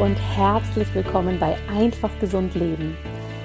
und 0.00 0.16
herzlich 0.16 0.92
willkommen 0.92 1.38
bei 1.38 1.56
Einfach 1.68 2.10
Gesund 2.20 2.54
Leben, 2.54 2.96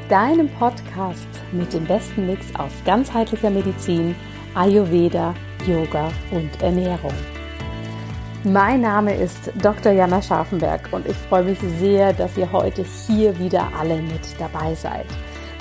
deinem 0.10 0.50
Podcast 0.50 1.28
mit 1.52 1.72
dem 1.74 1.86
besten 1.86 2.26
Mix 2.26 2.48
aus 2.56 2.72
ganzheitlicher 2.86 3.52
Medizin, 3.52 4.16
Ayurveda, 4.55 5.36
Yoga 5.68 6.09
und 6.32 6.50
Ernährung. 6.62 7.14
Mein 8.44 8.82
Name 8.82 9.14
ist 9.14 9.52
Dr. 9.62 9.91
Jana 9.91 10.22
Scharfenberg 10.22 10.90
und 10.91 11.05
ich 11.08 11.18
freue 11.18 11.44
mich 11.44 11.59
sehr, 11.77 12.14
dass 12.14 12.36
ihr 12.36 12.52
heute 12.52 12.84
hier 13.05 13.38
wieder 13.38 13.68
alle 13.77 14.02
mit 14.02 14.22
dabei 14.40 14.73
seid. 14.73 15.05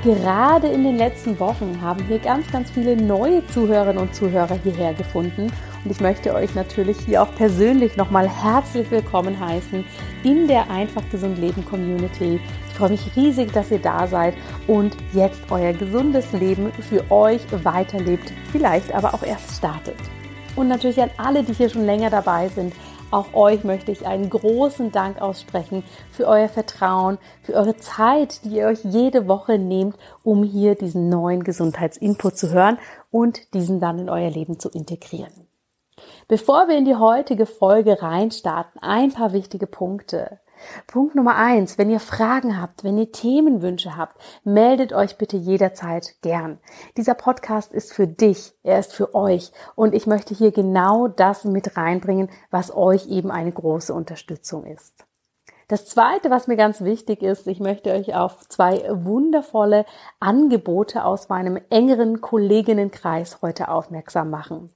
Gerade 0.02 0.68
in 0.68 0.84
den 0.84 0.96
letzten 0.96 1.38
Wochen 1.38 1.78
haben 1.82 2.08
wir 2.08 2.18
ganz, 2.18 2.50
ganz 2.50 2.70
viele 2.70 2.96
neue 2.96 3.46
Zuhörerinnen 3.48 3.98
und 3.98 4.14
Zuhörer 4.14 4.56
hierher 4.62 4.94
gefunden 4.94 5.52
und 5.88 5.92
ich 5.92 6.00
möchte 6.00 6.34
euch 6.34 6.54
natürlich 6.54 6.98
hier 7.06 7.22
auch 7.22 7.34
persönlich 7.34 7.96
nochmal 7.96 8.28
herzlich 8.28 8.90
willkommen 8.90 9.40
heißen 9.40 9.86
in 10.22 10.46
der 10.46 10.70
Einfach 10.70 11.02
Gesund 11.10 11.38
Leben 11.38 11.64
Community. 11.64 12.38
Ich 12.68 12.74
freue 12.74 12.90
mich 12.90 13.16
riesig, 13.16 13.54
dass 13.54 13.70
ihr 13.70 13.78
da 13.78 14.06
seid 14.06 14.34
und 14.66 14.94
jetzt 15.14 15.40
euer 15.48 15.72
gesundes 15.72 16.30
Leben 16.32 16.70
für 16.90 17.10
euch 17.10 17.40
weiterlebt, 17.64 18.34
vielleicht 18.52 18.92
aber 18.92 19.14
auch 19.14 19.22
erst 19.22 19.56
startet. 19.56 19.96
Und 20.56 20.68
natürlich 20.68 21.00
an 21.00 21.08
alle, 21.16 21.42
die 21.42 21.54
hier 21.54 21.70
schon 21.70 21.86
länger 21.86 22.10
dabei 22.10 22.48
sind, 22.48 22.74
auch 23.10 23.32
euch 23.32 23.64
möchte 23.64 23.90
ich 23.90 24.06
einen 24.06 24.28
großen 24.28 24.92
Dank 24.92 25.22
aussprechen 25.22 25.84
für 26.10 26.26
euer 26.26 26.50
Vertrauen, 26.50 27.16
für 27.40 27.54
eure 27.54 27.78
Zeit, 27.78 28.44
die 28.44 28.56
ihr 28.56 28.66
euch 28.66 28.84
jede 28.84 29.26
Woche 29.26 29.58
nehmt, 29.58 29.96
um 30.22 30.44
hier 30.44 30.74
diesen 30.74 31.08
neuen 31.08 31.44
Gesundheitsinput 31.44 32.36
zu 32.36 32.52
hören 32.52 32.76
und 33.10 33.54
diesen 33.54 33.80
dann 33.80 33.98
in 33.98 34.10
euer 34.10 34.28
Leben 34.28 34.58
zu 34.58 34.68
integrieren. 34.68 35.47
Bevor 36.30 36.68
wir 36.68 36.76
in 36.76 36.84
die 36.84 36.94
heutige 36.94 37.46
Folge 37.46 38.02
reinstarten, 38.02 38.82
ein 38.82 39.14
paar 39.14 39.32
wichtige 39.32 39.66
Punkte. 39.66 40.40
Punkt 40.86 41.14
Nummer 41.14 41.36
eins, 41.36 41.78
wenn 41.78 41.88
ihr 41.88 42.00
Fragen 42.00 42.60
habt, 42.60 42.84
wenn 42.84 42.98
ihr 42.98 43.10
Themenwünsche 43.10 43.96
habt, 43.96 44.20
meldet 44.44 44.92
euch 44.92 45.16
bitte 45.16 45.38
jederzeit 45.38 46.16
gern. 46.20 46.58
Dieser 46.98 47.14
Podcast 47.14 47.72
ist 47.72 47.94
für 47.94 48.06
dich, 48.06 48.52
er 48.62 48.78
ist 48.78 48.92
für 48.92 49.14
euch 49.14 49.52
und 49.74 49.94
ich 49.94 50.06
möchte 50.06 50.34
hier 50.34 50.52
genau 50.52 51.08
das 51.08 51.44
mit 51.44 51.78
reinbringen, 51.78 52.28
was 52.50 52.76
euch 52.76 53.06
eben 53.06 53.30
eine 53.30 53.52
große 53.52 53.94
Unterstützung 53.94 54.66
ist. 54.66 55.06
Das 55.68 55.86
zweite, 55.86 56.28
was 56.28 56.46
mir 56.46 56.56
ganz 56.56 56.82
wichtig 56.82 57.22
ist, 57.22 57.46
ich 57.46 57.58
möchte 57.58 57.90
euch 57.90 58.14
auf 58.14 58.46
zwei 58.48 58.84
wundervolle 58.90 59.86
Angebote 60.20 61.04
aus 61.04 61.30
meinem 61.30 61.58
engeren 61.70 62.20
Kolleginnenkreis 62.20 63.40
heute 63.40 63.70
aufmerksam 63.70 64.28
machen. 64.28 64.74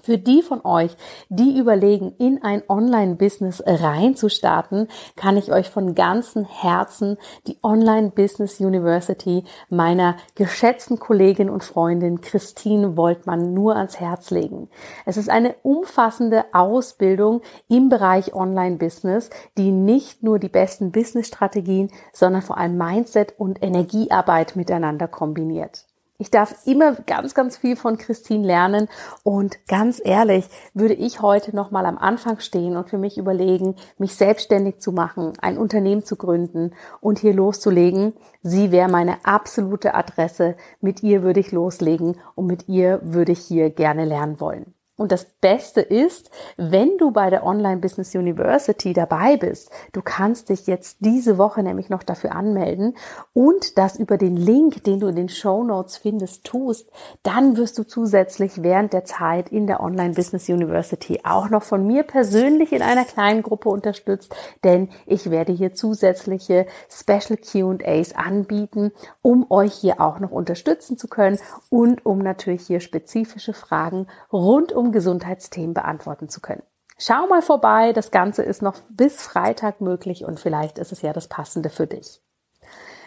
Für 0.00 0.16
die 0.16 0.40
von 0.40 0.64
euch, 0.64 0.96
die 1.28 1.58
überlegen, 1.58 2.14
in 2.18 2.42
ein 2.42 2.62
Online-Business 2.66 3.62
reinzustarten, 3.66 4.88
kann 5.16 5.36
ich 5.36 5.52
euch 5.52 5.68
von 5.68 5.94
ganzem 5.94 6.44
Herzen 6.44 7.18
die 7.46 7.58
Online-Business 7.62 8.58
University 8.58 9.44
meiner 9.68 10.16
geschätzten 10.34 10.98
Kollegin 10.98 11.50
und 11.50 11.62
Freundin 11.62 12.22
Christine 12.22 12.96
Woltmann 12.96 13.52
nur 13.52 13.76
ans 13.76 14.00
Herz 14.00 14.30
legen. 14.30 14.70
Es 15.04 15.18
ist 15.18 15.28
eine 15.28 15.56
umfassende 15.62 16.46
Ausbildung 16.54 17.42
im 17.68 17.90
Bereich 17.90 18.34
Online-Business, 18.34 19.28
die 19.58 19.72
nicht 19.72 20.22
nur 20.22 20.38
die 20.38 20.48
besten 20.48 20.90
Business-Strategien, 20.90 21.90
sondern 22.14 22.40
vor 22.40 22.56
allem 22.56 22.78
Mindset 22.78 23.34
und 23.38 23.62
Energiearbeit 23.62 24.56
miteinander 24.56 25.06
kombiniert. 25.06 25.84
Ich 26.22 26.30
darf 26.30 26.54
immer 26.66 26.94
ganz, 26.94 27.34
ganz 27.34 27.56
viel 27.56 27.74
von 27.74 27.98
Christine 27.98 28.46
lernen 28.46 28.88
und 29.24 29.66
ganz 29.66 30.00
ehrlich 30.04 30.44
würde 30.72 30.94
ich 30.94 31.20
heute 31.20 31.52
noch 31.52 31.72
mal 31.72 31.84
am 31.84 31.98
Anfang 31.98 32.38
stehen 32.38 32.76
und 32.76 32.88
für 32.88 32.96
mich 32.96 33.18
überlegen, 33.18 33.74
mich 33.98 34.14
selbstständig 34.14 34.78
zu 34.78 34.92
machen, 34.92 35.32
ein 35.40 35.58
Unternehmen 35.58 36.04
zu 36.04 36.14
gründen 36.14 36.74
und 37.00 37.18
hier 37.18 37.34
loszulegen. 37.34 38.12
Sie 38.40 38.70
wäre 38.70 38.88
meine 38.88 39.16
absolute 39.24 39.96
Adresse. 39.96 40.54
Mit 40.80 41.02
ihr 41.02 41.24
würde 41.24 41.40
ich 41.40 41.50
loslegen 41.50 42.16
und 42.36 42.46
mit 42.46 42.68
ihr 42.68 43.00
würde 43.02 43.32
ich 43.32 43.40
hier 43.40 43.70
gerne 43.70 44.04
lernen 44.04 44.38
wollen. 44.38 44.74
Und 45.02 45.10
das 45.10 45.24
Beste 45.24 45.80
ist, 45.80 46.30
wenn 46.56 46.96
du 46.96 47.10
bei 47.10 47.28
der 47.28 47.44
Online 47.44 47.80
Business 47.80 48.14
University 48.14 48.92
dabei 48.92 49.36
bist, 49.36 49.68
du 49.92 50.00
kannst 50.00 50.48
dich 50.48 50.68
jetzt 50.68 50.98
diese 51.00 51.38
Woche 51.38 51.64
nämlich 51.64 51.90
noch 51.90 52.04
dafür 52.04 52.36
anmelden 52.36 52.96
und 53.32 53.78
das 53.78 53.98
über 53.98 54.16
den 54.16 54.36
Link, 54.36 54.84
den 54.84 55.00
du 55.00 55.08
in 55.08 55.16
den 55.16 55.28
Show 55.28 55.64
Notes 55.64 55.96
findest, 55.96 56.44
tust, 56.44 56.88
dann 57.24 57.56
wirst 57.56 57.78
du 57.78 57.82
zusätzlich 57.82 58.62
während 58.62 58.92
der 58.92 59.04
Zeit 59.04 59.48
in 59.48 59.66
der 59.66 59.80
Online 59.82 60.14
Business 60.14 60.48
University 60.48 61.18
auch 61.24 61.50
noch 61.50 61.64
von 61.64 61.84
mir 61.84 62.04
persönlich 62.04 62.72
in 62.72 62.82
einer 62.82 63.04
kleinen 63.04 63.42
Gruppe 63.42 63.70
unterstützt, 63.70 64.32
denn 64.62 64.88
ich 65.06 65.32
werde 65.32 65.50
hier 65.50 65.74
zusätzliche 65.74 66.66
Special 66.88 67.36
Q&As 67.36 68.14
anbieten, 68.14 68.92
um 69.20 69.50
euch 69.50 69.74
hier 69.74 70.00
auch 70.00 70.20
noch 70.20 70.30
unterstützen 70.30 70.96
zu 70.96 71.08
können 71.08 71.40
und 71.70 72.06
um 72.06 72.18
natürlich 72.18 72.68
hier 72.68 72.78
spezifische 72.78 73.52
Fragen 73.52 74.06
rund 74.32 74.70
um 74.70 74.91
Gesundheitsthemen 74.92 75.74
beantworten 75.74 76.28
zu 76.28 76.40
können. 76.40 76.62
Schau 76.98 77.26
mal 77.26 77.42
vorbei, 77.42 77.92
das 77.92 78.10
Ganze 78.10 78.42
ist 78.42 78.62
noch 78.62 78.76
bis 78.90 79.22
Freitag 79.22 79.80
möglich 79.80 80.24
und 80.24 80.38
vielleicht 80.38 80.78
ist 80.78 80.92
es 80.92 81.02
ja 81.02 81.12
das 81.12 81.26
Passende 81.26 81.70
für 81.70 81.86
dich. 81.86 82.22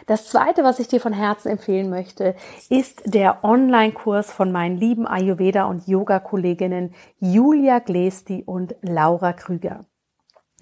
Das 0.08 0.28
zweite, 0.28 0.64
was 0.64 0.80
ich 0.80 0.88
dir 0.88 1.00
von 1.00 1.14
Herzen 1.14 1.50
empfehlen 1.50 1.90
möchte, 1.90 2.36
ist 2.70 3.02
der 3.06 3.44
Online-Kurs 3.44 4.32
von 4.32 4.52
meinen 4.52 4.78
lieben 4.78 5.08
Ayurveda 5.08 5.66
und 5.66 5.88
Yoga-Kolleginnen 5.88 6.94
Julia 7.20 7.80
Glesti 7.80 8.44
und 8.46 8.76
Laura 8.82 9.34
Krüger. 9.34 9.86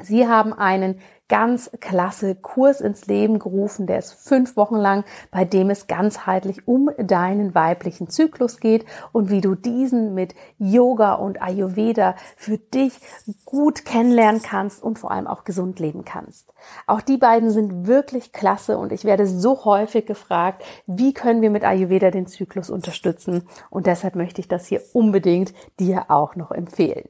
Sie 0.02 0.28
haben 0.28 0.54
einen 0.54 1.00
ganz 1.30 1.72
klasse 1.80 2.36
Kurs 2.36 2.82
ins 2.82 3.08
Leben 3.08 3.40
gerufen. 3.40 3.88
Der 3.88 4.00
ist 4.00 4.14
fünf 4.14 4.56
Wochen 4.58 4.76
lang, 4.76 5.04
bei 5.32 5.46
dem 5.46 5.70
es 5.70 5.88
ganzheitlich 5.88 6.68
um 6.68 6.90
deinen 6.98 7.56
weiblichen 7.56 8.10
Zyklus 8.10 8.60
geht 8.60 8.86
und 9.12 9.30
wie 9.30 9.42
du 9.42 9.56
diesen 9.56 10.14
mit 10.14 10.36
Yoga 10.58 11.14
und 11.14 11.42
Ayurveda 11.42 12.16
für 12.38 12.58
dich 12.58 12.94
gut 13.46 13.86
kennenlernen 13.86 14.42
kannst 14.42 14.84
und 14.84 15.00
vor 15.00 15.12
allem 15.12 15.28
auch 15.28 15.44
gesund 15.44 15.80
leben 15.80 16.06
kannst. 16.06 16.54
Auch 16.88 17.02
die 17.02 17.18
beiden 17.18 17.52
sind 17.52 17.88
wirklich 17.88 18.32
klasse 18.32 18.78
und 18.78 18.92
ich 18.92 19.06
werde 19.06 19.26
so 19.26 19.66
häufig 19.66 20.06
gefragt, 20.06 20.64
wie 20.86 21.14
können 21.14 21.42
wir 21.42 21.50
mit 21.50 21.64
Ayurveda 21.64 22.12
den 22.12 22.28
Zyklus 22.28 22.70
unterstützen 22.70 23.48
und 23.70 23.88
deshalb 23.88 24.16
möchte 24.16 24.42
ich 24.42 24.48
das 24.48 24.68
hier 24.68 24.82
unbedingt 24.94 25.54
dir 25.80 26.06
auch 26.10 26.36
noch 26.36 26.52
empfehlen. 26.52 27.10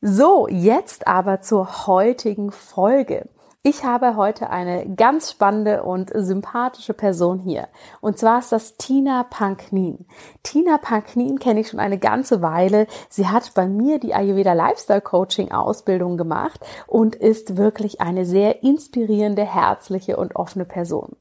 So, 0.00 0.46
jetzt 0.48 1.06
aber 1.06 1.40
zur 1.40 1.86
heutigen 1.86 2.52
Folge. 2.52 3.28
Ich 3.62 3.84
habe 3.84 4.14
heute 4.14 4.50
eine 4.50 4.94
ganz 4.94 5.32
spannende 5.32 5.82
und 5.82 6.12
sympathische 6.14 6.94
Person 6.94 7.40
hier. 7.40 7.66
Und 8.00 8.16
zwar 8.16 8.38
ist 8.38 8.52
das 8.52 8.76
Tina 8.76 9.24
Panknin. 9.24 10.06
Tina 10.44 10.78
Panknin 10.78 11.40
kenne 11.40 11.60
ich 11.60 11.68
schon 11.68 11.80
eine 11.80 11.98
ganze 11.98 12.42
Weile. 12.42 12.86
Sie 13.08 13.26
hat 13.26 13.54
bei 13.54 13.66
mir 13.66 13.98
die 13.98 14.14
Ayurveda 14.14 14.52
Lifestyle 14.52 15.00
Coaching 15.00 15.50
Ausbildung 15.50 16.16
gemacht 16.16 16.60
und 16.86 17.16
ist 17.16 17.56
wirklich 17.56 18.00
eine 18.00 18.24
sehr 18.24 18.62
inspirierende, 18.62 19.42
herzliche 19.42 20.16
und 20.16 20.36
offene 20.36 20.64
Person. 20.64 21.16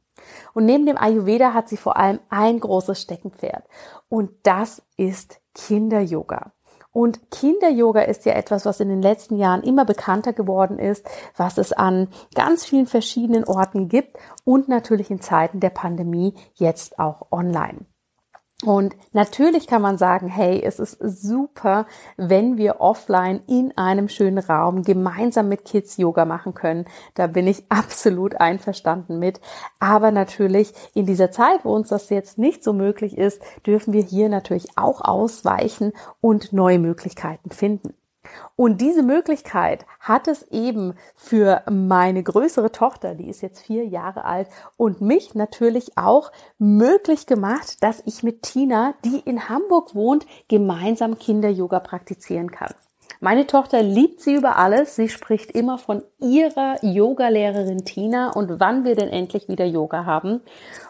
Und 0.54 0.66
neben 0.66 0.86
dem 0.86 0.98
Ayurveda 0.98 1.54
hat 1.54 1.68
sie 1.68 1.78
vor 1.78 1.98
allem 1.98 2.20
ein 2.30 2.60
großes 2.60 3.02
Steckenpferd. 3.02 3.64
Und 4.08 4.32
das 4.44 4.84
ist 4.98 5.40
Kinder-Yoga. 5.56 6.52
Und 6.96 7.30
Kinder-Yoga 7.30 8.04
ist 8.04 8.24
ja 8.24 8.32
etwas, 8.36 8.66
was 8.66 8.80
in 8.80 8.88
den 8.88 9.02
letzten 9.02 9.36
Jahren 9.36 9.64
immer 9.64 9.84
bekannter 9.84 10.32
geworden 10.32 10.80
ist, 10.80 11.06
was 11.36 11.58
es 11.58 11.74
an 11.74 12.08
ganz 12.36 12.64
vielen 12.64 12.88
verschiedenen 12.88 13.44
Orten 13.44 13.90
gibt 13.90 14.16
und 14.46 14.70
natürlich 14.70 15.12
in 15.12 15.20
Zeiten 15.20 15.60
der 15.60 15.72
Pandemie 15.72 16.36
jetzt 16.54 16.98
auch 16.98 17.34
online. 17.34 17.86
Und 18.64 18.96
natürlich 19.12 19.68
kann 19.68 19.82
man 19.82 19.98
sagen, 19.98 20.30
hey, 20.30 20.62
es 20.64 20.80
ist 20.80 20.98
super, 21.02 21.86
wenn 22.16 22.58
wir 22.58 22.80
offline 22.80 23.42
in 23.48 23.78
einem 23.78 24.08
schönen 24.08 24.38
Raum 24.38 24.84
gemeinsam 24.84 25.50
mit 25.50 25.66
Kids 25.66 25.98
Yoga 25.98 26.24
machen 26.24 26.54
können. 26.54 26.86
Da 27.16 27.28
bin 27.28 27.48
ich 27.48 27.66
absolut 27.70 28.36
einverstanden 28.40 29.20
mit. 29.20 29.42
Aber 29.80 30.12
natürlich 30.12 30.74
in 30.94 31.06
dieser 31.06 31.32
Zeit, 31.32 31.66
wo 31.66 31.76
uns 31.76 31.90
das 31.90 32.10
jetzt 32.10 32.38
nicht 32.38 32.64
so 32.64 32.72
möglich 32.72 33.18
ist, 33.18 33.42
dürfen 33.66 33.92
wir 33.92 34.04
hier 34.04 34.30
natürlich 34.30 34.78
auch 34.78 35.02
ausweichen 35.02 35.92
und 36.22 36.54
neue 36.54 36.80
Möglichkeiten 36.80 37.52
finden. 37.52 37.94
Und 38.56 38.82
diese 38.82 39.04
Möglichkeit 39.04 39.86
hat 40.00 40.28
es 40.28 40.44
eben 40.52 40.96
für 41.16 41.64
meine 41.70 42.24
größere 42.24 42.72
Tochter, 42.72 43.16
die 43.16 43.30
ist 43.30 43.42
jetzt 43.42 43.62
vier 43.62 43.86
Jahre 43.86 44.26
alt, 44.26 44.48
und 44.78 45.02
mich 45.02 45.36
natürlich 45.36 45.98
auch 45.98 46.32
möglich 46.58 47.26
gemacht, 47.26 47.84
dass 47.84 48.02
ich 48.06 48.24
mit 48.24 48.44
Tina, 48.44 48.94
die 49.04 49.20
in 49.20 49.50
Hamburg 49.50 49.96
wohnt, 49.96 50.26
gemeinsam 50.48 51.18
Kinder-Yoga 51.18 51.80
praktizieren 51.80 52.52
kann. 52.52 52.74
Meine 53.20 53.48
Tochter 53.48 53.82
liebt 53.82 54.22
sie 54.22 54.36
über 54.36 54.58
alles. 54.58 54.96
Sie 54.96 55.10
spricht 55.10 55.52
immer 55.52 55.78
von 55.78 56.04
ihrer 56.20 56.78
Yoga-Lehrerin 56.82 57.86
Tina 57.86 58.32
und 58.32 58.60
wann 58.60 58.84
wir 58.84 58.96
denn 58.96 59.10
endlich 59.10 59.48
wieder 59.48 59.66
Yoga 59.66 60.06
haben. 60.06 60.42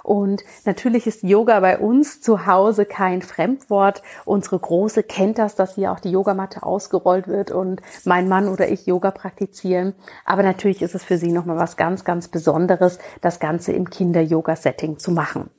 Und 0.03 0.43
natürlich 0.65 1.07
ist 1.07 1.23
Yoga 1.23 1.59
bei 1.59 1.79
uns 1.79 2.21
zu 2.21 2.45
Hause 2.45 2.85
kein 2.85 3.21
Fremdwort. 3.21 4.01
Unsere 4.25 4.59
Große 4.59 5.03
kennt 5.03 5.37
das, 5.37 5.55
dass 5.55 5.75
hier 5.75 5.91
auch 5.91 5.99
die 5.99 6.11
Yogamatte 6.11 6.63
ausgerollt 6.63 7.27
wird 7.27 7.51
und 7.51 7.81
mein 8.05 8.27
Mann 8.27 8.47
oder 8.47 8.69
ich 8.69 8.85
Yoga 8.85 9.11
praktizieren. 9.11 9.93
Aber 10.25 10.43
natürlich 10.43 10.81
ist 10.81 10.95
es 10.95 11.03
für 11.03 11.17
sie 11.17 11.31
nochmal 11.31 11.57
was 11.57 11.77
ganz, 11.77 12.03
ganz 12.03 12.27
Besonderes, 12.27 12.99
das 13.21 13.39
Ganze 13.39 13.71
im 13.71 13.89
Kinder-Yoga-Setting 13.89 14.99
zu 14.99 15.11
machen. 15.11 15.49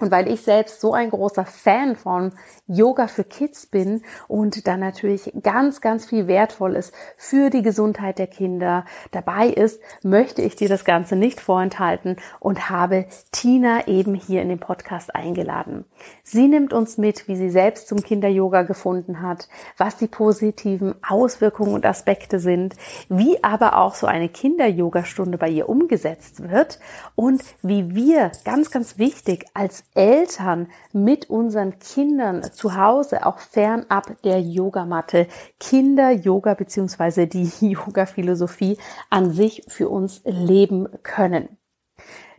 Und 0.00 0.12
weil 0.12 0.28
ich 0.28 0.42
selbst 0.42 0.80
so 0.80 0.94
ein 0.94 1.10
großer 1.10 1.44
Fan 1.44 1.96
von 1.96 2.32
Yoga 2.68 3.08
für 3.08 3.24
Kids 3.24 3.66
bin 3.66 4.02
und 4.28 4.68
da 4.68 4.76
natürlich 4.76 5.32
ganz, 5.42 5.80
ganz 5.80 6.06
viel 6.06 6.28
wertvoll 6.28 6.76
ist 6.76 6.94
für 7.16 7.50
die 7.50 7.62
Gesundheit 7.62 8.20
der 8.20 8.28
Kinder 8.28 8.84
dabei 9.10 9.48
ist, 9.48 9.80
möchte 10.04 10.40
ich 10.42 10.54
dir 10.54 10.68
das 10.68 10.84
Ganze 10.84 11.16
nicht 11.16 11.40
vorenthalten 11.40 12.16
und 12.38 12.70
habe 12.70 13.06
Tina 13.32 13.88
eben 13.88 14.14
hier 14.14 14.40
in 14.40 14.48
den 14.48 14.60
Podcast 14.60 15.16
eingeladen. 15.16 15.84
Sie 16.22 16.46
nimmt 16.46 16.72
uns 16.72 16.96
mit, 16.96 17.26
wie 17.26 17.36
sie 17.36 17.50
selbst 17.50 17.88
zum 17.88 18.00
Kinder-Yoga 18.00 18.62
gefunden 18.62 19.20
hat, 19.20 19.48
was 19.78 19.96
die 19.96 20.06
positiven 20.06 20.94
Auswirkungen 21.06 21.74
und 21.74 21.84
Aspekte 21.84 22.38
sind, 22.38 22.76
wie 23.08 23.42
aber 23.42 23.76
auch 23.76 23.96
so 23.96 24.06
eine 24.06 24.28
Kinder-Yoga-Stunde 24.28 25.38
bei 25.38 25.48
ihr 25.48 25.68
umgesetzt 25.68 26.48
wird 26.48 26.78
und 27.16 27.42
wie 27.62 27.96
wir 27.96 28.30
ganz, 28.44 28.70
ganz 28.70 28.98
wichtig 28.98 29.46
als 29.54 29.87
Eltern 29.98 30.68
mit 30.92 31.28
unseren 31.28 31.80
Kindern 31.80 32.44
zu 32.44 32.76
Hause 32.76 33.26
auch 33.26 33.40
fernab 33.40 34.22
der 34.22 34.40
Yogamatte 34.40 35.26
Kinder-Yoga 35.58 36.54
beziehungsweise 36.54 37.26
die 37.26 37.50
Yoga-Philosophie 37.60 38.78
an 39.10 39.32
sich 39.32 39.64
für 39.66 39.88
uns 39.88 40.22
leben 40.24 40.86
können. 41.02 41.48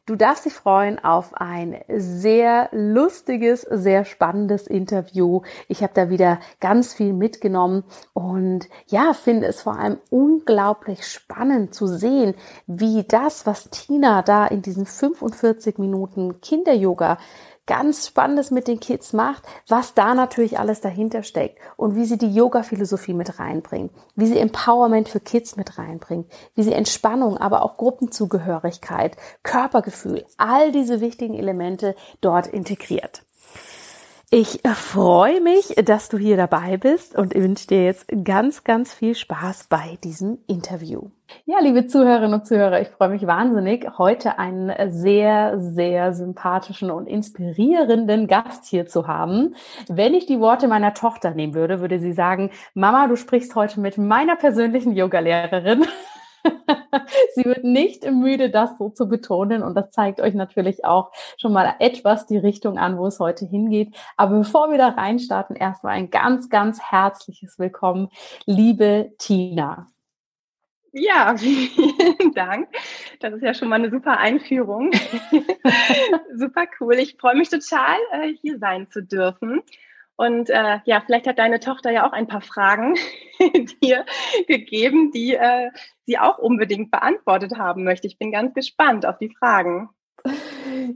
Du 0.10 0.16
darfst 0.16 0.46
dich 0.46 0.54
freuen 0.54 0.98
auf 0.98 1.36
ein 1.36 1.82
sehr 1.88 2.70
lustiges, 2.72 3.62
sehr 3.62 4.06
spannendes 4.06 4.66
Interview. 4.66 5.42
Ich 5.68 5.84
habe 5.84 5.94
da 5.94 6.10
wieder 6.10 6.40
ganz 6.60 6.96
viel 6.96 7.14
mitgenommen 7.14 7.84
und 8.14 8.68
ja, 8.88 9.14
finde 9.14 9.46
es 9.46 9.62
vor 9.62 9.78
allem 9.78 10.00
unglaublich 10.10 11.06
spannend 11.06 11.76
zu 11.76 11.86
sehen, 11.86 12.34
wie 12.66 13.04
das, 13.04 13.46
was 13.46 13.70
Tina 13.70 14.24
da 14.24 14.48
in 14.48 14.64
diesen 14.64 14.88
45 14.88 15.78
Minuten 15.78 16.42
Kinder-Yoga 16.42 17.20
ganz 17.70 18.08
Spannendes 18.08 18.50
mit 18.50 18.68
den 18.68 18.80
Kids 18.80 19.14
macht, 19.14 19.44
was 19.68 19.94
da 19.94 20.16
natürlich 20.16 20.58
alles 20.58 20.82
dahinter 20.82 21.22
steckt 21.22 21.60
und 21.78 21.96
wie 21.96 22.04
sie 22.04 22.18
die 22.18 22.34
Yoga-Philosophie 22.34 23.14
mit 23.14 23.38
reinbringt, 23.38 23.92
wie 24.16 24.26
sie 24.26 24.40
Empowerment 24.40 25.08
für 25.08 25.20
Kids 25.20 25.56
mit 25.56 25.78
reinbringt, 25.78 26.26
wie 26.56 26.64
sie 26.64 26.74
Entspannung, 26.74 27.38
aber 27.38 27.62
auch 27.62 27.78
Gruppenzugehörigkeit, 27.78 29.18
Körpergefühl, 29.44 30.26
all 30.38 30.72
diese 30.72 31.00
wichtigen 31.00 31.36
Elemente 31.36 31.96
dort 32.22 32.48
integriert. 32.48 33.22
Ich 34.32 34.60
freue 34.64 35.42
mich, 35.42 35.74
dass 35.84 36.08
du 36.08 36.20
hier 36.20 36.38
dabei 36.38 36.78
bist 36.78 37.18
und 37.18 37.34
wünsche 37.34 37.66
dir 37.66 37.86
jetzt 37.86 38.06
ganz, 38.24 38.64
ganz 38.64 38.94
viel 38.94 39.16
Spaß 39.16 39.66
bei 39.72 39.98
diesem 40.04 40.38
Interview. 40.46 41.10
Ja, 41.48 41.58
liebe 41.62 41.88
Zuhörerinnen 41.88 42.36
und 42.36 42.46
Zuhörer, 42.46 42.80
ich 42.80 42.90
freue 42.90 43.10
mich 43.10 43.26
wahnsinnig, 43.26 43.98
heute 43.98 44.38
einen 44.38 44.72
sehr, 44.92 45.60
sehr 45.60 46.14
sympathischen 46.14 46.92
und 46.92 47.08
inspirierenden 47.08 48.28
Gast 48.28 48.66
hier 48.66 48.86
zu 48.86 49.08
haben. 49.08 49.56
Wenn 49.88 50.14
ich 50.14 50.28
die 50.28 50.40
Worte 50.40 50.68
meiner 50.68 50.94
Tochter 50.94 51.32
nehmen 51.32 51.56
würde, 51.56 51.82
würde 51.82 52.00
sie 52.00 52.14
sagen, 52.14 52.52
Mama, 52.76 53.08
du 53.08 53.16
sprichst 53.16 53.56
heute 53.56 53.80
mit 53.80 53.98
meiner 53.98 54.36
persönlichen 54.36 54.96
Yogalehrerin. 54.96 55.88
Sie 57.36 57.46
wird 57.46 57.64
nicht 57.64 58.10
müde, 58.10 58.50
das 58.50 58.78
so 58.78 58.90
zu 58.90 59.08
betonen 59.08 59.64
und 59.64 59.76
das 59.76 59.92
zeigt 59.92 60.22
euch 60.22 60.34
natürlich 60.34 60.86
auch 60.86 61.12
schon 61.38 61.54
mal 61.54 61.76
etwas 61.80 62.26
die 62.26 62.38
Richtung 62.38 62.78
an, 62.78 62.98
wo 62.98 63.08
es 63.08 63.20
heute 63.20 63.46
hingeht. 63.46 63.96
Aber 64.18 64.38
bevor 64.38 64.72
wir 64.72 64.78
da 64.78 64.90
reinstarten, 64.90 65.56
erstmal 65.56 65.94
ein 65.94 66.10
ganz, 66.10 66.50
ganz 66.50 66.82
herzliches 66.82 67.60
Willkommen, 67.60 68.10
liebe 68.46 69.12
Tina. 69.18 69.88
Ja, 70.92 71.36
vielen 71.38 72.34
Dank. 72.34 72.70
Das 73.20 73.34
ist 73.34 73.44
ja 73.44 73.54
schon 73.54 73.70
mal 73.70 73.76
eine 73.76 73.92
super 73.92 74.18
Einführung. 74.18 74.92
super 76.36 76.66
cool. 76.80 76.96
Ich 76.96 77.18
freue 77.18 77.36
mich 77.36 77.50
total, 77.50 77.98
äh, 78.12 78.34
hier 78.42 78.58
sein 78.58 78.90
zu 78.90 79.04
dürfen. 79.04 79.62
Und 80.20 80.50
äh, 80.50 80.80
ja, 80.84 81.02
vielleicht 81.06 81.28
hat 81.28 81.40
deine 81.40 81.62
Tochter 81.62 81.92
ja 81.92 82.06
auch 82.06 82.12
ein 82.12 82.28
paar 82.28 82.42
Fragen 82.42 82.96
dir 83.82 84.06
gegeben, 84.50 85.12
die 85.12 85.36
äh, 85.36 85.70
sie 86.06 86.20
auch 86.20 86.40
unbedingt 86.40 86.92
beantwortet 86.92 87.58
haben 87.58 87.86
möchte. 87.86 88.06
Ich 88.08 88.18
bin 88.18 88.30
ganz 88.30 88.54
gespannt 88.54 89.06
auf 89.06 89.18
die 89.18 89.34
Fragen. 89.34 89.88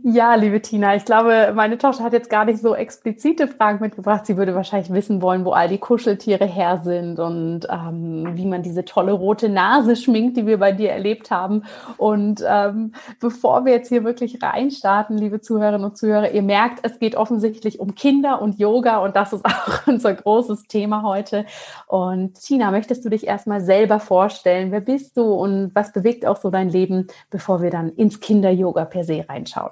Ja, 0.03 0.35
liebe 0.35 0.61
Tina, 0.61 0.95
ich 0.95 1.05
glaube, 1.05 1.53
meine 1.55 1.77
Tochter 1.77 2.03
hat 2.03 2.13
jetzt 2.13 2.29
gar 2.29 2.45
nicht 2.45 2.59
so 2.59 2.75
explizite 2.75 3.47
Fragen 3.47 3.79
mitgebracht. 3.79 4.25
Sie 4.25 4.37
würde 4.37 4.55
wahrscheinlich 4.55 4.91
wissen 4.93 5.21
wollen, 5.21 5.45
wo 5.45 5.51
all 5.51 5.67
die 5.67 5.77
Kuscheltiere 5.77 6.45
her 6.45 6.81
sind 6.83 7.19
und 7.19 7.61
ähm, 7.69 8.31
wie 8.33 8.45
man 8.45 8.63
diese 8.63 8.85
tolle 8.85 9.13
rote 9.13 9.49
Nase 9.49 9.95
schminkt, 9.95 10.37
die 10.37 10.45
wir 10.45 10.57
bei 10.57 10.71
dir 10.71 10.91
erlebt 10.91 11.31
haben. 11.31 11.63
Und 11.97 12.43
ähm, 12.47 12.93
bevor 13.19 13.65
wir 13.65 13.73
jetzt 13.73 13.89
hier 13.89 14.03
wirklich 14.03 14.41
reinstarten, 14.43 15.17
liebe 15.17 15.41
Zuhörerinnen 15.41 15.85
und 15.85 15.97
Zuhörer, 15.97 16.31
ihr 16.31 16.43
merkt, 16.43 16.79
es 16.83 16.99
geht 16.99 17.15
offensichtlich 17.15 17.79
um 17.79 17.95
Kinder 17.95 18.41
und 18.41 18.59
Yoga 18.59 18.97
und 18.97 19.15
das 19.15 19.33
ist 19.33 19.45
auch 19.45 19.87
unser 19.87 20.13
großes 20.13 20.67
Thema 20.67 21.03
heute. 21.03 21.45
Und 21.87 22.35
Tina, 22.41 22.71
möchtest 22.71 23.05
du 23.05 23.09
dich 23.09 23.25
erstmal 23.25 23.61
selber 23.61 23.99
vorstellen? 23.99 24.71
Wer 24.71 24.81
bist 24.81 25.17
du 25.17 25.23
und 25.23 25.71
was 25.73 25.93
bewegt 25.93 26.25
auch 26.25 26.37
so 26.37 26.49
dein 26.49 26.69
Leben, 26.69 27.07
bevor 27.29 27.61
wir 27.61 27.69
dann 27.69 27.89
ins 27.89 28.19
Kinder-Yoga 28.19 28.85
per 28.85 29.03
se 29.03 29.25
reinschauen? 29.27 29.62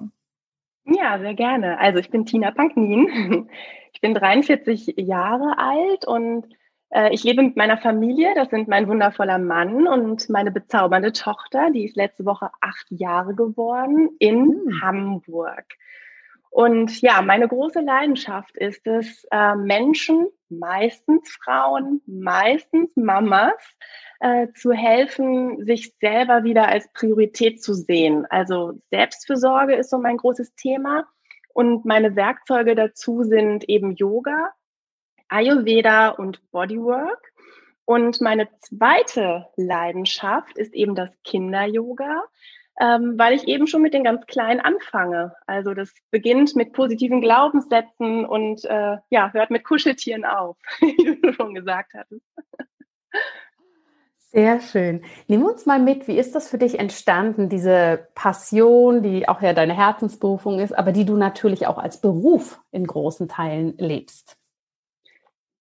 Ja, 0.86 1.20
sehr 1.20 1.34
gerne. 1.34 1.80
Also 1.80 2.00
ich 2.00 2.10
bin 2.10 2.26
Tina 2.26 2.52
Panknin. 2.52 3.50
Ich 3.94 4.00
bin 4.00 4.14
43 4.14 4.96
Jahre 4.98 5.58
alt 5.58 6.08
und 6.08 6.46
äh, 6.92 7.14
ich 7.14 7.24
lebe 7.24 7.44
mit 7.44 7.58
meiner 7.58 7.78
Familie. 7.78 8.34
Das 8.36 8.50
sind 8.50 8.68
mein 8.68 8.88
wundervoller 8.88 9.38
Mann 9.38 9.88
und 9.88 10.30
meine 10.30 10.52
bezaubernde 10.52 11.12
Tochter. 11.12 11.72
Die 11.72 11.86
ist 11.86 11.96
letzte 11.96 12.26
Woche 12.26 12.50
acht 12.62 12.86
Jahre 12.90 13.36
geworden 13.36 14.10
in 14.20 14.46
mhm. 14.46 14.82
Hamburg. 14.82 15.66
Und 16.50 17.02
ja, 17.02 17.22
meine 17.22 17.48
große 17.48 17.80
Leidenschaft 17.80 18.58
ist 18.58 18.86
es, 18.88 19.26
äh, 19.32 19.56
Menschen, 19.56 20.28
meistens 20.52 21.30
Frauen, 21.44 22.02
meistens 22.06 22.90
Mamas, 22.96 23.54
äh, 24.20 24.48
zu 24.54 24.72
helfen, 24.72 25.66
sich 25.66 25.96
selber 26.00 26.44
wieder 26.44 26.68
als 26.68 26.92
Priorität 26.94 27.64
zu 27.64 27.74
sehen. 27.74 28.26
Also 28.30 28.74
Selbstfürsorge 28.92 29.76
ist 29.76 29.90
so 29.90 29.98
mein 29.98 30.18
großes 30.18 30.54
Thema. 30.56 31.08
Und 31.54 31.86
meine 31.86 32.16
Werkzeuge 32.16 32.76
dazu 32.76 33.24
sind 33.24 33.68
eben 33.68 33.96
Yoga, 33.96 34.52
Ayurveda 35.28 36.10
und 36.10 36.40
Bodywork. 36.52 37.32
Und 37.86 38.22
meine 38.22 38.48
zweite 38.60 39.48
Leidenschaft 39.56 40.58
ist 40.58 40.74
eben 40.74 40.96
das 40.96 41.10
Kinder-Yoga, 41.24 42.24
ähm, 42.82 43.14
weil 43.18 43.34
ich 43.34 43.48
eben 43.48 43.68
schon 43.68 43.84
mit 43.84 43.94
den 43.94 44.04
ganz 44.04 44.26
Kleinen 44.26 44.60
anfange. 44.60 45.34
Also 45.46 45.76
das 45.76 45.94
beginnt 46.10 46.56
mit 46.56 46.74
positiven 46.74 47.22
Glaubenssätzen 47.22 48.26
und 48.26 48.66
äh, 48.66 48.98
ja, 49.10 49.32
hört 49.32 49.52
mit 49.52 49.64
Kuscheltieren 49.64 50.26
auf, 50.26 50.58
wie 50.82 51.22
du 51.22 51.32
schon 51.34 51.54
gesagt 51.54 51.94
hattest. 51.94 52.26
Sehr 54.18 54.62
schön. 54.62 55.04
Nimm 55.28 55.44
uns 55.44 55.66
mal 55.66 55.80
mit, 55.80 56.08
wie 56.08 56.18
ist 56.18 56.34
das 56.34 56.50
für 56.50 56.58
dich 56.58 56.80
entstanden, 56.80 57.50
diese 57.50 58.08
Passion, 58.16 59.04
die 59.04 59.28
auch 59.28 59.42
ja 59.42 59.54
deine 59.54 59.76
Herzensberufung 59.76 60.60
ist, 60.60 60.72
aber 60.72 60.92
die 60.92 61.06
du 61.06 61.18
natürlich 61.18 61.68
auch 61.68 61.78
als 61.78 62.00
Beruf 62.00 62.62
in 62.72 62.88
großen 62.88 63.28
Teilen 63.28 63.78
lebst? 63.78 64.41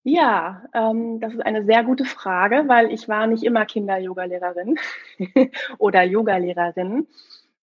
Ja, 0.03 0.63
ähm, 0.73 1.21
das 1.21 1.35
ist 1.35 1.45
eine 1.45 1.65
sehr 1.65 1.85
gute 1.85 2.05
Frage, 2.05 2.65
weil 2.67 2.91
ich 2.91 3.09
war 3.09 3.27
nicht 3.27 3.45
immer 3.45 3.67
Kinder-Yoga-Lehrerin 3.67 4.79
oder 5.79 6.03
Yoga-Lehrerin. 6.03 7.07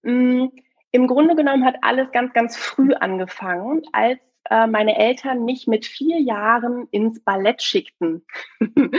Mm, 0.04 0.46
Im 0.92 1.08
Grunde 1.08 1.36
genommen 1.36 1.66
hat 1.66 1.78
alles 1.82 2.12
ganz, 2.12 2.34
ganz 2.34 2.56
früh 2.56 2.94
angefangen, 2.94 3.82
als 3.92 4.20
äh, 4.52 4.68
meine 4.68 4.98
Eltern 4.98 5.46
mich 5.46 5.66
mit 5.66 5.86
vier 5.86 6.20
Jahren 6.20 6.88
ins 6.92 7.20
Ballett 7.22 7.64
schickten. 7.64 8.24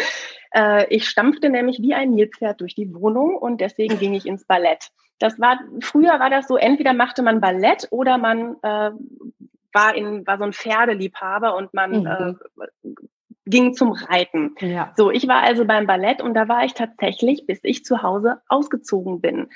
äh, 0.53 0.87
ich 0.93 1.09
stampfte 1.09 1.49
nämlich 1.49 1.81
wie 1.81 1.95
ein 1.95 2.11
Nilpferd 2.11 2.61
durch 2.61 2.75
die 2.75 2.93
Wohnung 2.93 3.37
und 3.37 3.61
deswegen 3.61 4.01
ging 4.01 4.15
ich 4.15 4.27
ins 4.27 4.45
Ballett. 4.47 4.91
Das 5.21 5.39
war, 5.41 5.61
früher 5.81 6.19
war 6.19 6.31
das 6.31 6.49
so, 6.49 6.57
entweder 6.57 6.93
machte 6.93 7.23
man 7.23 7.41
Ballett 7.41 7.87
oder 7.91 8.19
man 8.19 8.57
äh, 8.63 8.91
war 9.73 9.95
in, 9.95 10.27
war 10.27 10.39
so 10.39 10.45
ein 10.45 10.53
Pferdeliebhaber 10.53 11.57
und 11.57 11.73
man 11.73 12.01
mhm. 12.01 12.07
äh, 12.07 12.89
ging 13.49 13.75
zum 13.75 13.93
Reiten. 13.93 14.55
Ja. 14.61 14.93
So, 14.97 15.11
ich 15.11 15.27
war 15.29 15.43
also 15.43 15.65
beim 15.65 15.87
Ballett 15.87 16.23
und 16.23 16.35
da 16.35 16.49
war 16.49 16.65
ich 16.65 16.75
tatsächlich, 16.75 17.47
bis 17.47 17.61
ich 17.63 17.85
zu 17.85 18.03
Hause 18.03 18.41
ausgezogen 18.49 19.21
bin, 19.21 19.49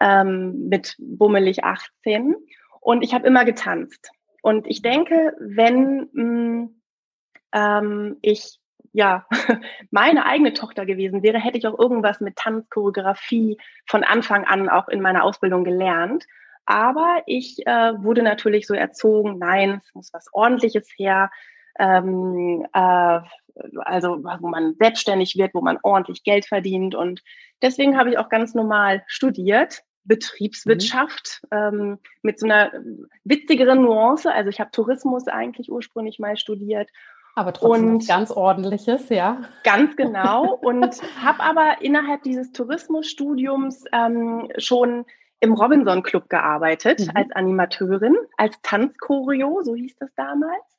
ähm, 0.00 0.68
mit 0.68 0.96
bummelig 0.98 1.64
18. 1.64 2.36
Und 2.80 3.02
ich 3.02 3.14
habe 3.14 3.26
immer 3.26 3.44
getanzt. 3.44 4.10
Und 4.42 4.66
ich 4.66 4.82
denke, 4.82 5.36
wenn 5.40 6.08
mh, 6.12 6.22
mm, 6.22 6.80
ähm, 7.52 8.16
ich 8.22 8.60
ja 8.92 9.26
meine 9.90 10.24
eigene 10.24 10.52
Tochter 10.52 10.86
gewesen 10.86 11.22
wäre, 11.22 11.38
hätte 11.38 11.58
ich 11.58 11.66
auch 11.66 11.78
irgendwas 11.78 12.20
mit 12.20 12.36
Tanzchoreografie 12.36 13.58
von 13.86 14.04
Anfang 14.04 14.44
an 14.44 14.68
auch 14.68 14.88
in 14.88 15.00
meiner 15.00 15.24
Ausbildung 15.24 15.64
gelernt. 15.64 16.26
Aber 16.64 17.22
ich 17.26 17.64
äh, 17.66 18.02
wurde 18.02 18.22
natürlich 18.22 18.66
so 18.66 18.74
erzogen, 18.74 19.38
nein, 19.38 19.80
es 19.84 19.94
muss 19.94 20.12
was 20.12 20.32
Ordentliches 20.32 20.88
her. 20.96 21.30
Ähm, 21.78 22.66
äh, 22.72 23.20
also 23.84 24.22
wo 24.22 24.48
man 24.48 24.74
selbstständig 24.78 25.36
wird, 25.36 25.54
wo 25.54 25.60
man 25.60 25.78
ordentlich 25.82 26.24
Geld 26.24 26.46
verdient. 26.46 26.94
Und 26.94 27.22
deswegen 27.62 27.98
habe 27.98 28.10
ich 28.10 28.18
auch 28.18 28.28
ganz 28.28 28.54
normal 28.54 29.02
studiert, 29.06 29.82
Betriebswirtschaft, 30.04 31.42
mhm. 31.50 31.58
ähm, 31.58 31.98
mit 32.22 32.38
so 32.38 32.46
einer 32.46 32.72
witzigeren 33.24 33.82
Nuance. 33.82 34.32
Also 34.32 34.50
ich 34.50 34.60
habe 34.60 34.70
Tourismus 34.70 35.26
eigentlich 35.26 35.70
ursprünglich 35.70 36.18
mal 36.18 36.36
studiert. 36.36 36.90
Aber 37.34 37.52
trotzdem 37.52 37.94
und 37.94 38.08
ganz 38.08 38.30
ordentliches, 38.30 39.10
ja. 39.10 39.42
Ganz 39.62 39.94
genau. 39.96 40.54
Und 40.62 41.02
habe 41.22 41.40
aber 41.40 41.76
innerhalb 41.82 42.22
dieses 42.22 42.50
Tourismusstudiums 42.52 43.84
ähm, 43.92 44.48
schon 44.56 45.04
im 45.40 45.52
Robinson 45.52 46.02
Club 46.02 46.30
gearbeitet 46.30 47.00
mhm. 47.00 47.10
als 47.14 47.30
Animateurin, 47.32 48.16
als 48.38 48.58
Tanzchoreo, 48.62 49.60
so 49.62 49.74
hieß 49.74 49.96
das 49.98 50.14
damals. 50.14 50.75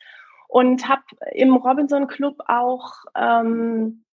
Und 0.48 0.88
habe 0.88 1.04
im 1.34 1.56
Robinson 1.56 2.08
Club 2.08 2.42
auch 2.48 2.94
ähm, 3.16 4.04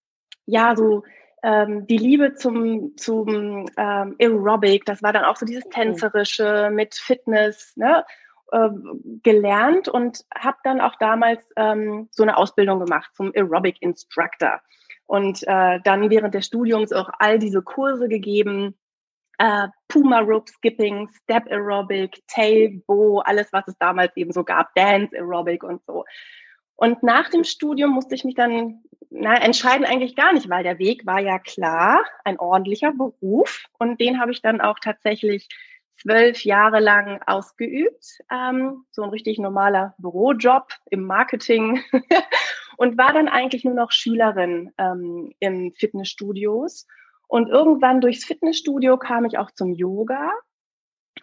ja 0.46 0.74
so 0.76 1.04
ähm, 1.44 1.86
die 1.86 1.98
Liebe 1.98 2.34
zum, 2.34 2.96
zum 2.96 3.66
ähm, 3.76 4.16
Aerobic, 4.18 4.86
das 4.86 5.02
war 5.02 5.12
dann 5.12 5.24
auch 5.24 5.36
so 5.36 5.44
dieses 5.44 5.66
mhm. 5.66 5.70
Tänzerische 5.70 6.70
mit 6.72 6.94
Fitness, 6.94 7.76
ne, 7.76 8.04
äh, 8.50 8.70
gelernt 9.22 9.88
und 9.88 10.24
habe 10.34 10.56
dann 10.64 10.80
auch 10.80 10.94
damals 10.96 11.44
ähm, 11.56 12.08
so 12.10 12.22
eine 12.22 12.36
Ausbildung 12.38 12.80
gemacht 12.80 13.10
zum 13.14 13.30
Aerobic 13.34 13.80
Instructor. 13.82 14.60
Und 15.06 15.42
äh, 15.46 15.80
dann 15.84 16.08
während 16.08 16.34
des 16.34 16.46
Studiums 16.46 16.92
auch 16.92 17.10
all 17.18 17.38
diese 17.38 17.60
Kurse 17.62 18.08
gegeben, 18.08 18.74
äh, 19.38 19.68
Puma 19.88 20.20
Rope 20.20 20.50
Skipping, 20.50 21.08
Step 21.22 21.50
Aerobic, 21.50 22.22
Tail 22.28 22.82
Bow, 22.86 23.20
alles, 23.20 23.52
was 23.52 23.66
es 23.68 23.76
damals 23.78 24.16
eben 24.16 24.32
so 24.32 24.44
gab, 24.44 24.74
Dance 24.74 25.14
Aerobic 25.16 25.62
und 25.62 25.82
so. 25.86 26.04
Und 26.76 27.02
nach 27.02 27.30
dem 27.30 27.44
Studium 27.44 27.90
musste 27.90 28.14
ich 28.14 28.24
mich 28.24 28.34
dann 28.34 28.82
na, 29.10 29.36
entscheiden 29.36 29.86
eigentlich 29.86 30.16
gar 30.16 30.32
nicht, 30.32 30.48
weil 30.50 30.64
der 30.64 30.78
Weg 30.78 31.06
war 31.06 31.20
ja 31.20 31.38
klar, 31.38 32.04
ein 32.24 32.38
ordentlicher 32.38 32.92
Beruf. 32.92 33.64
Und 33.78 34.00
den 34.00 34.20
habe 34.20 34.32
ich 34.32 34.42
dann 34.42 34.60
auch 34.60 34.78
tatsächlich 34.80 35.48
zwölf 36.02 36.44
Jahre 36.44 36.80
lang 36.80 37.20
ausgeübt. 37.26 38.18
Ähm, 38.30 38.84
so 38.90 39.02
ein 39.02 39.10
richtig 39.10 39.38
normaler 39.38 39.94
Bürojob 39.98 40.68
im 40.90 41.04
Marketing. 41.04 41.82
und 42.76 42.98
war 42.98 43.12
dann 43.12 43.28
eigentlich 43.28 43.64
nur 43.64 43.74
noch 43.74 43.92
Schülerin 43.92 44.72
ähm, 44.78 45.32
in 45.38 45.72
Fitnessstudios. 45.74 46.86
Und 47.34 47.48
irgendwann 47.48 48.00
durchs 48.00 48.24
Fitnessstudio 48.24 48.96
kam 48.96 49.24
ich 49.24 49.38
auch 49.38 49.50
zum 49.50 49.72
Yoga. 49.72 50.30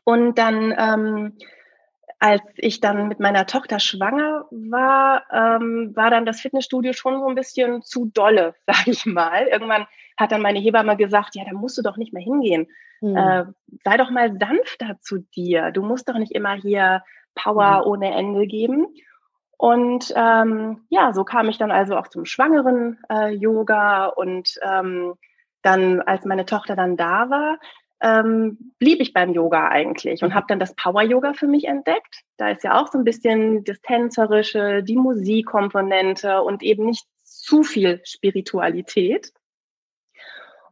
Und 0.04 0.38
dann 0.38 0.76
ähm, 0.78 1.38
als 2.20 2.42
ich 2.58 2.82
dann 2.82 3.08
mit 3.08 3.22
meiner 3.22 3.46
Tochter 3.46 3.80
schwanger 3.80 4.46
war, 4.52 5.24
ähm, 5.32 5.96
war 5.96 6.10
dann 6.10 6.26
das 6.26 6.42
Fitnessstudio 6.42 6.92
schon 6.92 7.22
so 7.22 7.28
ein 7.28 7.36
bisschen 7.36 7.82
zu 7.82 8.12
dolle, 8.14 8.56
sag 8.68 8.88
ich 8.88 9.06
mal. 9.06 9.48
Irgendwann 9.48 9.88
hat 10.18 10.34
dann 10.34 10.42
meine 10.42 10.60
Hebamme 10.60 10.98
gesagt, 10.98 11.34
ja, 11.36 11.46
da 11.46 11.54
musst 11.54 11.78
du 11.78 11.82
doch 11.82 11.96
nicht 11.96 12.12
mehr 12.12 12.22
hingehen. 12.22 12.68
Mhm. 13.00 13.16
Äh, 13.16 13.46
sei 13.86 13.96
doch 13.96 14.10
mal 14.10 14.38
sanfter 14.38 14.98
zu 15.00 15.20
dir. 15.34 15.72
Du 15.72 15.82
musst 15.82 16.10
doch 16.10 16.18
nicht 16.18 16.34
immer 16.34 16.56
hier 16.56 17.06
Power 17.36 17.84
mhm. 17.86 17.88
ohne 17.90 18.14
Ende 18.14 18.48
geben. 18.48 18.86
Und 19.56 20.12
ähm, 20.18 20.84
ja, 20.90 21.14
so 21.14 21.24
kam 21.24 21.48
ich 21.48 21.58
dann 21.58 21.72
also 21.72 21.96
auch 21.96 22.10
zum 22.10 22.26
schwangeren 22.26 23.00
äh, 23.10 23.30
Yoga 23.30 24.08
und 24.08 24.60
ähm, 24.62 25.14
dann, 25.62 26.02
als 26.02 26.26
meine 26.26 26.46
Tochter 26.46 26.76
dann 26.76 26.98
da 26.98 27.30
war, 27.30 27.60
ähm, 28.02 28.74
blieb 28.80 29.00
ich 29.00 29.14
beim 29.14 29.34
Yoga 29.34 29.68
eigentlich 29.68 30.24
und 30.24 30.30
mhm. 30.30 30.36
habe 30.36 30.48
dann 30.50 30.60
das 30.60 30.76
Power 30.76 31.04
Yoga 31.04 31.34
für 31.34 31.48
mich 31.48 31.66
entdeckt. 31.66 32.24
Da 32.38 32.50
ist 32.50 32.64
ja 32.64 32.82
auch 32.82 32.92
so 32.92 32.98
ein 32.98 33.04
bisschen 33.04 33.64
das 33.64 33.80
Tänzerische, 33.82 34.84
die 34.84 34.98
Musikkomponente 34.98 36.42
und 36.42 36.64
eben 36.64 36.86
nicht 36.86 37.06
zu 37.24 37.64
viel 37.64 38.02
Spiritualität. 38.04 39.32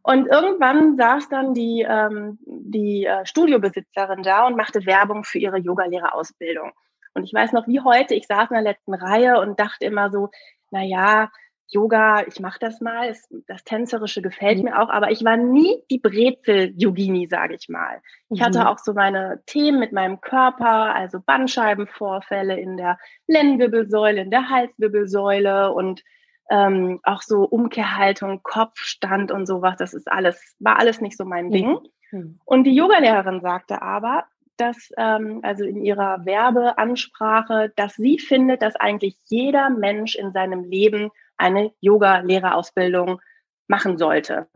Und 0.02 0.26
irgendwann 0.26 0.96
saß 0.96 1.28
dann 1.28 1.54
die, 1.54 1.86
ähm, 1.88 2.38
die 2.46 3.04
äh, 3.04 3.24
Studiobesitzerin 3.26 4.22
da 4.22 4.46
und 4.46 4.56
machte 4.56 4.86
Werbung 4.86 5.24
für 5.24 5.38
ihre 5.38 5.58
Yogalehrerausbildung. 5.58 6.72
Und 7.14 7.24
ich 7.24 7.34
weiß 7.34 7.52
noch 7.52 7.68
wie 7.68 7.80
heute, 7.80 8.14
ich 8.14 8.26
saß 8.26 8.50
in 8.50 8.54
der 8.54 8.62
letzten 8.62 8.94
Reihe 8.94 9.40
und 9.40 9.60
dachte 9.60 9.84
immer 9.84 10.10
so, 10.10 10.30
na 10.70 10.82
ja, 10.82 11.30
Yoga, 11.70 12.26
ich 12.26 12.40
mache 12.40 12.58
das 12.58 12.80
mal, 12.80 13.14
das 13.46 13.64
Tänzerische 13.64 14.22
gefällt 14.22 14.58
mhm. 14.58 14.64
mir 14.64 14.82
auch, 14.82 14.88
aber 14.90 15.10
ich 15.12 15.24
war 15.24 15.36
nie 15.36 15.82
die 15.90 15.98
Brezel-Yogini, 15.98 17.28
sage 17.28 17.54
ich 17.54 17.68
mal. 17.68 18.02
Ich 18.28 18.40
mhm. 18.40 18.44
hatte 18.44 18.68
auch 18.68 18.78
so 18.78 18.92
meine 18.92 19.42
Themen 19.46 19.78
mit 19.78 19.92
meinem 19.92 20.20
Körper, 20.20 20.94
also 20.94 21.20
Bandscheibenvorfälle 21.20 22.58
in 22.58 22.76
der 22.76 22.98
Lendenwirbelsäule, 23.28 24.20
in 24.20 24.30
der 24.30 24.48
Halswirbelsäule 24.50 25.72
und 25.72 26.02
ähm, 26.50 26.98
auch 27.04 27.22
so 27.22 27.44
Umkehrhaltung, 27.44 28.42
Kopfstand 28.42 29.30
und 29.30 29.46
sowas. 29.46 29.76
Das 29.78 29.94
ist 29.94 30.10
alles, 30.10 30.56
war 30.58 30.78
alles 30.78 31.00
nicht 31.00 31.16
so 31.16 31.24
mein 31.24 31.46
mhm. 31.46 31.52
Ding. 31.52 31.78
Mhm. 32.10 32.40
Und 32.44 32.64
die 32.64 32.74
Yogalehrerin 32.74 33.40
sagte 33.40 33.80
aber, 33.80 34.24
dass, 34.56 34.90
ähm, 34.98 35.40
also 35.42 35.64
in 35.64 35.82
ihrer 35.82 36.26
Werbeansprache, 36.26 37.72
dass 37.76 37.94
sie 37.94 38.18
findet, 38.18 38.62
dass 38.62 38.76
eigentlich 38.76 39.16
jeder 39.26 39.70
Mensch 39.70 40.16
in 40.16 40.32
seinem 40.32 40.64
Leben 40.64 41.10
eine 41.40 41.72
Yoga-Lehrerausbildung 41.80 43.20
machen 43.66 43.98
sollte. 43.98 44.48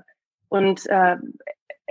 Und 0.49 0.87
äh, 0.87 1.17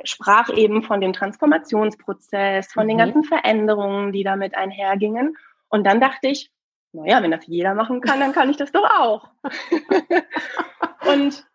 sprach 0.04 0.50
eben 0.50 0.84
von 0.84 1.02
dem 1.02 1.14
Transformationsprozess, 1.14 2.72
von 2.72 2.86
mhm. 2.86 2.90
den 2.90 2.98
ganzen 2.98 3.24
Veränderungen, 3.24 4.12
die 4.12 4.24
damit 4.24 4.56
einhergingen. 4.56 5.38
Und 5.70 5.86
dann 5.86 6.00
dachte 6.00 6.28
ich, 6.28 6.52
naja, 6.92 7.24
wenn 7.24 7.32
das 7.32 7.48
jeder 7.48 7.74
machen 7.74 8.02
kann, 8.02 8.20
dann 8.20 8.34
kann 8.34 8.50
ich 8.50 8.58
das 8.58 8.72
doch 8.72 8.88
auch. 9.00 9.30
und 11.12 11.46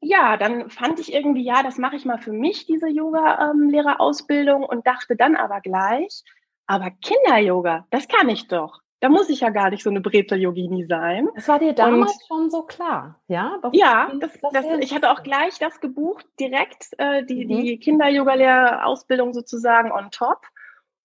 ja, 0.00 0.36
dann 0.36 0.70
fand 0.70 1.00
ich 1.00 1.12
irgendwie, 1.12 1.42
ja, 1.42 1.62
das 1.64 1.78
mache 1.78 1.96
ich 1.96 2.04
mal 2.04 2.18
für 2.18 2.32
mich, 2.32 2.66
diese 2.66 2.88
Yoga-Lehrerausbildung 2.88 4.62
und 4.62 4.86
dachte 4.86 5.16
dann 5.16 5.34
aber 5.34 5.60
gleich, 5.60 6.22
aber 6.66 6.90
Kinder-Yoga, 6.90 7.86
das 7.90 8.06
kann 8.06 8.28
ich 8.28 8.46
doch 8.46 8.80
da 9.00 9.08
muss 9.08 9.28
ich 9.28 9.40
ja 9.40 9.50
gar 9.50 9.70
nicht 9.70 9.82
so 9.82 9.90
eine 9.90 10.00
Brezel-Yogini 10.00 10.86
sein. 10.86 11.28
Das 11.34 11.48
war 11.48 11.58
dir 11.58 11.72
damals 11.72 12.12
und, 12.12 12.26
schon 12.26 12.50
so 12.50 12.62
klar, 12.62 13.20
ja? 13.28 13.58
Warum 13.60 13.78
ja, 13.78 14.10
das, 14.18 14.32
das, 14.52 14.64
ich 14.80 14.94
hatte 14.94 15.10
auch 15.10 15.22
gleich 15.22 15.58
das 15.58 15.80
gebucht, 15.80 16.26
direkt 16.40 16.88
äh, 16.98 17.24
die, 17.24 17.44
mhm. 17.44 17.48
die 17.48 17.78
Kinder-Yoga-Ausbildung 17.78 19.32
sozusagen 19.32 19.92
on 19.92 20.10
top. 20.10 20.46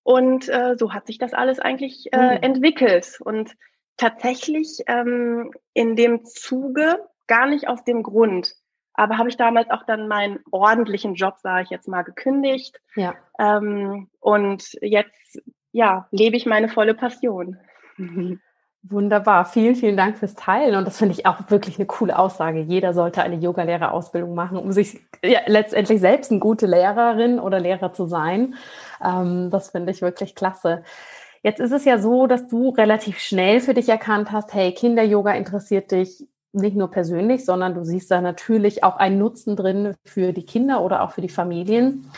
Und 0.02 0.50
äh, 0.50 0.76
so 0.78 0.92
hat 0.94 1.08
sich 1.08 1.18
das 1.18 1.34
alles 1.34 1.60
eigentlich 1.60 2.12
äh, 2.12 2.38
mhm. 2.38 2.44
entwickelt. 2.44 3.20
Und 3.24 3.56
tatsächlich 3.98 4.80
ähm, 4.88 5.52
in 5.74 5.96
dem 5.96 6.26
Zuge 6.26 7.00
gar 7.28 7.46
nicht 7.46 7.68
aus 7.68 7.84
dem 7.84 8.04
Grund. 8.04 8.56
Aber 8.96 9.18
habe 9.18 9.30
ich 9.30 9.38
damals 9.38 9.70
auch 9.70 9.84
dann 9.86 10.08
meinen 10.08 10.40
ordentlichen 10.52 11.16
Job, 11.16 11.36
sage 11.42 11.64
ich 11.64 11.70
jetzt 11.70 11.88
mal, 11.88 12.04
gekündigt. 12.04 12.80
Ja. 12.96 13.16
Ähm, 13.40 14.10
und 14.20 14.78
jetzt 14.82 15.42
ja, 15.72 16.08
lebe 16.12 16.38
ich 16.38 16.46
meine 16.46 16.70
volle 16.70 16.94
Passion. 16.94 17.58
Wunderbar. 18.86 19.46
Vielen, 19.46 19.76
vielen 19.76 19.96
Dank 19.96 20.18
fürs 20.18 20.36
Teilen. 20.36 20.76
Und 20.76 20.86
das 20.86 20.98
finde 20.98 21.14
ich 21.14 21.26
auch 21.26 21.50
wirklich 21.50 21.78
eine 21.78 21.86
coole 21.86 22.20
Aussage. 22.20 22.60
Jeder 22.60 22.94
sollte 22.94 23.24
eine 23.24 23.38
Yogalehrerausbildung 23.38 24.36
machen, 24.36 24.58
um 24.58 24.74
sich 24.74 25.00
ja, 25.24 25.40
letztendlich 25.46 26.02
selbst 26.02 26.32
eine 26.32 26.42
gute 26.42 26.66
Lehrerin 26.66 27.40
oder 27.40 27.62
Lehrer 27.62 27.94
zu 27.94 28.08
sein. 28.08 28.56
Ähm, 29.02 29.50
das 29.52 29.70
finde 29.70 29.92
ich 29.92 30.02
wirklich 30.02 30.36
klasse. 30.36 30.84
Jetzt 31.44 31.62
ist 31.62 31.72
es 31.72 31.86
ja 31.86 31.98
so, 31.98 32.28
dass 32.28 32.48
du 32.48 32.70
relativ 32.70 33.20
schnell 33.20 33.62
für 33.62 33.74
dich 33.74 33.88
erkannt 33.88 34.32
hast, 34.32 34.54
hey, 34.54 34.74
Kinder-Yoga 34.74 35.32
interessiert 35.32 35.92
dich 35.92 36.28
nicht 36.52 36.76
nur 36.76 36.92
persönlich, 36.92 37.46
sondern 37.46 37.74
du 37.74 37.84
siehst 37.84 38.12
da 38.12 38.22
natürlich 38.22 38.84
auch 38.84 38.98
einen 38.98 39.18
Nutzen 39.18 39.56
drin 39.56 39.96
für 40.06 40.34
die 40.34 40.46
Kinder 40.46 40.82
oder 40.82 41.04
auch 41.04 41.12
für 41.12 41.22
die 41.22 41.30
Familien. 41.30 42.10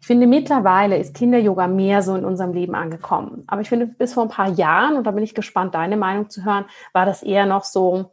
Ich 0.00 0.06
finde, 0.06 0.26
mittlerweile 0.26 0.96
ist 0.96 1.14
Kinder-Yoga 1.14 1.66
mehr 1.66 2.02
so 2.02 2.14
in 2.14 2.24
unserem 2.24 2.52
Leben 2.52 2.74
angekommen. 2.74 3.44
Aber 3.46 3.60
ich 3.60 3.68
finde, 3.68 3.86
bis 3.86 4.14
vor 4.14 4.24
ein 4.24 4.28
paar 4.28 4.50
Jahren, 4.50 4.96
und 4.96 5.06
da 5.06 5.10
bin 5.10 5.24
ich 5.24 5.34
gespannt, 5.34 5.74
deine 5.74 5.96
Meinung 5.96 6.30
zu 6.30 6.44
hören, 6.44 6.66
war 6.92 7.04
das 7.04 7.22
eher 7.22 7.46
noch 7.46 7.64
so, 7.64 8.12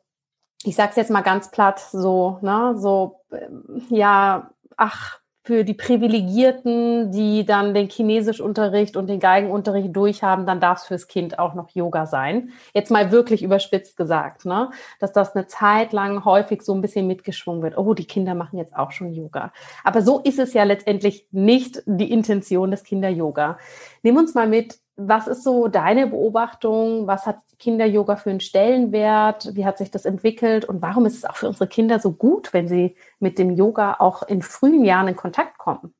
ich 0.63 0.75
sag's 0.75 0.95
jetzt 0.95 1.11
mal 1.11 1.21
ganz 1.21 1.51
platt, 1.51 1.79
so, 1.79 2.39
ne, 2.41 2.75
so, 2.77 3.21
ähm, 3.31 3.83
ja, 3.89 4.49
ach, 4.77 5.19
für 5.45 5.63
die 5.63 5.75
Privilegierten, 5.75 7.11
die 7.11 7.45
dann 7.45 7.75
den 7.75 7.87
Chinesischunterricht 7.87 8.97
und 8.97 9.07
den 9.07 9.19
Geigenunterricht 9.19 9.95
durchhaben, 9.95 10.47
dann 10.47 10.59
darf 10.59 10.79
es 10.79 10.85
fürs 10.85 11.07
Kind 11.07 11.37
auch 11.37 11.53
noch 11.53 11.69
Yoga 11.69 12.07
sein. 12.07 12.49
Jetzt 12.73 12.89
mal 12.89 13.11
wirklich 13.11 13.43
überspitzt 13.43 13.95
gesagt, 13.95 14.45
ne? 14.45 14.71
dass 14.99 15.13
das 15.13 15.35
eine 15.35 15.45
Zeit 15.45 15.93
lang 15.93 16.25
häufig 16.25 16.63
so 16.63 16.73
ein 16.73 16.81
bisschen 16.81 17.05
mitgeschwungen 17.05 17.61
wird. 17.61 17.77
Oh, 17.77 17.93
die 17.93 18.05
Kinder 18.07 18.33
machen 18.33 18.57
jetzt 18.57 18.75
auch 18.75 18.91
schon 18.91 19.13
Yoga. 19.13 19.53
Aber 19.83 20.01
so 20.01 20.19
ist 20.19 20.39
es 20.39 20.53
ja 20.53 20.63
letztendlich 20.63 21.27
nicht 21.29 21.83
die 21.85 22.11
Intention 22.11 22.71
des 22.71 22.83
Kinder-Yoga. 22.83 23.59
Nimm 24.01 24.17
uns 24.17 24.33
mal 24.33 24.47
mit, 24.47 24.79
was 24.97 25.27
ist 25.27 25.43
so 25.43 25.67
deine 25.67 26.07
Beobachtung? 26.07 27.07
Was 27.07 27.25
hat 27.25 27.37
Kinder-Yoga 27.59 28.15
für 28.15 28.29
einen 28.29 28.39
Stellenwert? 28.39 29.49
Wie 29.53 29.65
hat 29.65 29.77
sich 29.77 29.91
das 29.91 30.05
entwickelt? 30.05 30.65
Und 30.65 30.81
warum 30.81 31.05
ist 31.05 31.17
es 31.17 31.25
auch 31.25 31.35
für 31.35 31.47
unsere 31.47 31.67
Kinder 31.67 31.99
so 31.99 32.13
gut, 32.13 32.53
wenn 32.53 32.67
sie 32.67 32.95
mit 33.19 33.37
dem 33.37 33.55
Yoga 33.55 33.95
auch 33.99 34.23
in 34.23 34.41
frühen 34.41 34.85
Jahren 34.85 35.09
in 35.09 35.15
Kontakt 35.15 35.57
kommen? 35.57 35.93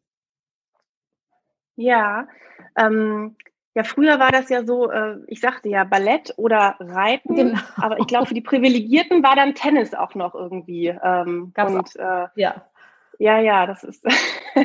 Ja, 1.76 2.28
ähm, 2.78 3.36
ja, 3.74 3.84
früher 3.84 4.20
war 4.20 4.32
das 4.32 4.48
ja 4.48 4.64
so, 4.64 4.90
äh, 4.90 5.18
ich 5.28 5.42
sagte 5.42 5.68
ja 5.68 5.84
Ballett 5.84 6.34
oder 6.38 6.78
Reiten, 6.80 7.36
genau. 7.36 7.60
aber 7.76 8.00
ich 8.00 8.08
glaube, 8.08 8.28
für 8.28 8.34
die 8.34 8.40
Privilegierten 8.40 9.22
war 9.22 9.36
dann 9.36 9.54
Tennis 9.54 9.94
auch 9.94 10.16
noch 10.16 10.34
irgendwie. 10.34 10.88
Ähm, 10.88 11.52
und 11.58 11.96
äh, 11.98 12.28
ja. 12.36 12.66
Ja, 13.20 13.40
ja, 13.40 13.66
das 13.66 13.84
ist 13.84 14.04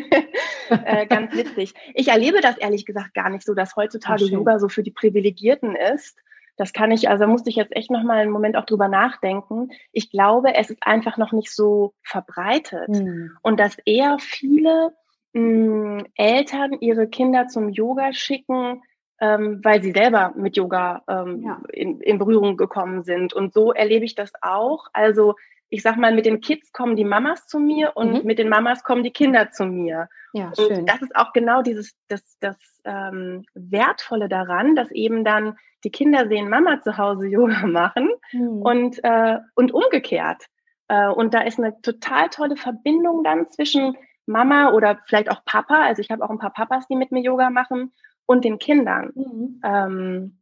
äh, 0.71 1.07
ganz 1.07 1.35
witzig. 1.35 1.75
Ich 1.95 2.09
erlebe 2.09 2.41
das 2.41 2.59
ehrlich 2.59 2.87
gesagt 2.87 3.15
gar 3.15 3.31
nicht 3.31 3.45
so, 3.45 3.55
dass 3.55 3.77
heutzutage 3.77 4.25
Ach, 4.27 4.31
Yoga 4.31 4.59
so 4.59 4.69
für 4.69 4.83
die 4.83 4.91
Privilegierten 4.91 5.77
ist. 5.77 6.19
Das 6.57 6.73
kann 6.73 6.91
ich, 6.91 7.09
also 7.09 7.27
musste 7.27 7.49
ich 7.49 7.57
jetzt 7.57 7.75
echt 7.75 7.91
noch 7.91 8.03
mal 8.03 8.19
einen 8.19 8.31
Moment 8.31 8.57
auch 8.57 8.67
drüber 8.67 8.89
nachdenken. 8.89 9.71
Ich 9.93 10.11
glaube, 10.11 10.55
es 10.55 10.71
ist 10.71 10.83
einfach 10.83 11.17
noch 11.17 11.33
nicht 11.33 11.51
so 11.51 11.95
verbreitet 12.03 12.89
hm. 12.89 13.31
und 13.41 13.59
dass 13.59 13.79
eher 13.87 14.19
viele 14.19 14.93
mh, 15.33 16.01
hm, 16.01 16.07
Eltern 16.17 16.73
ihre 16.81 17.09
Kinder 17.09 17.47
zum 17.49 17.71
Yoga 17.71 18.13
schicken, 18.13 18.83
ähm, 19.21 19.61
weil 19.63 19.83
sie 19.83 19.93
selber 19.93 20.33
mit 20.37 20.57
Yoga 20.57 21.03
ähm, 21.09 21.43
ja. 21.43 21.63
in, 21.73 22.01
in 22.01 22.19
Berührung 22.19 22.57
gekommen 22.57 23.05
sind. 23.05 23.33
Und 23.33 23.55
so 23.55 23.73
erlebe 23.73 24.05
ich 24.05 24.15
das 24.15 24.33
auch. 24.43 24.89
Also 24.93 25.37
ich 25.71 25.83
sag 25.83 25.97
mal, 25.97 26.13
mit 26.13 26.27
den 26.27 26.41
Kids 26.41 26.73
kommen 26.73 26.97
die 26.97 27.05
Mamas 27.05 27.47
zu 27.47 27.61
mir 27.61 27.93
und 27.95 28.13
mhm. 28.13 28.27
mit 28.27 28.39
den 28.39 28.49
Mamas 28.49 28.83
kommen 28.83 29.05
die 29.05 29.13
Kinder 29.13 29.53
zu 29.53 29.65
mir. 29.65 30.09
Ja, 30.33 30.53
schön. 30.55 30.81
Und 30.81 30.87
das 30.91 31.01
ist 31.01 31.15
auch 31.15 31.33
genau 31.33 31.63
dieses, 31.63 31.95
das, 32.09 32.23
das 32.41 32.57
ähm, 32.85 33.45
Wertvolle 33.55 34.29
daran, 34.29 34.75
dass 34.75 34.91
eben 34.91 35.25
dann 35.25 35.57
die 35.85 35.91
Kinder 35.91 36.29
sehen, 36.29 36.51
Mama 36.51 36.81
zu 36.83 36.99
Hause 36.99 37.27
Yoga 37.29 37.67
machen 37.67 38.11
mhm. 38.33 38.63
und, 38.63 39.05
äh, 39.05 39.39
und 39.55 39.73
umgekehrt. 39.73 40.45
Äh, 40.89 41.09
und 41.09 41.35
da 41.35 41.43
ist 41.43 41.59
eine 41.59 41.81
total 41.83 42.29
tolle 42.31 42.57
Verbindung 42.57 43.23
dann 43.23 43.49
zwischen 43.51 43.97
Mama 44.27 44.73
oder 44.73 44.99
vielleicht 45.07 45.31
auch 45.31 45.45
Papa. 45.45 45.85
Also 45.85 46.03
ich 46.03 46.11
habe 46.11 46.25
auch 46.25 46.31
ein 46.31 46.39
paar 46.39 46.53
Papas, 46.53 46.89
die 46.89 46.97
mit 46.97 47.13
mir 47.13 47.23
Yoga 47.23 47.49
machen 47.49 47.93
und 48.27 48.45
den 48.45 48.59
Kindern. 48.59 49.13
Mhm. 49.15 49.61
Ähm, 49.65 50.39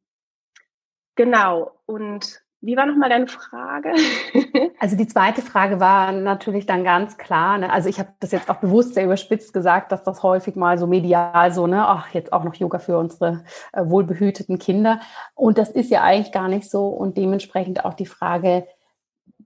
genau. 1.17 1.73
Und 1.85 2.43
wie 2.61 2.77
war 2.77 2.87
nochmal 2.87 3.09
deine 3.09 3.29
Frage? 3.29 3.93
also 4.81 4.97
die 4.97 5.07
zweite 5.07 5.43
Frage 5.43 5.79
war 5.79 6.11
natürlich 6.11 6.67
dann 6.67 6.83
ganz 6.83 7.17
klar, 7.17 7.59
ne? 7.59 7.73
also 7.73 7.89
ich 7.89 8.01
habe 8.01 8.13
das 8.19 8.33
jetzt 8.33 8.51
auch 8.51 8.57
bewusst 8.57 8.95
sehr 8.95 9.05
überspitzt 9.05 9.53
gesagt, 9.53 9.93
dass 9.93 10.03
das 10.03 10.23
häufig 10.25 10.57
mal 10.57 10.77
so 10.77 10.89
medial 10.89 11.53
so, 11.53 11.69
ne, 11.69 11.87
ach, 11.87 12.13
jetzt 12.15 12.33
auch 12.33 12.43
noch 12.43 12.55
Yoga 12.55 12.81
für 12.81 12.99
unsere 12.99 13.45
äh, 13.73 13.85
wohlbehüteten 13.85 14.59
Kinder. 14.59 15.01
Und 15.35 15.57
das 15.57 15.71
ist 15.71 15.91
ja 15.91 16.03
eigentlich 16.03 16.33
gar 16.33 16.49
nicht 16.49 16.69
so. 16.69 16.89
Und 16.89 17.17
dementsprechend 17.17 17.85
auch 17.85 17.95
die 17.95 18.07
Frage, 18.07 18.67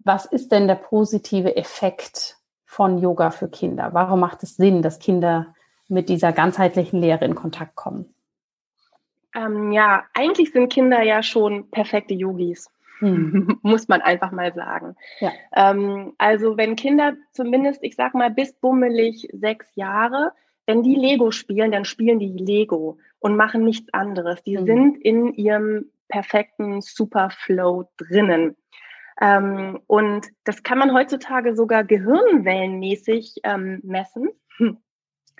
was 0.04 0.24
ist 0.24 0.50
denn 0.50 0.66
der 0.66 0.76
positive 0.76 1.56
Effekt 1.56 2.38
von 2.64 2.98
Yoga 2.98 3.30
für 3.30 3.48
Kinder? 3.48 3.90
Warum 3.92 4.20
macht 4.20 4.42
es 4.42 4.56
Sinn, 4.56 4.80
dass 4.80 4.98
Kinder 4.98 5.54
mit 5.88 6.08
dieser 6.08 6.32
ganzheitlichen 6.32 7.00
Lehre 7.00 7.26
in 7.26 7.34
Kontakt 7.34 7.76
kommen? 7.76 8.14
Ähm, 9.34 9.72
ja, 9.72 10.04
eigentlich 10.14 10.52
sind 10.52 10.72
Kinder 10.72 11.02
ja 11.02 11.22
schon 11.22 11.70
perfekte 11.70 12.14
Yogis. 12.14 12.70
Hm. 13.12 13.58
Muss 13.62 13.88
man 13.88 14.00
einfach 14.00 14.30
mal 14.30 14.54
sagen. 14.54 14.94
Ja. 15.18 15.32
Ähm, 15.54 16.12
also 16.18 16.56
wenn 16.56 16.76
Kinder 16.76 17.14
zumindest, 17.32 17.82
ich 17.82 17.96
sag 17.96 18.14
mal, 18.14 18.30
bis 18.30 18.52
bummelig 18.52 19.28
sechs 19.32 19.66
Jahre, 19.74 20.32
wenn 20.66 20.84
die 20.84 20.94
Lego 20.94 21.32
spielen, 21.32 21.72
dann 21.72 21.84
spielen 21.84 22.20
die 22.20 22.28
Lego 22.28 22.98
und 23.18 23.36
machen 23.36 23.64
nichts 23.64 23.92
anderes. 23.92 24.42
Die 24.44 24.56
mhm. 24.56 24.66
sind 24.66 24.96
in 24.98 25.34
ihrem 25.34 25.90
perfekten 26.08 26.80
Superflow 26.80 27.88
drinnen. 27.96 28.56
Ähm, 29.20 29.80
und 29.86 30.28
das 30.44 30.62
kann 30.62 30.78
man 30.78 30.94
heutzutage 30.94 31.54
sogar 31.56 31.84
gehirnwellenmäßig 31.84 33.40
ähm, 33.44 33.80
messen. 33.82 34.30
Hm. 34.58 34.78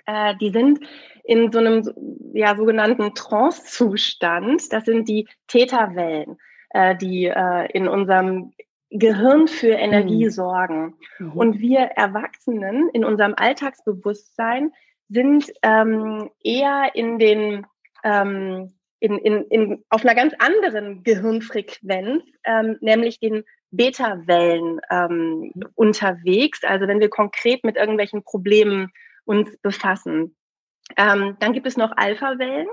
Äh, 0.05 0.35
die 0.37 0.49
sind 0.49 0.79
in 1.23 1.51
so 1.51 1.59
einem 1.59 1.89
ja, 2.33 2.55
sogenannten 2.55 3.13
Trance-Zustand. 3.13 4.71
Das 4.71 4.85
sind 4.85 5.07
die 5.07 5.27
Theta-Wellen, 5.47 6.37
äh, 6.73 6.95
die 6.95 7.25
äh, 7.25 7.71
in 7.71 7.87
unserem 7.87 8.53
Gehirn 8.89 9.47
für 9.47 9.71
Energie 9.71 10.25
mhm. 10.25 10.29
sorgen. 10.29 10.95
Mhm. 11.17 11.31
Und 11.31 11.59
wir 11.59 11.79
Erwachsenen 11.79 12.89
in 12.89 13.05
unserem 13.05 13.33
Alltagsbewusstsein 13.35 14.71
sind 15.09 15.51
ähm, 15.61 16.29
eher 16.43 16.91
in 16.93 17.17
den 17.19 17.65
ähm, 18.03 18.73
in, 18.99 19.17
in, 19.17 19.43
in, 19.47 19.83
auf 19.89 20.05
einer 20.05 20.15
ganz 20.15 20.33
anderen 20.39 21.03
Gehirnfrequenz, 21.03 22.23
ähm, 22.45 22.77
nämlich 22.79 23.19
den 23.19 23.43
Beta-Wellen 23.71 24.79
ähm, 24.89 25.51
unterwegs. 25.75 26.63
Also 26.63 26.87
wenn 26.87 27.01
wir 27.01 27.09
konkret 27.09 27.65
mit 27.65 27.75
irgendwelchen 27.75 28.23
Problemen 28.23 28.93
uns 29.25 29.57
befassen. 29.57 30.37
Ähm, 30.95 31.35
dann 31.39 31.51
gibt 31.53 31.67
es 31.67 31.75
noch 31.75 31.91
Alpha-Wellen. 31.95 32.67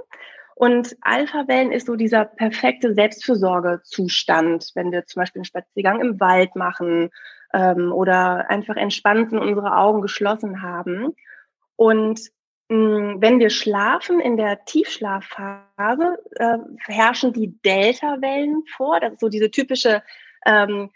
Und 0.61 0.95
Alpha-Wellen 1.01 1.73
ist 1.73 1.87
so 1.87 1.97
dieser 1.97 2.27
perfekte 2.27 2.93
Selbstfürsorgezustand, 2.93 4.73
wenn 4.75 4.93
wir 4.93 5.07
zum 5.07 5.21
Beispiel 5.21 5.41
einen 5.41 5.47
Spaziergang 5.47 6.03
im 6.03 6.21
Wald 6.21 6.55
machen 6.55 7.09
ähm, 7.55 7.91
oder 7.95 8.51
einfach 8.51 8.77
entspannt 8.77 9.33
unsere 9.33 9.75
Augen 9.75 10.03
geschlossen 10.03 10.61
haben. 10.61 11.17
Und 11.77 12.21
mh, 12.69 12.77
mm, 12.77 13.23
wenn 13.23 13.39
wir 13.39 13.49
schlafen, 13.49 14.21
in 14.21 14.37
der 14.37 14.67
Tiefschlafphase, 14.67 16.19
äh, 16.37 16.59
herrschen 16.89 17.33
die 17.33 17.59
Delta-Wellen 17.65 18.65
vor. 18.77 19.01
Das 19.01 19.15
ist 19.15 19.21
so 19.21 19.31
diese 19.31 19.51
typische 19.51 20.03
ähm, 20.45 20.91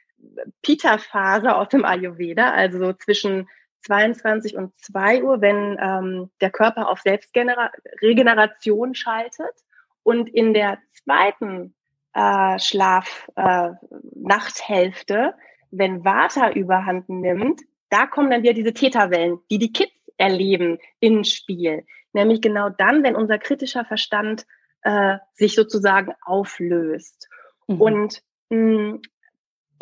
Pita-Phase 0.61 1.57
aus 1.57 1.71
dem 1.71 1.87
Ayurveda, 1.87 2.51
also 2.51 2.79
so 2.81 2.93
zwischen 2.93 3.49
22 3.85 4.57
und 4.57 4.73
2 4.81 5.23
Uhr, 5.23 5.41
wenn 5.41 5.79
ähm, 5.81 6.31
der 6.41 6.51
Körper 6.51 6.89
auf 6.89 7.01
Selbstregeneration 7.01 8.95
schaltet. 8.95 9.55
Und 10.03 10.29
in 10.29 10.53
der 10.55 10.79
zweiten 10.93 11.75
äh, 12.15 12.59
Schlaf-Nachthälfte, 12.59 15.15
äh, 15.15 15.33
wenn 15.71 16.05
Vata 16.05 16.51
überhand 16.51 17.09
nimmt, 17.09 17.63
da 17.91 18.07
kommen 18.07 18.31
dann 18.31 18.43
wieder 18.43 18.55
diese 18.55 18.75
Täterwellen, 18.75 19.39
die 19.51 19.59
die 19.59 19.73
Kids 19.73 19.93
erleben, 20.17 20.79
ins 21.01 21.31
Spiel. 21.31 21.85
Nämlich 22.13 22.41
genau 22.41 22.71
dann, 22.71 23.03
wenn 23.03 23.17
unser 23.17 23.39
kritischer 23.39 23.85
Verstand 23.85 24.47
äh, 24.83 25.19
sich 25.33 25.55
sozusagen 25.55 26.15
auflöst. 26.25 27.29
Mhm. 27.67 27.81
Und 27.81 28.23
mh, 28.51 28.99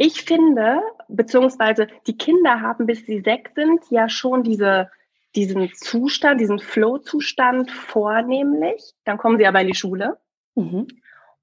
ich 0.05 0.23
finde, 0.23 0.83
beziehungsweise 1.07 1.87
die 2.09 2.17
Kinder 2.17 2.61
haben, 2.61 2.87
bis 2.87 3.07
sie 3.07 3.21
sechs 3.21 3.55
sind, 3.55 3.81
ja 3.91 4.09
schon 4.09 4.43
diese, 4.43 4.91
diesen 5.37 5.73
Zustand, 5.75 6.41
diesen 6.41 6.59
Flow-Zustand 6.59 7.71
vornehmlich. 7.71 8.95
Dann 9.05 9.17
kommen 9.17 9.39
sie 9.39 9.47
aber 9.47 9.61
in 9.61 9.69
die 9.69 9.77
Schule. 9.77 10.19
Mhm. 10.57 10.89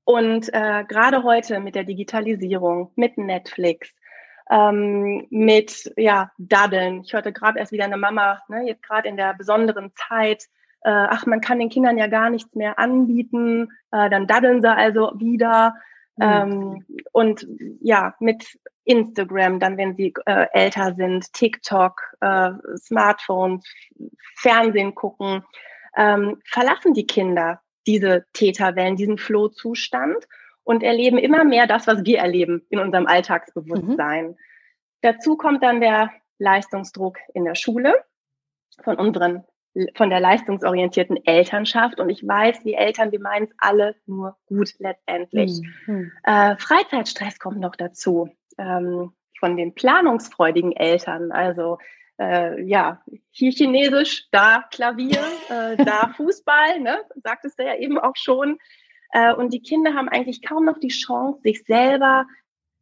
Und 0.04 0.54
äh, 0.54 0.84
gerade 0.86 1.24
heute 1.24 1.62
mit 1.62 1.76
der 1.76 1.86
Digitalisierung, 1.86 2.92
mit 2.96 3.18
Netflix, 3.18 3.94
ähm, 4.52 5.26
mit 5.30 5.94
ja 5.96 6.32
Daddeln. 6.38 7.04
Ich 7.06 7.14
hörte 7.14 7.32
gerade 7.32 7.60
erst 7.60 7.72
wieder 7.72 7.86
eine 7.86 7.96
Mama, 7.96 8.42
ne, 8.50 8.68
jetzt 8.68 8.84
gerade 8.84 9.08
in 9.08 9.16
der 9.16 9.36
besonderen 9.36 9.94
Zeit, 9.96 10.44
äh, 10.82 10.90
ach, 10.90 11.26
man 11.26 11.40
kann 11.40 11.60
den 11.60 11.70
Kindern 11.70 11.98
ja 11.98 12.08
gar 12.08 12.30
nichts 12.30 12.56
mehr 12.56 12.78
anbieten, 12.78 13.70
äh, 13.92 14.10
dann 14.10 14.28
daddeln 14.28 14.62
sie 14.62 14.70
also 14.70 15.14
wieder. 15.16 15.76
Mhm. 16.20 16.26
Ähm, 16.26 16.86
und 17.12 17.48
ja, 17.82 18.16
mit 18.20 18.60
Instagram, 18.84 19.60
dann 19.60 19.78
wenn 19.78 19.96
sie 19.96 20.14
äh, 20.26 20.48
älter 20.54 20.94
sind, 20.96 21.32
TikTok, 21.34 22.02
äh, 22.22 22.52
Smartphones, 22.78 23.64
Fernsehen 24.36 24.96
gucken, 24.96 25.44
ähm, 25.96 26.42
verlassen 26.46 26.94
die 26.94 27.08
Kinder 27.08 27.62
diese 27.88 28.26
Täterwellen, 28.34 28.96
diesen 28.96 29.18
Flow-Zustand 29.18 30.28
und 30.64 30.84
erleben 30.84 31.18
immer 31.18 31.44
mehr 31.44 31.66
das, 31.66 31.88
was 31.88 32.06
wir 32.06 32.20
erleben 32.20 32.66
in 32.70 32.80
unserem 32.80 33.08
Alltagsbewusstsein. 33.08 34.28
Mhm. 34.28 34.38
Dazu 35.02 35.38
kommt 35.38 35.64
dann 35.64 35.82
der 35.82 36.12
Leistungsdruck 36.38 37.18
in 37.34 37.46
der 37.46 37.56
Schule 37.56 37.94
von 38.84 38.98
unseren 38.98 39.44
von 39.96 40.10
der 40.10 40.20
leistungsorientierten 40.20 41.26
Elternschaft. 41.26 42.00
Und 42.00 42.10
ich 42.10 42.28
weiß, 42.28 42.64
die 42.64 42.74
Eltern, 42.74 43.12
wir 43.12 43.20
meinen 43.20 43.46
es 43.46 43.56
alle 43.58 43.96
nur 44.06 44.38
gut 44.46 44.74
letztendlich. 44.80 45.62
Mhm. 45.86 46.12
Äh, 46.24 46.56
Freizeitstress 46.58 47.40
kommt 47.40 47.60
noch 47.60 47.76
dazu. 47.76 48.30
Ähm, 48.58 49.14
von 49.40 49.58
den 49.58 49.74
planungsfreudigen 49.74 50.74
Eltern. 50.74 51.32
Also 51.32 51.80
äh, 52.20 52.62
ja, 52.64 53.02
hier 53.32 53.52
Chinesisch, 53.52 54.28
da 54.32 54.66
Klavier, 54.70 55.24
äh, 55.50 55.84
da 55.84 56.10
Fußball, 56.18 56.80
ne? 56.82 57.00
sagtest 57.24 57.58
du 57.58 57.64
ja 57.64 57.76
eben 57.76 57.98
auch 57.98 58.16
schon. 58.16 58.60
Äh, 59.12 59.34
und 59.34 59.54
die 59.54 59.62
Kinder 59.62 59.94
haben 59.94 60.10
eigentlich 60.10 60.42
kaum 60.42 60.66
noch 60.66 60.80
die 60.80 60.90
Chance, 60.90 61.40
sich 61.42 61.64
selber 61.64 62.26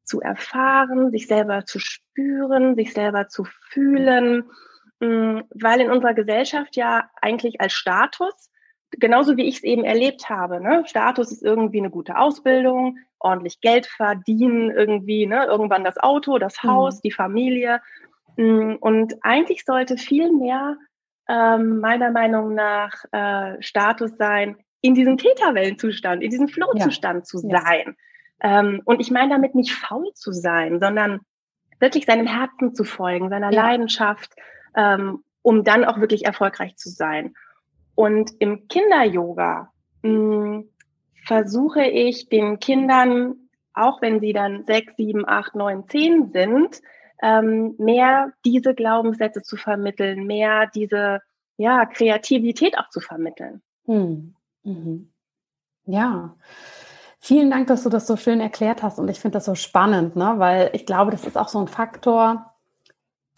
zu 0.04 0.22
erfahren, 0.22 1.12
sich 1.12 1.28
selber 1.28 1.66
zu 1.66 1.80
spüren, 1.80 2.76
sich 2.76 2.94
selber 2.94 3.28
zu 3.28 3.46
fühlen. 3.70 4.50
Mm, 5.00 5.42
weil 5.54 5.82
in 5.82 5.92
unserer 5.92 6.14
Gesellschaft 6.14 6.76
ja 6.76 7.10
eigentlich 7.22 7.62
als 7.62 7.74
Status 7.74 8.50
genauso 8.92 9.38
wie 9.38 9.46
ich 9.46 9.58
es 9.58 9.64
eben 9.64 9.84
erlebt 9.84 10.30
habe. 10.30 10.62
Ne? 10.62 10.84
Status 10.86 11.32
ist 11.32 11.44
irgendwie 11.44 11.80
eine 11.80 11.90
gute 11.90 12.18
Ausbildung, 12.18 12.98
ordentlich 13.20 13.60
Geld 13.62 13.86
verdienen, 13.88 14.72
irgendwie, 14.72 15.26
ne? 15.26 15.46
irgendwann 15.46 15.84
das 15.84 15.98
Auto, 15.98 16.38
das 16.38 16.64
mhm. 16.64 16.70
Haus, 16.70 16.96
mhm. 16.96 17.02
die 17.04 17.12
Familie. 17.12 17.82
Mm, 18.38 18.76
und 18.80 19.16
eigentlich 19.22 19.66
sollte 19.66 19.98
viel 19.98 20.32
mehr 20.32 20.78
ähm, 21.28 21.80
meiner 21.80 22.12
Meinung 22.12 22.54
nach 22.54 22.94
äh, 23.12 23.62
Status 23.62 24.16
sein, 24.18 24.58
in 24.82 24.94
diesem 24.94 25.18
Täterwellenzustand, 25.18 26.24
in 26.24 26.30
diesem 26.30 26.48
Flow-Zustand 26.48 27.20
ja. 27.20 27.24
zu 27.24 27.40
sein. 27.40 27.96
Ja. 28.42 28.60
Ähm, 28.60 28.82
und 28.86 29.02
ich 29.02 29.12
meine 29.12 29.32
damit 29.32 29.56
nicht 29.56 29.74
faul 29.74 30.14
zu 30.14 30.32
sein, 30.32 30.80
sondern 30.80 31.22
wirklich 31.80 32.06
seinem 32.06 32.28
Herzen 32.28 32.74
zu 32.74 32.84
folgen, 32.84 33.30
seiner 33.30 33.52
ja. 33.52 33.64
Leidenschaft, 33.64 34.34
ähm, 34.76 35.24
um 35.42 35.64
dann 35.64 35.86
auch 35.86 36.00
wirklich 36.00 36.26
erfolgreich 36.26 36.76
zu 36.76 36.90
sein. 36.90 37.34
Und 37.96 38.32
im 38.40 38.68
Kinder-Yoga 38.68 39.72
mm, 40.04 40.62
versuche 41.26 41.84
ich 41.86 42.30
den 42.30 42.60
Kindern, 42.60 43.36
auch 43.74 44.02
wenn 44.02 44.20
sie 44.20 44.34
dann 44.34 44.66
sechs, 44.66 44.96
sieben, 44.98 45.28
acht, 45.28 45.56
neun, 45.56 45.88
zehn 45.88 46.32
sind, 46.32 46.82
ähm, 47.22 47.76
mehr 47.78 48.34
diese 48.46 48.76
Glaubenssätze 48.76 49.42
zu 49.42 49.58
vermitteln, 49.58 50.26
mehr 50.26 50.68
diese 50.74 51.22
ja, 51.58 51.86
Kreativität 51.86 52.78
auch 52.78 52.90
zu 52.90 53.00
vermitteln. 53.00 53.62
Hm. 53.86 54.36
Mhm. 54.64 55.10
Ja. 55.86 56.36
Vielen 57.20 57.50
Dank, 57.50 57.68
dass 57.68 57.84
du 57.84 57.90
das 57.90 58.06
so 58.06 58.16
schön 58.16 58.40
erklärt 58.40 58.84
hast 58.84 59.00
und 59.00 59.10
ich 59.10 59.20
finde 59.20 59.38
das 59.38 59.46
so 59.46 59.56
spannend, 59.56 60.16
ne? 60.16 60.36
weil 60.38 60.70
ich 60.74 60.86
glaube, 60.86 61.12
das 61.12 61.26
ist 61.26 61.38
auch 61.38 61.48
so 61.48 61.60
ein 61.60 61.68
Faktor, 61.68 62.47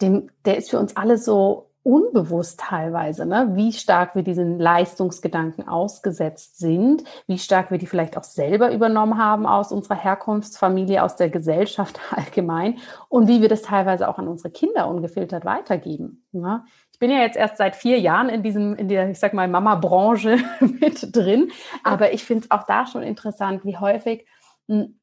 dem, 0.02 0.30
der 0.44 0.56
ist 0.56 0.70
für 0.70 0.78
uns 0.78 0.96
alle 0.96 1.18
so 1.18 1.70
unbewusst 1.82 2.60
teilweise, 2.60 3.24
ne? 3.24 3.52
wie 3.54 3.72
stark 3.72 4.14
wir 4.14 4.22
diesen 4.22 4.58
Leistungsgedanken 4.58 5.66
ausgesetzt 5.66 6.58
sind, 6.58 7.04
wie 7.26 7.38
stark 7.38 7.70
wir 7.70 7.78
die 7.78 7.86
vielleicht 7.86 8.18
auch 8.18 8.24
selber 8.24 8.70
übernommen 8.70 9.16
haben 9.16 9.46
aus 9.46 9.72
unserer 9.72 9.94
Herkunftsfamilie, 9.94 11.02
aus 11.02 11.16
der 11.16 11.30
Gesellschaft 11.30 11.98
allgemein 12.10 12.78
und 13.08 13.28
wie 13.28 13.40
wir 13.40 13.48
das 13.48 13.62
teilweise 13.62 14.08
auch 14.08 14.18
an 14.18 14.28
unsere 14.28 14.50
Kinder 14.50 14.88
ungefiltert 14.88 15.46
weitergeben. 15.46 16.26
Ne? 16.32 16.64
Ich 16.92 16.98
bin 16.98 17.10
ja 17.10 17.20
jetzt 17.20 17.38
erst 17.38 17.56
seit 17.56 17.76
vier 17.76 17.98
Jahren 17.98 18.28
in 18.28 18.42
diesem, 18.42 18.74
in 18.74 18.88
der, 18.88 19.08
ich 19.08 19.18
sag 19.18 19.32
mal, 19.32 19.48
Mama-Branche 19.48 20.36
mit 20.60 21.16
drin, 21.16 21.50
aber 21.82 22.12
ich 22.12 22.24
finde 22.24 22.44
es 22.44 22.50
auch 22.50 22.64
da 22.64 22.86
schon 22.86 23.02
interessant, 23.02 23.64
wie 23.64 23.78
häufig 23.78 24.26
hm, 24.68 24.99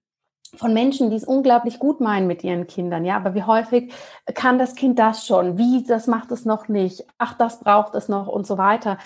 von 0.55 0.73
Menschen, 0.73 1.09
die 1.09 1.15
es 1.15 1.23
unglaublich 1.23 1.79
gut 1.79 1.99
meinen 1.99 2.27
mit 2.27 2.43
ihren 2.43 2.67
Kindern, 2.67 3.05
ja, 3.05 3.15
aber 3.15 3.35
wie 3.35 3.43
häufig 3.43 3.93
kann 4.33 4.57
das 4.59 4.75
Kind 4.75 4.99
das 4.99 5.25
schon? 5.25 5.57
Wie, 5.57 5.83
das 5.83 6.07
macht 6.07 6.31
es 6.31 6.45
noch 6.45 6.67
nicht? 6.67 7.05
Ach, 7.17 7.33
das 7.33 7.59
braucht 7.59 7.95
es 7.95 8.07
noch 8.07 8.27
und 8.27 8.47
so 8.47 8.57
weiter 8.57 8.97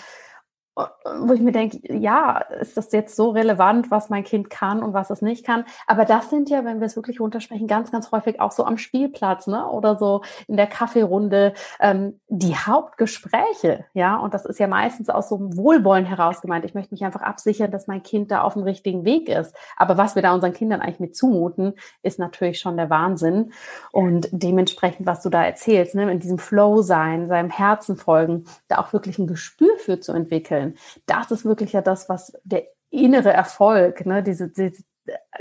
wo 0.74 1.34
ich 1.34 1.40
mir 1.40 1.52
denke, 1.52 1.80
ja, 1.94 2.38
ist 2.38 2.78
das 2.78 2.92
jetzt 2.92 3.14
so 3.14 3.30
relevant, 3.30 3.90
was 3.90 4.08
mein 4.08 4.24
Kind 4.24 4.48
kann 4.48 4.82
und 4.82 4.94
was 4.94 5.10
es 5.10 5.20
nicht 5.20 5.44
kann? 5.44 5.64
Aber 5.86 6.06
das 6.06 6.30
sind 6.30 6.48
ja, 6.48 6.64
wenn 6.64 6.80
wir 6.80 6.86
es 6.86 6.96
wirklich 6.96 7.20
runtersprechen, 7.20 7.66
ganz, 7.66 7.92
ganz 7.92 8.10
häufig 8.10 8.40
auch 8.40 8.52
so 8.52 8.64
am 8.64 8.78
Spielplatz, 8.78 9.46
ne? 9.46 9.68
Oder 9.68 9.98
so 9.98 10.22
in 10.48 10.56
der 10.56 10.66
Kaffeerunde 10.66 11.52
ähm, 11.78 12.20
die 12.28 12.56
Hauptgespräche, 12.56 13.84
ja. 13.92 14.16
Und 14.16 14.32
das 14.32 14.46
ist 14.46 14.58
ja 14.58 14.66
meistens 14.66 15.10
aus 15.10 15.28
so 15.28 15.36
einem 15.36 15.56
Wohlwollen 15.58 16.06
heraus 16.06 16.40
gemeint. 16.40 16.64
Ich 16.64 16.74
möchte 16.74 16.94
mich 16.94 17.04
einfach 17.04 17.22
absichern, 17.22 17.70
dass 17.70 17.86
mein 17.86 18.02
Kind 18.02 18.30
da 18.30 18.40
auf 18.40 18.54
dem 18.54 18.62
richtigen 18.62 19.04
Weg 19.04 19.28
ist. 19.28 19.54
Aber 19.76 19.98
was 19.98 20.14
wir 20.14 20.22
da 20.22 20.32
unseren 20.32 20.54
Kindern 20.54 20.80
eigentlich 20.80 21.00
mit 21.00 21.14
zumuten, 21.14 21.74
ist 22.02 22.18
natürlich 22.18 22.58
schon 22.58 22.78
der 22.78 22.88
Wahnsinn. 22.88 23.52
Und 23.90 24.28
dementsprechend, 24.32 25.06
was 25.06 25.20
du 25.22 25.28
da 25.28 25.44
erzählst, 25.44 25.94
ne? 25.94 26.10
in 26.10 26.18
diesem 26.18 26.38
Flow 26.38 26.80
sein, 26.80 27.28
seinem 27.28 27.50
Herzen 27.50 27.96
folgen, 27.96 28.46
da 28.68 28.78
auch 28.78 28.94
wirklich 28.94 29.18
ein 29.18 29.26
Gespür 29.26 29.76
für 29.82 30.00
zu 30.00 30.12
entwickeln. 30.12 30.76
Das 31.06 31.30
ist 31.30 31.44
wirklich 31.44 31.72
ja 31.72 31.82
das, 31.82 32.08
was 32.08 32.32
der 32.44 32.64
innere 32.90 33.32
Erfolg, 33.32 34.06
ne, 34.06 34.22
diese, 34.22 34.48
diese 34.48 34.84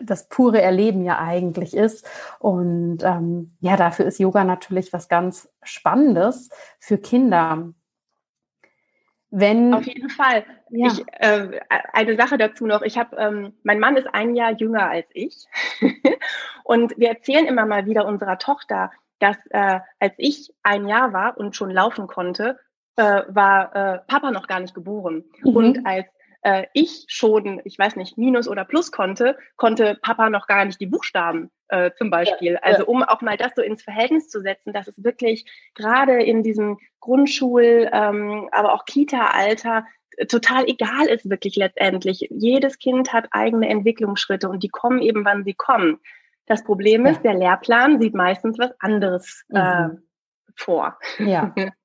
das 0.02 0.28
pure 0.30 0.62
Erleben 0.62 1.04
ja 1.04 1.20
eigentlich 1.20 1.76
ist. 1.76 2.08
Und 2.40 3.00
ähm, 3.04 3.52
ja, 3.60 3.78
dafür 3.78 4.06
ist 4.06 4.20
Yoga 4.20 4.44
natürlich 4.44 4.92
was 4.94 5.08
ganz 5.08 5.50
Spannendes 5.64 6.50
für 6.80 6.98
Kinder. 6.98 7.72
Wenn, 9.30 9.74
Auf 9.74 9.88
jeden 9.88 10.10
Fall. 10.10 10.44
Ja. 10.72 10.88
Ich, 10.88 11.06
äh, 11.20 11.62
eine 11.94 12.18
Sache 12.18 12.38
dazu 12.38 12.66
noch. 12.66 12.82
Ich 12.82 12.98
habe, 12.98 13.16
ähm, 13.18 13.54
mein 13.64 13.80
Mann 13.80 13.96
ist 13.96 14.08
ein 14.14 14.36
Jahr 14.36 14.52
jünger 14.52 14.90
als 14.90 15.08
ich. 15.14 15.46
und 16.64 16.98
wir 16.98 17.10
erzählen 17.10 17.46
immer 17.46 17.66
mal 17.66 17.86
wieder 17.86 18.06
unserer 18.06 18.40
Tochter, 18.40 18.92
dass 19.20 19.38
äh, 19.52 19.80
als 20.00 20.14
ich 20.18 20.54
ein 20.64 20.88
Jahr 20.88 21.14
war 21.14 21.38
und 21.38 21.56
schon 21.56 21.70
laufen 21.70 22.08
konnte, 22.08 22.60
äh, 22.96 23.24
war 23.28 23.76
äh, 23.76 24.00
Papa 24.08 24.32
noch 24.32 24.48
gar 24.48 24.60
nicht 24.60 24.74
geboren. 24.74 25.24
Mhm. 25.44 25.56
Und 25.56 25.86
als 25.86 26.08
äh, 26.44 26.66
ich 26.74 27.06
schon, 27.08 27.62
ich 27.66 27.78
weiß 27.78 27.96
nicht, 27.96 28.18
Minus 28.18 28.48
oder 28.48 28.66
Plus 28.66 28.92
konnte, 28.92 29.38
konnte 29.58 29.98
Papa 30.02 30.30
noch 30.30 30.48
gar 30.48 30.66
nicht 30.66 30.82
die 30.82 30.88
Buchstaben 30.88 31.52
äh, 31.68 31.92
zum 31.98 32.10
Beispiel. 32.10 32.54
Ja, 32.54 32.60
also 32.62 32.86
um 32.86 33.04
auch 33.04 33.22
mal 33.22 33.38
das 33.38 33.54
so 33.56 33.62
ins 33.62 33.84
Verhältnis 33.84 34.30
zu 34.30 34.42
setzen, 34.42 34.74
dass 34.74 34.88
es 34.88 35.04
wirklich 35.04 35.46
gerade 35.76 36.22
in 36.24 36.44
diesem 36.44 36.80
Grundschul, 37.00 37.90
ähm, 37.92 38.50
aber 38.52 38.74
auch 38.74 38.86
Kita-Alter 38.86 39.86
total 40.28 40.66
egal 40.68 41.08
ist 41.08 41.30
wirklich 41.30 41.56
letztendlich. 41.56 42.28
Jedes 42.30 42.80
Kind 42.80 43.14
hat 43.14 43.28
eigene 43.32 43.70
Entwicklungsschritte 43.70 44.50
und 44.50 44.64
die 44.64 44.70
kommen 44.70 45.02
eben, 45.02 45.26
wann 45.26 45.44
sie 45.44 45.54
kommen. 45.54 46.00
Das 46.48 46.64
Problem 46.64 47.06
ist, 47.06 47.22
der 47.22 47.34
Lehrplan 47.34 48.02
sieht 48.02 48.14
meistens 48.14 48.60
was 48.60 48.72
anderes 48.80 49.46
äh, 49.54 49.84
mhm. 49.84 50.04
vor. 50.56 50.98
Ja. 51.20 51.54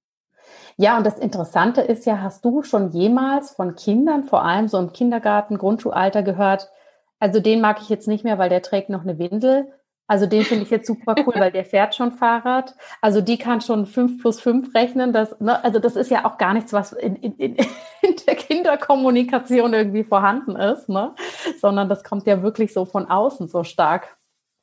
Ja, 0.78 0.98
und 0.98 1.06
das 1.06 1.18
Interessante 1.18 1.80
ist 1.80 2.04
ja, 2.04 2.20
hast 2.20 2.44
du 2.44 2.62
schon 2.62 2.90
jemals 2.90 3.50
von 3.50 3.76
Kindern, 3.76 4.24
vor 4.24 4.44
allem 4.44 4.68
so 4.68 4.78
im 4.78 4.92
Kindergarten, 4.92 5.56
Grundschulalter 5.56 6.22
gehört, 6.22 6.70
also 7.18 7.40
den 7.40 7.60
mag 7.60 7.80
ich 7.80 7.88
jetzt 7.88 8.08
nicht 8.08 8.24
mehr, 8.24 8.38
weil 8.38 8.50
der 8.50 8.62
trägt 8.62 8.90
noch 8.90 9.02
eine 9.02 9.18
Windel. 9.18 9.72
Also 10.08 10.26
den 10.26 10.44
finde 10.44 10.62
ich 10.64 10.70
jetzt 10.70 10.86
super 10.86 11.16
cool, 11.26 11.34
weil 11.36 11.50
der 11.50 11.64
fährt 11.64 11.94
schon 11.94 12.12
Fahrrad. 12.12 12.74
Also 13.00 13.20
die 13.20 13.38
kann 13.38 13.60
schon 13.60 13.86
fünf 13.86 14.20
plus 14.20 14.40
fünf 14.40 14.74
rechnen. 14.74 15.12
Das, 15.12 15.40
ne, 15.40 15.62
also 15.64 15.78
das 15.78 15.96
ist 15.96 16.10
ja 16.10 16.24
auch 16.24 16.38
gar 16.38 16.52
nichts, 16.54 16.72
was 16.72 16.92
in, 16.92 17.16
in, 17.16 17.34
in, 17.36 17.56
der 18.26 18.36
Kinderkommunikation 18.36 19.72
irgendwie 19.72 20.04
vorhanden 20.04 20.56
ist, 20.56 20.88
ne? 20.88 21.14
sondern 21.58 21.88
das 21.88 22.04
kommt 22.04 22.26
ja 22.26 22.42
wirklich 22.42 22.72
so 22.72 22.84
von 22.84 23.06
außen 23.06 23.48
so 23.48 23.64
stark. 23.64 24.16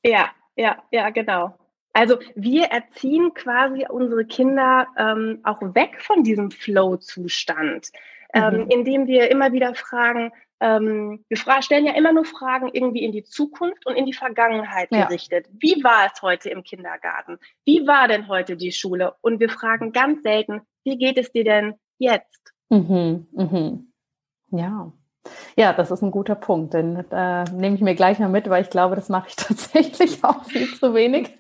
Ja, 0.06 0.30
ja, 0.56 0.78
ja, 0.92 1.10
genau. 1.10 1.56
Also 1.94 2.18
wir 2.36 2.66
erziehen 2.66 3.34
quasi 3.34 3.86
unsere 3.88 4.26
Kinder 4.26 4.88
ähm, 4.98 5.40
auch 5.44 5.62
weg 5.62 6.02
von 6.02 6.24
diesem 6.24 6.50
Flow-Zustand, 6.50 7.92
ähm, 8.34 8.64
mhm. 8.64 8.68
indem 8.70 9.08
wir 9.08 9.30
immer 9.30 9.54
wieder 9.54 9.76
fragen, 9.76 10.32
ähm, 10.60 11.24
wir 11.28 11.38
stellen 11.62 11.86
ja 11.86 11.94
immer 11.94 12.14
nur 12.14 12.26
Fragen 12.26 12.70
irgendwie 12.72 13.04
in 13.04 13.12
die 13.12 13.24
Zukunft 13.24 13.86
und 13.86 13.96
in 13.96 14.06
die 14.06 14.14
Vergangenheit 14.14 14.90
ja. 14.92 15.06
gerichtet. 15.06 15.48
Wie 15.52 15.84
war 15.84 16.10
es 16.12 16.22
heute 16.22 16.50
im 16.50 16.64
Kindergarten? 16.64 17.38
Wie 17.66 17.86
war 17.86 18.08
denn 18.08 18.28
heute 18.28 18.56
die 18.56 18.72
Schule? 18.72 19.14
Und 19.22 19.40
wir 19.40 19.50
fragen 19.50 19.92
ganz 19.92 20.24
selten, 20.24 20.62
wie 20.86 20.98
geht 20.98 21.18
es 21.18 21.32
dir 21.32 21.44
denn 21.44 21.76
jetzt? 22.00 22.54
Mhm. 22.70 23.28
Mhm. 23.34 23.92
Ja. 24.52 24.92
Ja, 25.58 25.74
das 25.74 25.92
ist 25.92 26.02
ein 26.02 26.12
guter 26.12 26.36
Punkt, 26.36 26.74
den 26.74 26.98
äh, 27.12 27.44
nehme 27.52 27.76
ich 27.76 27.82
mir 27.82 27.96
gleich 27.96 28.20
mal 28.20 28.30
mit, 28.30 28.50
weil 28.50 28.64
ich 28.64 28.70
glaube, 28.70 28.96
das 28.96 29.10
mache 29.10 29.28
ich 29.30 29.36
tatsächlich 29.38 30.24
auch 30.24 30.46
viel 30.46 30.74
zu 30.74 30.94
wenig. 30.94 31.36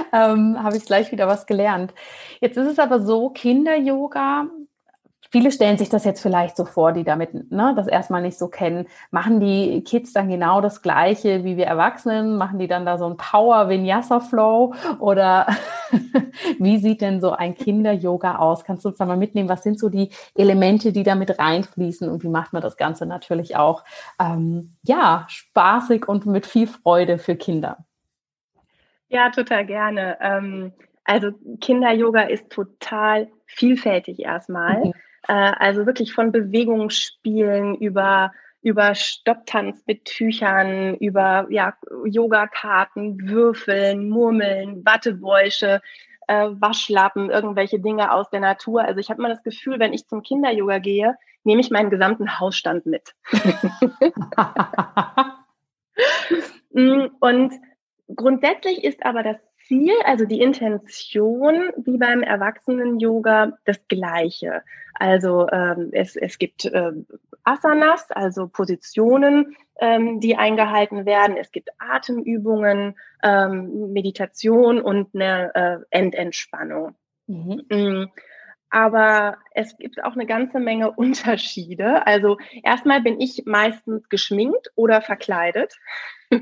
ähm, 0.12 0.62
Habe 0.62 0.76
ich 0.76 0.84
gleich 0.84 1.12
wieder 1.12 1.28
was 1.28 1.46
gelernt. 1.46 1.94
Jetzt 2.40 2.56
ist 2.56 2.66
es 2.66 2.78
aber 2.78 3.00
so, 3.00 3.30
Kinder-Yoga, 3.30 4.46
viele 5.30 5.52
stellen 5.52 5.78
sich 5.78 5.88
das 5.88 6.04
jetzt 6.04 6.20
vielleicht 6.20 6.56
so 6.56 6.64
vor, 6.64 6.92
die 6.92 7.04
damit 7.04 7.50
ne, 7.50 7.72
das 7.76 7.86
erstmal 7.86 8.22
nicht 8.22 8.38
so 8.38 8.48
kennen. 8.48 8.86
Machen 9.10 9.40
die 9.40 9.82
Kids 9.84 10.12
dann 10.12 10.28
genau 10.28 10.60
das 10.60 10.82
Gleiche 10.82 11.44
wie 11.44 11.56
wir 11.56 11.66
Erwachsenen? 11.66 12.36
Machen 12.36 12.58
die 12.58 12.66
dann 12.66 12.84
da 12.84 12.98
so 12.98 13.06
ein 13.06 13.16
Power-Vinyasa-Flow? 13.16 14.74
Oder 14.98 15.46
wie 16.58 16.78
sieht 16.78 17.00
denn 17.00 17.20
so 17.20 17.30
ein 17.30 17.54
Kinder-Yoga 17.54 18.36
aus? 18.36 18.64
Kannst 18.64 18.84
du 18.84 18.88
uns 18.88 18.98
da 18.98 19.06
mal 19.06 19.16
mitnehmen? 19.16 19.48
Was 19.48 19.62
sind 19.62 19.78
so 19.78 19.88
die 19.88 20.10
Elemente, 20.34 20.92
die 20.92 21.04
da 21.04 21.14
mit 21.14 21.38
reinfließen? 21.38 22.08
Und 22.08 22.24
wie 22.24 22.28
macht 22.28 22.52
man 22.52 22.62
das 22.62 22.76
Ganze 22.76 23.06
natürlich 23.06 23.56
auch, 23.56 23.84
ähm, 24.20 24.76
ja, 24.82 25.26
spaßig 25.28 26.08
und 26.08 26.26
mit 26.26 26.46
viel 26.46 26.66
Freude 26.66 27.18
für 27.18 27.36
Kinder? 27.36 27.78
Ja, 29.10 29.30
total 29.30 29.66
gerne. 29.66 30.16
Ähm, 30.20 30.72
also 31.04 31.32
Kinder-Yoga 31.60 32.22
ist 32.22 32.48
total 32.50 33.28
vielfältig 33.46 34.20
erstmal. 34.20 34.86
Mhm. 34.86 34.92
Äh, 35.28 35.52
also 35.58 35.84
wirklich 35.84 36.14
von 36.14 36.32
Bewegungsspielen 36.32 37.74
über 37.74 38.32
über 38.62 38.94
Stopptanz 38.94 39.82
mit 39.86 40.04
Tüchern, 40.04 40.94
über 40.96 41.46
ja, 41.48 41.72
Yogakarten, 42.04 43.26
Würfeln, 43.26 44.10
Murmeln, 44.10 44.84
Wattebäusche, 44.84 45.80
äh, 46.28 46.48
Waschlappen, 46.50 47.30
irgendwelche 47.30 47.80
Dinge 47.80 48.12
aus 48.12 48.28
der 48.28 48.40
Natur. 48.40 48.82
Also 48.82 49.00
ich 49.00 49.08
habe 49.08 49.18
immer 49.18 49.30
das 49.30 49.42
Gefühl, 49.42 49.78
wenn 49.78 49.94
ich 49.94 50.06
zum 50.08 50.22
Kinder-Yoga 50.22 50.78
gehe, 50.78 51.16
nehme 51.42 51.62
ich 51.62 51.70
meinen 51.70 51.88
gesamten 51.88 52.38
Hausstand 52.38 52.84
mit. 52.84 53.14
Mm, 56.72 57.08
und 57.18 57.52
grundsätzlich 58.16 58.84
ist 58.84 59.04
aber 59.04 59.22
das 59.22 59.36
Ziel, 59.66 59.94
also 60.04 60.24
die 60.24 60.40
Intention, 60.40 61.70
wie 61.76 61.96
beim 61.96 62.22
Erwachsenen-Yoga, 62.22 63.58
das 63.64 63.86
gleiche. 63.88 64.62
Also 64.94 65.48
ähm, 65.50 65.90
es, 65.92 66.16
es 66.16 66.38
gibt 66.38 66.64
äh, 66.64 66.92
Asanas, 67.44 68.10
also 68.10 68.48
Positionen, 68.48 69.56
ähm, 69.80 70.20
die 70.20 70.36
eingehalten 70.36 71.06
werden. 71.06 71.36
Es 71.36 71.52
gibt 71.52 71.70
Atemübungen, 71.78 72.96
ähm, 73.22 73.92
Meditation 73.92 74.80
und 74.80 75.14
eine 75.14 75.54
äh, 75.54 75.78
Endentspannung. 75.90 76.94
Mhm. 77.26 77.62
Mm, 77.70 78.06
aber 78.70 79.38
es 79.52 79.76
gibt 79.78 80.02
auch 80.04 80.14
eine 80.14 80.26
ganze 80.26 80.60
Menge 80.60 80.90
Unterschiede. 80.96 82.06
Also 82.06 82.38
erstmal 82.62 83.00
bin 83.00 83.20
ich 83.20 83.44
meistens 83.46 84.08
geschminkt 84.08 84.70
oder 84.74 85.00
verkleidet. 85.00 85.76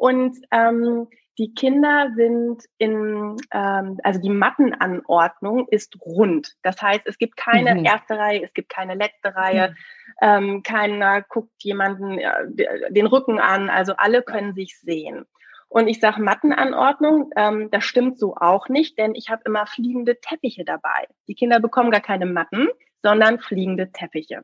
und 0.00 0.38
ähm, 0.50 1.08
die 1.36 1.52
Kinder 1.52 2.10
sind 2.16 2.64
in, 2.78 3.36
ähm, 3.52 3.98
also 4.02 4.18
die 4.18 4.30
Mattenanordnung 4.30 5.68
ist 5.68 5.94
rund. 6.00 6.54
Das 6.62 6.80
heißt, 6.80 7.02
es 7.04 7.18
gibt 7.18 7.36
keine 7.36 7.74
mhm. 7.74 7.84
erste 7.84 8.16
Reihe, 8.16 8.42
es 8.42 8.54
gibt 8.54 8.70
keine 8.70 8.94
letzte 8.94 9.36
Reihe, 9.36 9.68
mhm. 9.68 9.76
ähm, 10.22 10.62
keiner 10.62 11.20
guckt 11.20 11.52
jemanden 11.58 12.18
äh, 12.18 12.90
den 12.90 13.06
Rücken 13.06 13.38
an, 13.38 13.68
also 13.68 13.92
alle 13.98 14.22
können 14.22 14.54
sich 14.54 14.80
sehen. 14.80 15.26
Und 15.68 15.86
ich 15.86 16.00
sage 16.00 16.22
Mattenanordnung, 16.22 17.30
ähm, 17.36 17.70
das 17.70 17.84
stimmt 17.84 18.18
so 18.18 18.36
auch 18.36 18.70
nicht, 18.70 18.96
denn 18.98 19.14
ich 19.14 19.28
habe 19.28 19.42
immer 19.44 19.66
fliegende 19.66 20.18
Teppiche 20.18 20.64
dabei. 20.64 21.08
Die 21.28 21.34
Kinder 21.34 21.60
bekommen 21.60 21.90
gar 21.90 22.00
keine 22.00 22.24
Matten, 22.24 22.68
sondern 23.02 23.38
fliegende 23.38 23.92
Teppiche. 23.92 24.40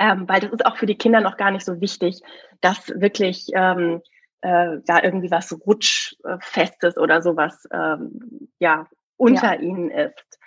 Ähm, 0.00 0.28
weil 0.28 0.40
das 0.40 0.50
ist 0.50 0.66
auch 0.66 0.76
für 0.78 0.86
die 0.86 0.98
Kinder 0.98 1.20
noch 1.20 1.36
gar 1.36 1.52
nicht 1.52 1.64
so 1.64 1.80
wichtig, 1.80 2.22
dass 2.60 2.88
wirklich 2.88 3.50
ähm, 3.54 4.02
äh, 4.44 4.82
da 4.84 5.02
irgendwie 5.02 5.30
was 5.30 5.58
Rutschfestes 5.66 6.98
oder 6.98 7.22
sowas 7.22 7.66
ähm, 7.72 8.50
ja 8.58 8.86
unter 9.16 9.54
ja. 9.54 9.60
ihnen 9.60 9.90
ist. 9.90 10.38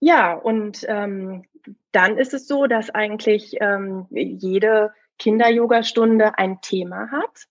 Ja, 0.00 0.32
und 0.32 0.84
ähm, 0.88 1.44
dann 1.92 2.16
ist 2.16 2.32
es 2.32 2.48
so, 2.48 2.66
dass 2.66 2.90
eigentlich 2.90 3.56
ähm, 3.60 4.06
jede 4.10 4.94
Kinder-Yoga-Stunde 5.18 6.38
ein 6.38 6.60
Thema 6.62 7.10
hat. 7.10 7.46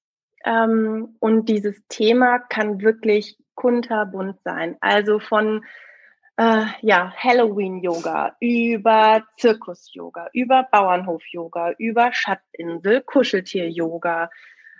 Ähm, 0.45 1.15
und 1.19 1.47
dieses 1.47 1.79
Thema 1.89 2.39
kann 2.39 2.81
wirklich 2.81 3.37
kunterbunt 3.53 4.41
sein. 4.43 4.77
Also 4.81 5.19
von 5.19 5.63
äh, 6.37 6.65
ja, 6.81 7.13
Halloween-Yoga, 7.15 8.35
über 8.39 9.23
Zirkus-Yoga, 9.37 10.29
über 10.33 10.67
Bauernhof-Yoga, 10.71 11.73
über 11.77 12.11
Schattinsel, 12.13 13.01
Kuscheltier-Yoga, 13.01 14.29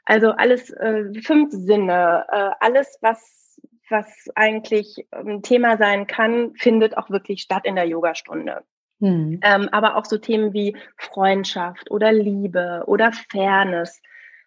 also 0.06 0.32
alles 0.32 0.70
äh, 0.72 1.14
fünf 1.22 1.52
Sinne, 1.52 2.26
äh, 2.32 2.52
alles, 2.60 2.98
was, 3.02 3.60
was 3.90 4.30
eigentlich 4.36 5.08
ein 5.12 5.30
ähm, 5.30 5.42
Thema 5.42 5.78
sein 5.78 6.08
kann, 6.08 6.54
findet 6.56 6.98
auch 6.98 7.10
wirklich 7.10 7.42
statt 7.42 7.66
in 7.66 7.76
der 7.76 7.88
Yogastunde. 7.88 8.64
Hm. 9.02 9.40
Ähm, 9.44 9.70
aber 9.72 9.98
auch 9.98 10.06
so 10.06 10.18
Themen 10.18 10.54
wie 10.54 10.78
Freundschaft 10.98 11.92
oder 11.92 12.14
Liebe 12.14 12.84
oder 12.88 13.12
Fairness, 13.32 14.02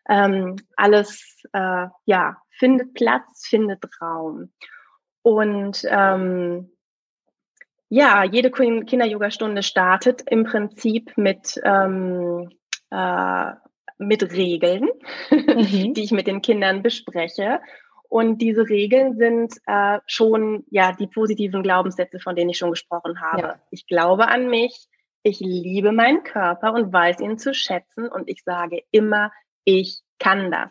ähm, 0.09 0.57
alles 0.77 1.43
äh, 1.53 1.87
ja 2.07 2.39
findet 2.59 2.95
Platz, 2.95 3.47
findet 3.47 3.85
Raum. 4.01 4.51
Und 5.23 5.83
ähm, 5.89 6.71
ja, 7.89 8.25
jede 8.25 8.51
Kinder-Yoga-Stunde 8.51 9.63
startet 9.63 10.23
im 10.31 10.45
Prinzip 10.45 11.17
mit 11.17 11.61
ähm, 11.65 12.51
äh, 12.91 13.53
mit 13.99 14.33
Regeln, 14.33 14.89
mhm. 15.31 15.95
die 15.95 16.05
ich 16.05 16.13
mit 16.13 16.27
den 16.27 16.43
Kindern 16.43 16.83
bespreche. 16.83 17.61
Und 18.09 18.39
diese 18.39 18.69
Regeln 18.69 19.17
sind 19.19 19.55
äh, 19.67 19.99
schon 20.07 20.65
ja 20.71 20.93
die 20.93 21.07
positiven 21.07 21.63
Glaubenssätze, 21.63 22.21
von 22.21 22.37
denen 22.37 22.51
ich 22.51 22.59
schon 22.59 22.71
gesprochen 22.71 23.21
habe. 23.21 23.43
Ja. 23.43 23.61
Ich 23.71 23.87
glaube 23.87 24.29
an 24.29 24.49
mich, 24.49 24.89
ich 25.23 25.41
liebe 25.41 25.93
meinen 25.93 26.23
Körper 26.23 26.73
und 26.73 26.93
weiß 26.93 27.21
ihn 27.21 27.39
zu 27.39 27.53
schätzen 27.53 28.09
und 28.09 28.29
ich 28.31 28.45
sage 28.45 28.83
immer, 28.91 29.31
ich 29.65 30.01
kann 30.19 30.51
das. 30.51 30.71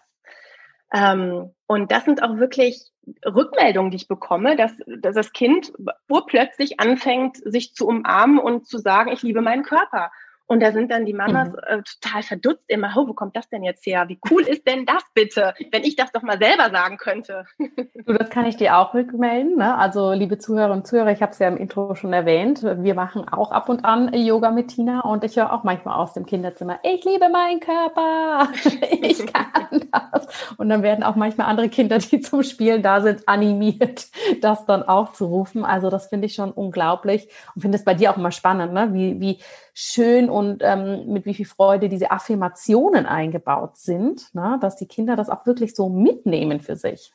Ähm, 0.94 1.54
und 1.68 1.92
das 1.92 2.06
sind 2.06 2.24
auch 2.24 2.38
wirklich 2.38 2.92
Rückmeldungen, 3.26 3.92
die 3.92 3.98
ich 3.98 4.08
bekomme, 4.08 4.56
dass, 4.56 4.74
dass 5.00 5.16
das 5.16 5.32
Kind 5.32 5.72
urplötzlich 6.10 6.80
anfängt, 6.80 7.38
sich 7.38 7.74
zu 7.74 7.88
umarmen 7.88 8.40
und 8.40 8.68
zu 8.68 8.78
sagen, 8.78 9.12
ich 9.12 9.22
liebe 9.22 9.42
meinen 9.42 9.64
Körper. 9.64 10.12
Und 10.48 10.62
da 10.62 10.72
sind 10.72 10.92
dann 10.92 11.06
die 11.06 11.14
Mamas 11.14 11.50
mhm. 11.50 11.60
äh, 11.68 11.82
total 11.84 12.24
verdutzt 12.24 12.64
immer, 12.68 12.94
oh, 12.96 13.08
wo 13.08 13.14
kommt 13.14 13.36
das 13.36 13.50
denn 13.50 13.64
jetzt 13.64 13.86
her? 13.86 14.06
Wie 14.08 14.18
cool 14.32 14.44
ist 14.44 14.66
denn 14.66 14.86
das 14.86 15.04
bitte, 15.14 15.54
wenn 15.72 15.84
ich 15.84 15.98
das 15.98 16.12
doch 16.14 16.22
mal 16.22 16.40
selber 16.40 16.70
sagen 16.72 16.98
könnte? 16.98 17.46
Du, 18.06 18.14
das 18.14 18.30
kann 18.30 18.46
ich 18.46 18.56
dir 18.56 18.78
auch 18.78 18.94
rückmelden. 18.94 19.58
Ne? 19.58 19.78
Also, 19.78 20.14
liebe 20.14 20.38
Zuhörerinnen 20.38 20.80
und 20.80 20.88
Zuhörer, 20.88 21.12
ich 21.12 21.22
habe 21.22 21.34
es 21.34 21.40
ja 21.40 21.50
im 21.50 21.58
Intro 21.58 21.94
schon 21.96 22.14
erwähnt. 22.14 22.64
Wir 22.64 22.96
machen 22.96 23.28
auch 23.28 23.52
ab 23.52 23.68
und 23.68 23.84
an 23.84 24.14
Yoga 24.14 24.52
mit 24.52 24.70
Tina 24.70 25.02
und 25.02 25.26
ich 25.26 25.36
höre 25.36 25.52
auch 25.52 25.64
manchmal 25.64 25.96
aus 25.96 26.14
dem 26.14 26.26
Kinderzimmer, 26.26 26.80
ich 26.84 27.04
liebe 27.04 27.28
meinen 27.28 27.60
Körper, 27.60 28.48
ich 29.02 29.26
kann 29.26 29.90
das. 29.92 30.28
Und 30.58 30.70
dann 30.70 30.84
werden 30.84 31.04
auch 31.04 31.16
manchmal 31.16 31.48
andere 31.48 31.68
Kinder, 31.68 31.98
die 31.98 32.22
zum 32.22 32.44
Spielen 32.44 32.82
da 32.82 33.02
sind, 33.02 33.28
animiert, 33.28 34.08
das 34.42 34.66
dann 34.66 34.84
auch 34.84 35.12
zu 35.12 35.26
rufen. 35.26 35.66
Also, 35.66 35.90
das 35.90 36.08
finde 36.08 36.28
ich 36.28 36.36
schon 36.36 36.52
unglaublich 36.52 37.28
und 37.56 37.62
finde 37.62 37.78
es 37.78 37.84
bei 37.84 37.94
dir 37.94 38.12
auch 38.12 38.18
immer 38.18 38.32
spannend, 38.32 38.72
ne? 38.74 38.94
wie, 38.94 39.20
wie 39.20 39.40
schön 39.74 40.30
und 40.30 40.37
ähm, 40.42 41.08
mit 41.08 41.26
wie 41.26 41.34
viel 41.34 41.46
Freude 41.46 41.90
diese 41.90 42.12
Affirmationen 42.12 43.06
eingebaut 43.06 43.78
sind, 43.78 44.34
ne? 44.34 44.58
dass 44.62 44.76
die 44.76 44.88
Kinder 44.88 45.16
das 45.16 45.30
auch 45.30 45.46
wirklich 45.46 45.76
so 45.76 45.90
mitnehmen 45.90 46.60
für 46.60 46.76
sich. 46.76 47.12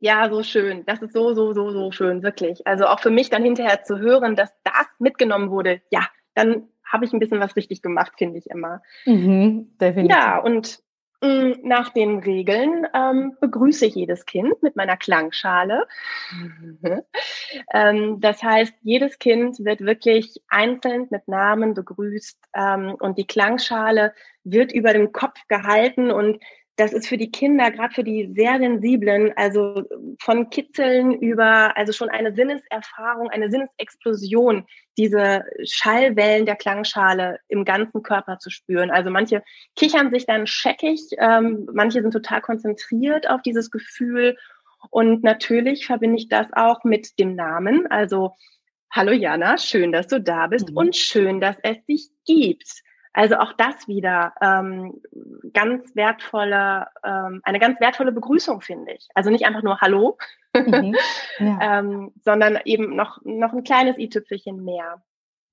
Ja, 0.00 0.28
so 0.30 0.42
schön. 0.42 0.84
Das 0.86 1.00
ist 1.00 1.12
so, 1.12 1.34
so, 1.34 1.52
so, 1.52 1.70
so 1.70 1.90
schön, 1.90 2.22
wirklich. 2.22 2.66
Also 2.66 2.86
auch 2.86 3.00
für 3.00 3.10
mich 3.10 3.30
dann 3.30 3.42
hinterher 3.42 3.82
zu 3.82 3.98
hören, 3.98 4.36
dass 4.36 4.50
das 4.62 4.86
mitgenommen 4.98 5.50
wurde, 5.50 5.80
ja, 5.90 6.06
dann 6.34 6.68
habe 6.84 7.04
ich 7.04 7.12
ein 7.12 7.18
bisschen 7.18 7.40
was 7.40 7.56
richtig 7.56 7.82
gemacht, 7.82 8.12
finde 8.16 8.38
ich 8.38 8.48
immer. 8.48 8.82
Mhm, 9.06 9.76
definitiv. 9.80 10.16
Ja, 10.16 10.38
und 10.38 10.80
nach 11.62 11.90
den 11.90 12.18
Regeln 12.18 12.86
ähm, 12.94 13.36
begrüße 13.40 13.86
ich 13.86 13.94
jedes 13.94 14.26
Kind 14.26 14.62
mit 14.62 14.76
meiner 14.76 14.96
Klangschale. 14.96 15.86
ähm, 17.72 18.20
das 18.20 18.42
heißt, 18.42 18.74
jedes 18.82 19.18
Kind 19.18 19.58
wird 19.64 19.80
wirklich 19.80 20.42
einzeln 20.48 21.06
mit 21.10 21.28
Namen 21.28 21.74
begrüßt 21.74 22.38
ähm, 22.54 22.96
und 22.98 23.18
die 23.18 23.26
Klangschale 23.26 24.14
wird 24.44 24.72
über 24.72 24.92
dem 24.92 25.12
Kopf 25.12 25.40
gehalten 25.48 26.10
und 26.10 26.38
das 26.76 26.92
ist 26.92 27.08
für 27.08 27.16
die 27.16 27.30
Kinder, 27.30 27.70
gerade 27.70 27.94
für 27.94 28.04
die 28.04 28.32
sehr 28.34 28.58
sensiblen, 28.58 29.32
also 29.36 29.82
von 30.20 30.50
Kitzeln 30.50 31.14
über, 31.14 31.74
also 31.74 31.92
schon 31.92 32.10
eine 32.10 32.34
Sinneserfahrung, 32.34 33.30
eine 33.30 33.50
Sinnesexplosion, 33.50 34.66
diese 34.98 35.44
Schallwellen 35.64 36.44
der 36.44 36.56
Klangschale 36.56 37.40
im 37.48 37.64
ganzen 37.64 38.02
Körper 38.02 38.38
zu 38.38 38.50
spüren. 38.50 38.90
Also 38.90 39.10
manche 39.10 39.42
kichern 39.74 40.10
sich 40.10 40.26
dann 40.26 40.46
scheckig, 40.46 41.00
ähm, 41.18 41.66
manche 41.72 42.02
sind 42.02 42.10
total 42.12 42.42
konzentriert 42.42 43.28
auf 43.28 43.40
dieses 43.40 43.70
Gefühl. 43.70 44.36
Und 44.90 45.24
natürlich 45.24 45.86
verbinde 45.86 46.18
ich 46.18 46.28
das 46.28 46.46
auch 46.52 46.84
mit 46.84 47.18
dem 47.18 47.34
Namen. 47.34 47.86
Also, 47.90 48.36
hallo 48.90 49.12
Jana, 49.12 49.56
schön, 49.56 49.92
dass 49.92 50.08
du 50.08 50.20
da 50.20 50.46
bist 50.46 50.70
mhm. 50.70 50.76
und 50.76 50.96
schön, 50.96 51.40
dass 51.40 51.56
es 51.62 51.82
dich 51.86 52.10
gibt. 52.26 52.82
Also 53.16 53.36
auch 53.36 53.54
das 53.54 53.88
wieder 53.88 54.34
ähm, 54.42 55.00
ganz 55.54 55.96
wertvolle, 55.96 56.86
ähm, 57.02 57.40
eine 57.44 57.58
ganz 57.58 57.80
wertvolle 57.80 58.12
Begrüßung, 58.12 58.60
finde 58.60 58.92
ich. 58.92 59.08
Also 59.14 59.30
nicht 59.30 59.46
einfach 59.46 59.62
nur 59.62 59.80
Hallo, 59.80 60.18
mhm. 60.54 60.94
ja. 61.38 61.58
ähm, 61.80 62.12
sondern 62.22 62.58
eben 62.66 62.94
noch, 62.94 63.18
noch 63.24 63.54
ein 63.54 63.64
kleines 63.64 63.96
i-Tüpfelchen 63.96 64.62
mehr. 64.62 65.02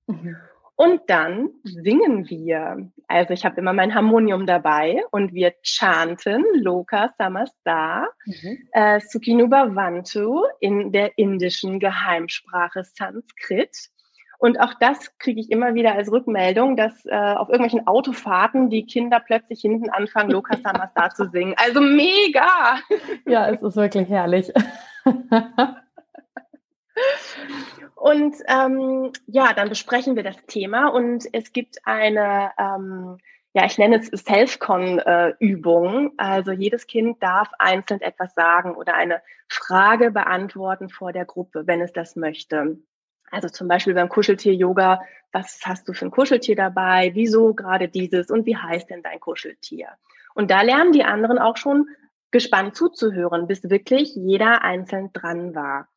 Mhm. 0.06 0.36
Und 0.76 1.02
dann 1.06 1.52
singen 1.62 2.28
wir. 2.28 2.90
Also 3.08 3.32
ich 3.32 3.46
habe 3.46 3.58
immer 3.58 3.72
mein 3.72 3.94
Harmonium 3.94 4.44
dabei 4.44 5.02
und 5.10 5.32
wir 5.32 5.54
chanten 5.62 6.44
Loka 6.54 7.14
Samastar, 7.16 8.10
mhm. 8.26 8.68
äh, 8.72 9.00
Sukinubavantu 9.00 10.44
in 10.60 10.92
der 10.92 11.16
indischen 11.16 11.80
Geheimsprache 11.80 12.84
Sanskrit. 12.84 13.88
Und 14.44 14.60
auch 14.60 14.74
das 14.74 15.16
kriege 15.16 15.40
ich 15.40 15.50
immer 15.50 15.72
wieder 15.72 15.94
als 15.94 16.12
Rückmeldung, 16.12 16.76
dass 16.76 17.06
äh, 17.06 17.14
auf 17.14 17.48
irgendwelchen 17.48 17.86
Autofahrten 17.86 18.68
die 18.68 18.84
Kinder 18.84 19.18
plötzlich 19.18 19.62
hinten 19.62 19.88
anfangen, 19.88 20.30
Loka 20.30 20.58
Samastar 20.62 21.14
zu 21.14 21.30
singen. 21.30 21.54
Also 21.56 21.80
mega! 21.80 22.78
Ja, 23.24 23.48
es 23.48 23.62
ist 23.62 23.74
wirklich 23.74 24.10
herrlich. 24.10 24.52
Und 27.94 28.36
ähm, 28.46 29.12
ja, 29.26 29.54
dann 29.54 29.70
besprechen 29.70 30.14
wir 30.14 30.22
das 30.22 30.36
Thema 30.46 30.88
und 30.88 31.26
es 31.32 31.54
gibt 31.54 31.78
eine, 31.84 32.50
ähm, 32.58 33.16
ja, 33.54 33.64
ich 33.64 33.78
nenne 33.78 33.96
es 33.96 34.08
Self-Con-Übung. 34.08 36.12
also 36.18 36.52
jedes 36.52 36.86
Kind 36.86 37.22
darf 37.22 37.48
einzeln 37.58 38.02
etwas 38.02 38.34
sagen 38.34 38.74
oder 38.74 38.92
eine 38.92 39.22
Frage 39.48 40.10
beantworten 40.10 40.90
vor 40.90 41.14
der 41.14 41.24
Gruppe, 41.24 41.66
wenn 41.66 41.80
es 41.80 41.94
das 41.94 42.14
möchte. 42.14 42.76
Also 43.34 43.48
zum 43.48 43.68
Beispiel 43.68 43.94
beim 43.94 44.08
Kuscheltier-Yoga, 44.08 45.02
was 45.32 45.60
hast 45.64 45.88
du 45.88 45.92
für 45.92 46.06
ein 46.06 46.12
Kuscheltier 46.12 46.54
dabei? 46.54 47.10
Wieso 47.14 47.54
gerade 47.54 47.88
dieses? 47.88 48.30
Und 48.30 48.46
wie 48.46 48.56
heißt 48.56 48.88
denn 48.88 49.02
dein 49.02 49.18
Kuscheltier? 49.18 49.88
Und 50.34 50.50
da 50.50 50.62
lernen 50.62 50.92
die 50.92 51.04
anderen 51.04 51.38
auch 51.38 51.56
schon 51.56 51.88
gespannt 52.30 52.76
zuzuhören, 52.76 53.46
bis 53.46 53.68
wirklich 53.68 54.14
jeder 54.14 54.62
einzeln 54.62 55.12
dran 55.12 55.54
war. 55.54 55.88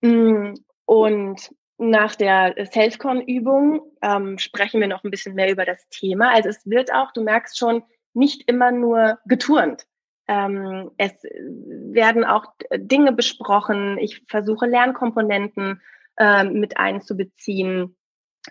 Mm, 0.00 0.54
und 0.84 1.50
nach 1.78 2.14
der 2.14 2.54
Selfcon-Übung 2.72 3.82
ähm, 4.02 4.38
sprechen 4.38 4.80
wir 4.80 4.88
noch 4.88 5.04
ein 5.04 5.10
bisschen 5.10 5.34
mehr 5.34 5.50
über 5.50 5.64
das 5.64 5.88
Thema. 5.90 6.30
Also 6.32 6.48
es 6.48 6.64
wird 6.66 6.92
auch, 6.92 7.12
du 7.12 7.22
merkst 7.22 7.58
schon, 7.58 7.82
nicht 8.14 8.48
immer 8.48 8.70
nur 8.70 9.18
geturnt. 9.26 9.86
Ähm, 10.28 10.90
es 10.96 11.12
werden 11.22 12.24
auch 12.24 12.46
Dinge 12.74 13.12
besprochen. 13.12 13.98
Ich 13.98 14.22
versuche 14.26 14.66
Lernkomponenten 14.66 15.82
äh, 16.16 16.44
mit 16.44 16.78
einzubeziehen. 16.78 17.96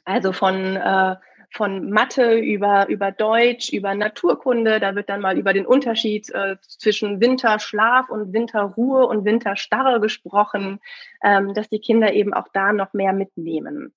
Also 0.04 0.34
von 0.34 0.76
äh, 0.76 1.16
von 1.56 1.90
Mathe 1.90 2.38
über, 2.38 2.88
über 2.90 3.12
Deutsch, 3.12 3.72
über 3.72 3.96
Naturkunde. 3.96 4.80
Da 4.80 4.96
wird 4.96 5.10
dann 5.10 5.22
mal 5.22 5.38
über 5.38 5.54
den 5.54 5.66
Unterschied 5.66 6.30
äh, 6.32 6.58
zwischen 6.62 7.22
Winterschlaf 7.22 8.10
und 8.10 8.34
Winterruhe 8.34 9.08
und 9.08 9.24
Winterstarre 9.24 10.02
gesprochen, 10.02 10.80
ähm, 11.24 11.54
dass 11.54 11.70
die 11.70 11.80
Kinder 11.80 12.14
eben 12.14 12.34
auch 12.34 12.48
da 12.52 12.74
noch 12.74 12.94
mehr 12.94 13.14
mitnehmen. 13.14 13.94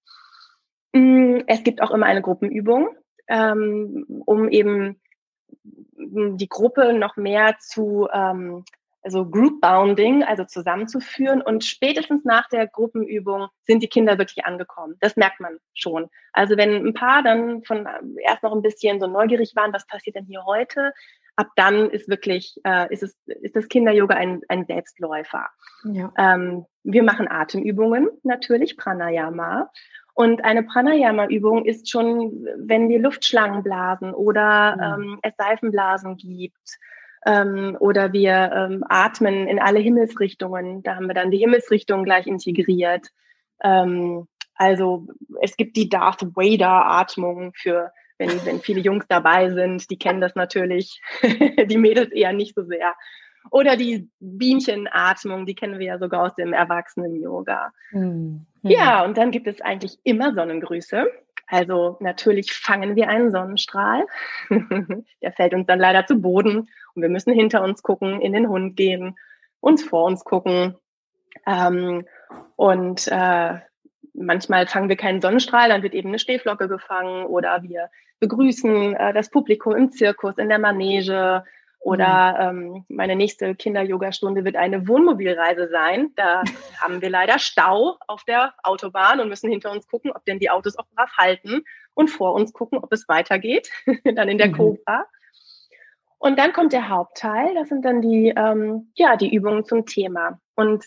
Mm, 0.93 1.39
es 1.47 1.65
gibt 1.65 1.83
auch 1.83 1.91
immer 1.91 2.07
eine 2.07 2.23
Gruppenübung, 2.23 2.91
ähm, 3.27 4.07
um 4.25 4.49
eben 4.49 5.01
die 5.97 6.49
Gruppe 6.49 6.93
noch 6.93 7.17
mehr 7.17 7.57
zu 7.59 8.09
ähm, 8.13 8.65
also 9.09 9.25
Group 9.25 9.63
Bounding, 9.63 10.23
also 10.23 10.45
zusammenzuführen. 10.45 11.41
Und 11.41 11.65
spätestens 11.65 12.27
nach 12.27 12.47
der 12.51 12.67
Gruppenübung 12.67 13.49
sind 13.67 13.83
die 13.83 13.89
Kinder 13.89 14.19
wirklich 14.19 14.45
angekommen. 14.45 14.97
Das 15.01 15.17
merkt 15.17 15.41
man 15.41 15.57
schon. 15.73 16.11
Also 16.35 16.59
wenn 16.59 16.87
ein 16.87 16.93
paar 16.93 17.23
dann 17.23 17.65
von 17.65 17.89
erst 18.23 18.43
noch 18.43 18.53
ein 18.53 18.61
bisschen 18.61 19.01
so 19.01 19.07
neugierig 19.07 19.57
waren, 19.57 19.73
was 19.73 19.87
passiert 19.87 20.17
denn 20.17 20.27
hier 20.27 20.45
heute, 20.45 20.93
ab 21.37 21.49
dann 21.57 21.89
ist 21.89 22.09
wirklich, 22.11 22.55
äh, 22.65 22.93
ist 22.93 23.03
es, 23.03 23.17
ist 23.27 23.57
das 23.57 23.69
Kinder-Yoga 23.69 24.15
ein, 24.15 24.43
ein 24.49 24.67
Selbstläufer. 24.67 25.47
Ja. 25.85 26.13
Ähm, 26.19 26.67
wir 26.83 27.03
machen 27.03 27.29
Atemübungen 27.31 28.11
natürlich, 28.25 28.77
Pranayama. 28.77 29.71
Und 30.13 30.45
eine 30.45 30.65
Pranayama-Übung 30.65 31.65
ist 31.65 31.89
schon, 31.89 32.47
wenn 32.59 32.91
wir 32.91 32.99
Luftschlangen 32.99 33.63
blasen 33.63 34.13
oder 34.13 34.97
mhm. 34.99 35.03
ähm, 35.03 35.19
es 35.23 35.33
Seifenblasen 35.39 36.17
gibt 36.19 36.79
ähm, 37.29 37.77
oder 37.79 38.13
wir 38.15 38.51
ähm, 38.55 38.85
atmen 38.89 39.47
in 39.47 39.61
alle 39.61 39.81
Himmelsrichtungen. 39.81 40.83
Da 40.83 40.97
haben 40.97 41.09
wir 41.09 41.15
dann 41.15 41.31
die 41.31 41.39
Himmelsrichtung 41.39 42.03
gleich 42.03 42.27
integriert. 42.27 43.09
Ähm, 43.63 44.27
also 44.55 45.07
es 45.43 45.57
gibt 45.57 45.77
die 45.77 45.91
Darth 45.91 46.23
Vader-Atmung 46.23 47.53
für, 47.55 47.93
wenn, 48.17 48.31
wenn 48.47 48.61
viele 48.61 48.81
Jungs 48.81 49.05
dabei 49.09 49.51
sind, 49.51 49.91
die 49.91 49.99
kennen 49.99 50.23
das 50.23 50.35
natürlich, 50.37 51.03
die 51.23 51.79
Mädels 51.79 52.11
eher 52.13 52.33
nicht 52.33 52.55
so 52.55 52.65
sehr. 52.65 52.95
Oder 53.51 53.77
die 53.77 54.11
Bienchenatmung, 54.21 55.45
die 55.45 55.55
kennen 55.55 55.79
wir 55.79 55.87
ja 55.87 55.99
sogar 55.99 56.23
aus 56.23 56.35
dem 56.35 56.55
Erwachsenen-Yoga. 56.55 57.73
Mhm. 57.93 58.47
Ja, 58.63 59.05
und 59.05 59.17
dann 59.19 59.31
gibt 59.31 59.47
es 59.47 59.61
eigentlich 59.61 59.99
immer 60.03 60.35
Sonnengrüße. 60.35 61.07
Also 61.49 61.97
natürlich 62.01 62.53
fangen 62.53 62.95
wir 62.95 63.09
einen 63.09 63.31
Sonnenstrahl. 63.31 64.07
Der 64.51 65.33
fällt 65.33 65.55
uns 65.55 65.67
dann 65.67 65.81
leider 65.81 66.07
zu 66.07 66.21
Boden 66.21 66.69
und 66.95 67.03
wir 67.03 67.09
müssen 67.09 67.33
hinter 67.33 67.63
uns 67.63 67.83
gucken, 67.83 68.21
in 68.21 68.33
den 68.33 68.49
Hund 68.49 68.77
gehen, 68.77 69.17
uns 69.61 69.83
vor 69.83 70.05
uns 70.05 70.25
gucken. 70.25 70.77
Ähm, 71.47 72.07
und 72.57 73.09
äh, 73.09 73.55
manchmal 74.13 74.67
fangen 74.67 74.89
wir 74.89 74.97
keinen 74.97 75.23
Sonnenstrahl, 75.23 75.71
dann 75.71 75.83
wird 75.83 75.95
eben 75.95 76.09
eine 76.09 76.19
Stehflocke 76.19 76.69
gefangen 76.69 77.25
oder 77.25 77.63
wir 77.63 77.89
begrüßen 78.21 78.95
äh, 78.95 79.13
das 79.15 79.31
Publikum 79.31 79.75
im 79.75 79.91
Zirkus, 79.91 80.37
in 80.39 80.49
der 80.49 80.59
Manege 80.59 81.45
oder 81.81 82.53
mhm. 82.53 82.75
ähm, 82.77 82.85
meine 82.89 83.17
nächste 83.17 83.55
Kinder-Yoga-Stunde 83.55 84.45
wird 84.45 84.57
eine 84.57 84.89
Wohnmobilreise 84.89 85.69
sein. 85.69 86.11
Da 86.17 86.43
haben 86.83 87.01
wir 87.01 87.11
leider 87.11 87.39
Stau 87.39 87.97
auf 88.07 88.25
der 88.25 88.55
Autobahn 88.63 89.21
und 89.21 89.29
müssen 89.29 89.51
hinter 89.51 89.71
uns 89.71 89.87
gucken, 89.87 90.11
ob 90.13 90.25
denn 90.25 90.39
die 90.39 90.51
Autos 90.51 90.77
auch 90.77 90.87
brav 90.95 91.11
halten 91.17 91.65
und 91.95 92.09
vor 92.09 92.35
uns 92.35 92.53
gucken, 92.53 92.79
ob 92.79 92.93
es 92.93 93.09
weitergeht, 93.09 93.71
dann 94.05 94.29
in 94.29 94.39
der 94.39 94.49
mhm. 94.49 94.53
Cobra. 94.53 95.05
Und 96.19 96.37
dann 96.39 96.53
kommt 96.53 96.73
der 96.73 96.89
Hauptteil, 96.89 97.55
das 97.55 97.69
sind 97.69 97.85
dann 97.85 98.03
die, 98.03 98.35
ähm, 98.37 98.91
ja, 98.95 99.17
die 99.17 99.33
Übungen 99.33 99.65
zum 99.65 99.87
Thema. 99.87 100.41
Und 100.57 100.85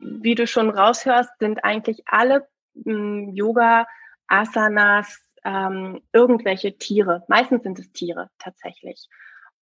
wie 0.00 0.34
du 0.34 0.48
schon 0.48 0.70
raushörst, 0.70 1.30
sind 1.38 1.64
eigentlich 1.64 2.02
alle 2.06 2.48
ähm, 2.84 3.30
Yoga, 3.32 3.86
Asanas, 4.26 5.24
ähm, 5.44 6.00
irgendwelche 6.12 6.76
Tiere. 6.76 7.22
Meistens 7.28 7.62
sind 7.62 7.78
es 7.78 7.92
Tiere 7.92 8.30
tatsächlich. 8.38 9.08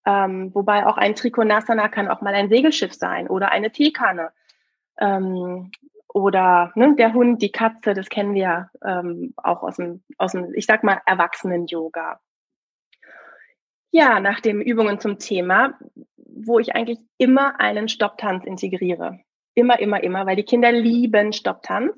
Ähm, 0.04 0.54
wobei 0.54 0.86
auch 0.86 0.96
ein 0.96 1.14
Trikonasana 1.14 1.88
kann 1.88 2.08
auch 2.08 2.20
mal 2.20 2.34
ein 2.34 2.48
Segelschiff 2.48 2.92
sein 2.94 3.28
oder 3.28 3.52
eine 3.52 3.70
Teekanne. 3.70 4.32
Ähm, 4.98 5.70
oder 6.12 6.72
ne, 6.74 6.94
der 6.96 7.14
Hund, 7.14 7.40
die 7.40 7.52
Katze, 7.52 7.94
das 7.94 8.08
kennen 8.08 8.34
wir 8.34 8.70
ähm, 8.84 9.32
auch 9.36 9.62
aus 9.62 9.76
dem, 9.76 10.02
aus 10.18 10.32
dem, 10.32 10.52
ich 10.54 10.66
sag 10.66 10.84
mal, 10.84 11.00
Erwachsenen-Yoga. 11.06 12.20
Ja, 13.90 14.20
nach 14.20 14.40
den 14.40 14.60
Übungen 14.60 15.00
zum 15.00 15.18
Thema, 15.18 15.78
wo 16.16 16.58
ich 16.58 16.74
eigentlich 16.74 16.98
immer 17.18 17.60
einen 17.60 17.88
Stopptanz 17.88 18.44
integriere. 18.44 19.20
Immer, 19.54 19.78
immer, 19.80 20.02
immer, 20.02 20.26
weil 20.26 20.36
die 20.36 20.44
Kinder 20.44 20.72
lieben 20.72 21.32
Stopptanz. 21.32 21.92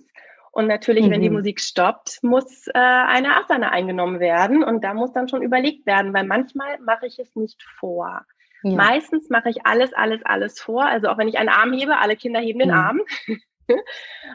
Und 0.54 0.68
natürlich, 0.68 1.06
mhm. 1.06 1.10
wenn 1.10 1.20
die 1.20 1.30
mhm. 1.30 1.36
Musik 1.36 1.60
stoppt, 1.60 2.22
muss 2.22 2.68
äh, 2.68 2.72
eine 2.74 3.36
Asana 3.36 3.70
eingenommen 3.70 4.20
werden. 4.20 4.62
Und 4.62 4.84
da 4.84 4.94
muss 4.94 5.12
dann 5.12 5.28
schon 5.28 5.42
überlegt 5.42 5.84
werden, 5.84 6.14
weil 6.14 6.24
manchmal 6.24 6.78
mache 6.78 7.06
ich 7.06 7.18
es 7.18 7.34
nicht 7.34 7.60
vor. 7.80 8.24
Ja. 8.62 8.76
Meistens 8.76 9.28
mache 9.30 9.50
ich 9.50 9.66
alles, 9.66 9.92
alles, 9.94 10.20
alles 10.24 10.60
vor. 10.60 10.86
Also 10.86 11.08
auch 11.08 11.18
wenn 11.18 11.26
ich 11.26 11.38
einen 11.38 11.48
Arm 11.48 11.72
hebe, 11.72 11.98
alle 11.98 12.14
Kinder 12.14 12.38
heben 12.38 12.60
den 12.60 12.68
mhm. 12.68 12.74
Arm. 12.76 13.00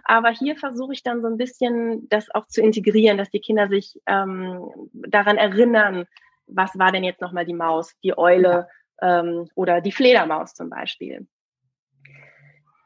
Aber 0.03 0.29
hier 0.31 0.57
versuche 0.57 0.91
ich 0.91 1.03
dann 1.03 1.21
so 1.21 1.27
ein 1.27 1.37
bisschen 1.37 2.09
das 2.09 2.29
auch 2.35 2.47
zu 2.47 2.61
integrieren, 2.61 3.17
dass 3.17 3.29
die 3.29 3.39
Kinder 3.39 3.69
sich 3.69 3.97
ähm, 4.05 4.69
daran 4.91 5.37
erinnern, 5.37 6.05
was 6.47 6.77
war 6.77 6.91
denn 6.91 7.05
jetzt 7.05 7.21
nochmal 7.21 7.45
die 7.45 7.53
Maus, 7.53 7.95
die 8.03 8.17
Eule 8.17 8.67
ja. 9.01 9.19
ähm, 9.21 9.47
oder 9.55 9.79
die 9.79 9.93
Fledermaus 9.93 10.53
zum 10.53 10.69
Beispiel. 10.69 11.27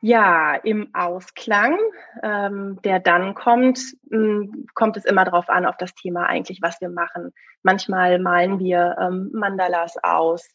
Ja, 0.05 0.55
im 0.55 0.93
Ausklang, 0.93 1.77
ähm, 2.23 2.77
der 2.83 2.99
dann 2.99 3.35
kommt, 3.35 3.79
mh, 4.09 4.17
hm, 4.17 4.65
kommt 4.73 4.97
es 4.97 5.05
immer 5.05 5.23
darauf 5.23 5.47
an, 5.47 5.65
auf 5.65 5.77
das 5.77 5.95
Thema 5.95 6.25
eigentlich, 6.25 6.61
was 6.61 6.81
wir 6.81 6.89
machen. 6.89 7.31
Manchmal 7.61 8.19
malen 8.19 8.59
wir 8.59 8.97
ähm, 8.99 9.29
Mandalas 9.31 9.95
aus, 10.03 10.51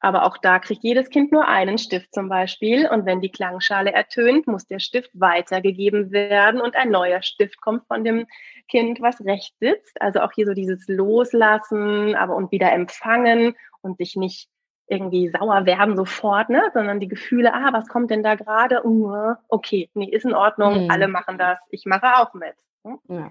aber 0.00 0.26
auch 0.26 0.36
da 0.36 0.58
kriegt 0.58 0.84
jedes 0.84 1.08
Kind 1.08 1.32
nur 1.32 1.48
einen 1.48 1.78
Stift 1.78 2.12
zum 2.12 2.28
Beispiel. 2.28 2.90
Und 2.90 3.06
wenn 3.06 3.22
die 3.22 3.32
Klangschale 3.32 3.90
ertönt, 3.90 4.46
muss 4.46 4.66
der 4.66 4.80
Stift 4.80 5.10
weitergegeben 5.14 6.10
werden 6.10 6.60
und 6.60 6.76
ein 6.76 6.90
neuer 6.90 7.22
Stift 7.22 7.58
kommt 7.62 7.86
von 7.86 8.04
dem 8.04 8.26
Kind, 8.68 9.00
was 9.00 9.24
recht 9.24 9.54
sitzt. 9.60 9.98
Also 10.02 10.20
auch 10.20 10.32
hier 10.34 10.44
so 10.44 10.52
dieses 10.52 10.86
Loslassen, 10.88 12.14
aber 12.16 12.36
und 12.36 12.52
wieder 12.52 12.70
empfangen 12.70 13.54
und 13.80 13.96
sich 13.96 14.14
nicht 14.16 14.50
irgendwie 14.90 15.28
sauer 15.28 15.66
werden 15.66 15.96
sofort, 15.96 16.50
ne? 16.50 16.62
sondern 16.74 17.00
die 17.00 17.08
Gefühle, 17.08 17.54
ah, 17.54 17.72
was 17.72 17.88
kommt 17.88 18.10
denn 18.10 18.22
da 18.22 18.34
gerade? 18.34 18.84
Uh, 18.84 19.34
okay, 19.48 19.88
nee, 19.94 20.10
ist 20.10 20.24
in 20.24 20.34
Ordnung, 20.34 20.84
mhm. 20.84 20.90
alle 20.90 21.08
machen 21.08 21.38
das, 21.38 21.58
ich 21.70 21.86
mache 21.86 22.18
auch 22.18 22.34
mit. 22.34 22.54
Ne? 22.82 22.98
Ja. 23.08 23.30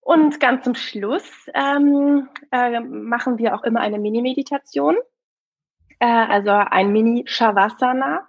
Und 0.00 0.40
ganz 0.40 0.64
zum 0.64 0.74
Schluss 0.74 1.48
ähm, 1.54 2.28
äh, 2.50 2.80
machen 2.80 3.38
wir 3.38 3.54
auch 3.54 3.62
immer 3.62 3.80
eine 3.80 3.98
Mini-Meditation, 3.98 4.96
äh, 6.00 6.06
also 6.06 6.50
ein 6.50 6.92
Mini-Shavasana. 6.92 8.26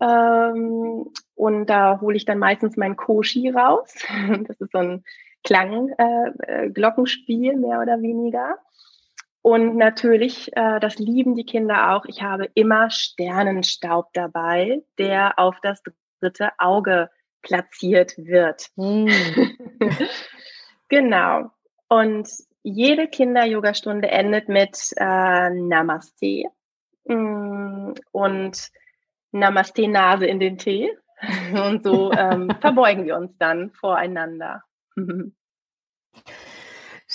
Ähm, 0.00 1.10
und 1.34 1.66
da 1.66 2.00
hole 2.00 2.16
ich 2.16 2.24
dann 2.24 2.38
meistens 2.38 2.76
mein 2.76 2.94
Koshi 2.96 3.50
raus. 3.50 3.92
Das 4.46 4.60
ist 4.60 4.70
so 4.70 4.78
ein 4.78 5.02
Klang-Glockenspiel, 5.44 7.52
äh, 7.52 7.56
mehr 7.56 7.80
oder 7.80 8.02
weniger. 8.02 8.58
Und 9.42 9.76
natürlich, 9.76 10.50
äh, 10.56 10.80
das 10.80 10.98
lieben 10.98 11.34
die 11.34 11.44
Kinder 11.44 11.92
auch, 11.92 12.04
ich 12.06 12.22
habe 12.22 12.48
immer 12.54 12.90
Sternenstaub 12.90 14.12
dabei, 14.12 14.82
der 14.98 15.38
auf 15.38 15.56
das 15.62 15.82
dritte 16.20 16.50
Auge 16.58 17.10
platziert 17.42 18.18
wird. 18.18 18.68
Mm. 18.76 19.08
genau. 20.88 21.50
Und 21.88 22.28
jede 22.62 23.08
Kinder-Yoga-Stunde 23.08 24.08
endet 24.10 24.48
mit 24.48 24.92
äh, 24.96 25.50
Namaste. 25.50 26.44
Mm, 27.04 27.92
und 28.12 28.70
Namaste 29.30 29.88
Nase 29.88 30.26
in 30.26 30.40
den 30.40 30.58
Tee. 30.58 30.90
Und 31.52 31.82
so 31.82 32.12
ähm, 32.12 32.48
verbeugen 32.60 33.04
wir 33.04 33.16
uns 33.16 33.36
dann 33.38 33.72
voreinander. 33.72 34.62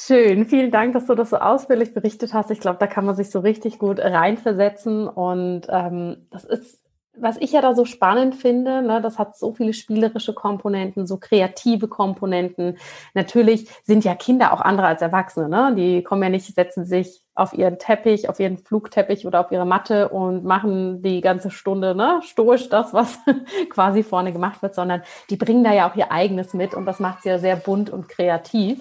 Schön, 0.06 0.46
vielen 0.48 0.70
Dank, 0.70 0.92
dass 0.92 1.06
du 1.06 1.16
das 1.16 1.30
so 1.30 1.38
ausführlich 1.38 1.94
berichtet 1.94 2.34
hast. 2.34 2.52
Ich 2.52 2.60
glaube, 2.60 2.78
da 2.78 2.88
kann 2.88 3.06
man 3.06 3.16
sich 3.16 3.30
so 3.30 3.40
richtig 3.40 3.80
gut 3.80 4.00
reinversetzen 4.00 5.08
und 5.08 5.68
ähm, 5.70 6.28
das 6.30 6.44
ist 6.44 6.84
was 7.16 7.38
ich 7.38 7.52
ja 7.52 7.62
da 7.62 7.76
so 7.76 7.86
spannend 7.86 8.34
finde, 8.36 8.82
ne, 8.82 9.00
das 9.00 9.20
hat 9.20 9.38
so 9.38 9.54
viele 9.54 9.74
spielerische 9.74 10.34
Komponenten, 10.34 11.06
so 11.06 11.18
kreative 11.18 11.88
Komponenten. 11.88 12.80
Natürlich 13.14 13.70
sind 13.84 14.04
ja 14.04 14.16
Kinder 14.16 14.52
auch 14.52 14.62
andere 14.62 14.88
als 14.88 15.04
Erwachsene. 15.04 15.48
Ne? 15.48 15.76
Die 15.76 16.04
kommen 16.04 16.24
ja 16.24 16.30
nicht, 16.30 16.56
setzen 16.56 16.86
sich 16.86 17.22
auf 17.36 17.54
ihren 17.54 17.78
Teppich, 17.78 18.30
auf 18.30 18.40
ihren 18.40 18.58
Flugteppich 18.58 19.28
oder 19.28 19.42
auf 19.42 19.52
ihre 19.52 19.66
Matte 19.66 20.10
und 20.10 20.44
machen 20.44 21.04
die 21.04 21.22
ganze 21.22 21.52
Stunde 21.52 21.94
ne, 21.94 22.20
stoisch 22.24 22.68
das, 22.70 22.94
was 22.94 23.20
quasi 23.70 24.02
vorne 24.02 24.34
gemacht 24.34 24.64
wird, 24.64 24.74
sondern 24.74 25.04
die 25.30 25.38
bringen 25.38 25.64
da 25.64 25.72
ja 25.72 25.90
auch 25.90 25.96
ihr 25.96 26.12
eigenes 26.12 26.56
mit 26.56 26.74
und 26.74 26.88
das 26.88 27.00
macht 27.00 27.22
sie 27.22 27.30
ja 27.30 27.38
sehr 27.38 27.58
bunt 27.58 27.92
und 27.92 28.10
kreativ. 28.10 28.80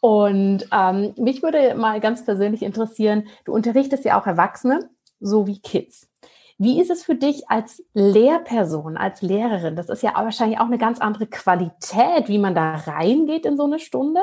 Und 0.00 0.66
ähm, 0.72 1.14
mich 1.16 1.42
würde 1.42 1.74
mal 1.74 2.00
ganz 2.00 2.24
persönlich 2.24 2.62
interessieren, 2.62 3.28
du 3.44 3.52
unterrichtest 3.52 4.04
ja 4.04 4.20
auch 4.20 4.26
Erwachsene 4.26 4.90
sowie 5.20 5.58
Kids. 5.58 6.08
Wie 6.62 6.80
ist 6.80 6.90
es 6.90 7.04
für 7.04 7.14
dich 7.14 7.48
als 7.48 7.82
Lehrperson, 7.94 8.98
als 8.98 9.22
Lehrerin? 9.22 9.76
Das 9.76 9.88
ist 9.88 10.02
ja 10.02 10.12
wahrscheinlich 10.14 10.58
auch 10.58 10.66
eine 10.66 10.76
ganz 10.76 11.00
andere 11.00 11.26
Qualität, 11.26 12.28
wie 12.28 12.38
man 12.38 12.54
da 12.54 12.74
reingeht 12.74 13.46
in 13.46 13.56
so 13.56 13.64
eine 13.64 13.78
Stunde. 13.78 14.20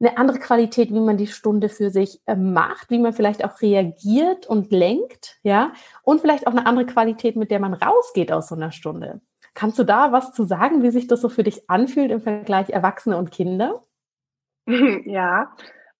Eine 0.00 0.16
andere 0.18 0.38
Qualität, 0.38 0.90
wie 0.90 1.00
man 1.00 1.16
die 1.16 1.26
Stunde 1.26 1.68
für 1.68 1.90
sich 1.90 2.20
äh, 2.26 2.36
macht, 2.36 2.90
wie 2.90 3.00
man 3.00 3.12
vielleicht 3.12 3.44
auch 3.44 3.60
reagiert 3.60 4.46
und 4.46 4.70
lenkt, 4.70 5.38
ja. 5.42 5.72
Und 6.04 6.20
vielleicht 6.20 6.46
auch 6.46 6.52
eine 6.52 6.66
andere 6.66 6.86
Qualität, 6.86 7.34
mit 7.34 7.50
der 7.50 7.58
man 7.58 7.74
rausgeht 7.74 8.30
aus 8.30 8.48
so 8.48 8.54
einer 8.54 8.70
Stunde. 8.70 9.20
Kannst 9.54 9.80
du 9.80 9.82
da 9.82 10.12
was 10.12 10.32
zu 10.32 10.44
sagen, 10.44 10.84
wie 10.84 10.90
sich 10.90 11.08
das 11.08 11.20
so 11.20 11.28
für 11.28 11.42
dich 11.42 11.68
anfühlt 11.68 12.12
im 12.12 12.20
Vergleich 12.20 12.70
Erwachsene 12.70 13.16
und 13.16 13.32
Kinder? 13.32 13.82
Ja, 15.06 15.52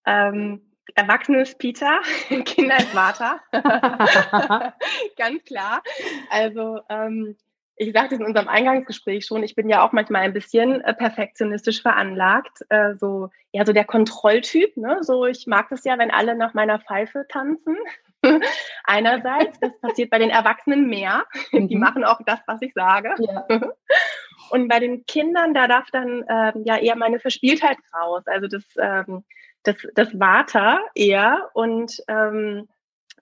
ähm, 0.06 0.62
Erwachsene 0.94 1.42
ist 1.42 1.58
Peter, 1.58 2.00
Kinder 2.44 2.78
ist 2.78 2.88
Vater. 2.88 3.40
Ganz 5.16 5.44
klar. 5.44 5.82
Also 6.30 6.80
ähm, 6.88 7.36
ich 7.76 7.92
sagte 7.92 8.14
es 8.14 8.20
in 8.20 8.26
unserem 8.26 8.48
Eingangsgespräch 8.48 9.24
schon, 9.24 9.42
ich 9.42 9.54
bin 9.54 9.68
ja 9.68 9.86
auch 9.86 9.92
manchmal 9.92 10.22
ein 10.22 10.32
bisschen 10.32 10.80
äh, 10.80 10.94
perfektionistisch 10.94 11.82
veranlagt. 11.82 12.64
Äh, 12.70 12.94
so, 12.96 13.30
ja, 13.52 13.64
so 13.64 13.72
der 13.72 13.84
Kontrolltyp, 13.84 14.76
ne? 14.76 14.98
So, 15.02 15.26
ich 15.26 15.46
mag 15.46 15.68
das 15.68 15.84
ja, 15.84 15.96
wenn 15.98 16.10
alle 16.10 16.34
nach 16.34 16.54
meiner 16.54 16.80
Pfeife 16.80 17.26
tanzen. 17.28 17.76
Einerseits, 18.84 19.60
das 19.60 19.78
passiert 19.80 20.10
bei 20.10 20.18
den 20.18 20.30
Erwachsenen 20.30 20.88
mehr. 20.88 21.24
Die 21.52 21.76
mhm. 21.76 21.80
machen 21.80 22.04
auch 22.04 22.20
das, 22.26 22.40
was 22.46 22.60
ich 22.62 22.74
sage. 22.74 23.14
Ja. 23.18 23.46
Und 24.51 24.68
bei 24.68 24.80
den 24.80 25.05
Kindern, 25.07 25.55
da 25.55 25.66
darf 25.66 25.91
dann 25.91 26.24
ähm, 26.28 26.62
ja 26.64 26.76
eher 26.78 26.97
meine 26.97 27.20
Verspieltheit 27.20 27.76
raus. 27.95 28.22
Also 28.26 28.49
das 28.49 28.64
ähm, 28.80 29.24
das, 29.62 29.76
das 29.95 30.12
Vater 30.12 30.80
eher. 30.95 31.51
Und 31.55 32.03
ähm, 32.09 32.68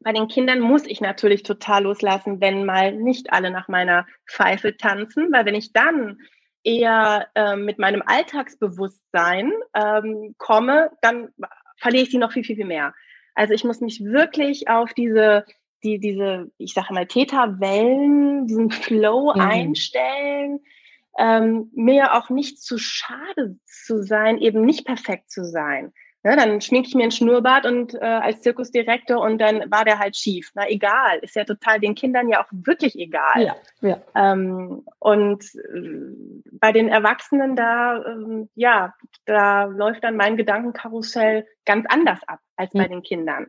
bei 0.00 0.12
den 0.12 0.28
Kindern 0.28 0.60
muss 0.60 0.86
ich 0.86 1.00
natürlich 1.00 1.42
total 1.42 1.84
loslassen, 1.84 2.40
wenn 2.40 2.64
mal 2.64 2.92
nicht 2.92 3.32
alle 3.32 3.50
nach 3.50 3.68
meiner 3.68 4.06
Pfeife 4.28 4.76
tanzen, 4.76 5.32
weil 5.32 5.46
wenn 5.46 5.54
ich 5.54 5.72
dann 5.72 6.18
eher 6.62 7.28
ähm, 7.34 7.64
mit 7.64 7.78
meinem 7.78 8.02
Alltagsbewusstsein 8.04 9.52
ähm, 9.74 10.34
komme, 10.38 10.90
dann 11.00 11.28
verliere 11.76 12.04
ich 12.04 12.10
sie 12.10 12.18
noch 12.18 12.32
viel, 12.32 12.44
viel, 12.44 12.56
viel 12.56 12.66
mehr. 12.66 12.94
Also 13.34 13.54
ich 13.54 13.64
muss 13.64 13.80
mich 13.80 14.02
wirklich 14.02 14.68
auf 14.68 14.92
diese, 14.94 15.44
die, 15.84 15.98
diese, 15.98 16.50
ich 16.58 16.72
sage 16.72 16.92
mal, 16.92 17.06
Täterwellen, 17.06 18.46
diesen 18.46 18.70
Flow 18.70 19.32
mhm. 19.34 19.40
einstellen, 19.40 20.60
ähm, 21.18 21.70
mir 21.74 22.14
auch 22.14 22.30
nicht 22.30 22.62
zu 22.62 22.78
schade 22.78 23.58
zu 23.64 24.02
sein, 24.02 24.38
eben 24.38 24.64
nicht 24.64 24.86
perfekt 24.86 25.30
zu 25.30 25.44
sein. 25.44 25.92
Ja, 26.26 26.34
dann 26.34 26.60
schminke 26.60 26.88
ich 26.88 26.94
mir 26.96 27.04
ein 27.04 27.12
Schnurrbart 27.12 27.66
und 27.66 27.94
äh, 27.94 27.98
als 27.98 28.40
Zirkusdirektor 28.40 29.20
und 29.20 29.38
dann 29.38 29.70
war 29.70 29.84
der 29.84 30.00
halt 30.00 30.16
schief. 30.16 30.50
Na 30.56 30.68
egal, 30.68 31.18
ist 31.22 31.36
ja 31.36 31.44
total 31.44 31.78
den 31.78 31.94
Kindern 31.94 32.28
ja 32.28 32.42
auch 32.42 32.48
wirklich 32.50 32.98
egal. 32.98 33.42
Ja, 33.44 33.56
ja. 33.80 33.98
Ähm, 34.16 34.84
und 34.98 35.44
äh, 35.54 36.48
bei 36.50 36.72
den 36.72 36.88
Erwachsenen 36.88 37.54
da, 37.54 38.04
ähm, 38.04 38.48
ja, 38.56 38.92
da 39.24 39.66
läuft 39.66 40.02
dann 40.02 40.16
mein 40.16 40.36
Gedankenkarussell 40.36 41.46
ganz 41.64 41.86
anders 41.88 42.18
ab 42.26 42.40
als 42.56 42.74
mhm. 42.74 42.78
bei 42.78 42.88
den 42.88 43.02
Kindern. 43.02 43.46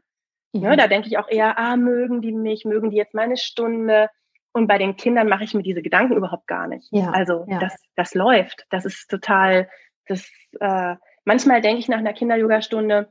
Mhm. 0.53 0.61
Ja, 0.61 0.75
da 0.75 0.87
denke 0.87 1.07
ich 1.07 1.17
auch 1.17 1.29
eher, 1.29 1.57
ah, 1.57 1.77
mögen 1.77 2.21
die 2.21 2.31
mich, 2.31 2.63
mögen 2.63 2.91
die 2.91 2.97
jetzt 2.97 3.15
meine 3.15 3.37
Stunde? 3.37 4.09
Und 4.57 4.67
bei 4.67 4.77
den 4.77 4.95
Kindern 4.95 5.29
mache 5.29 5.43
ich 5.43 5.53
mir 5.53 5.63
diese 5.63 5.81
Gedanken 5.81 6.17
überhaupt 6.17 6.47
gar 6.47 6.67
nicht. 6.67 6.87
Ja, 6.91 7.11
also 7.11 7.45
ja. 7.47 7.59
das, 7.59 7.75
das 7.95 8.13
läuft. 8.13 8.65
Das 8.69 8.85
ist 8.85 9.07
total, 9.09 9.69
das 10.07 10.29
äh, 10.59 10.95
Manchmal 11.27 11.59
denke 11.59 11.79
ich 11.79 11.89
nach 11.89 11.97
einer 11.97 12.13
Kinder-Yoga-Stunde, 12.13 13.09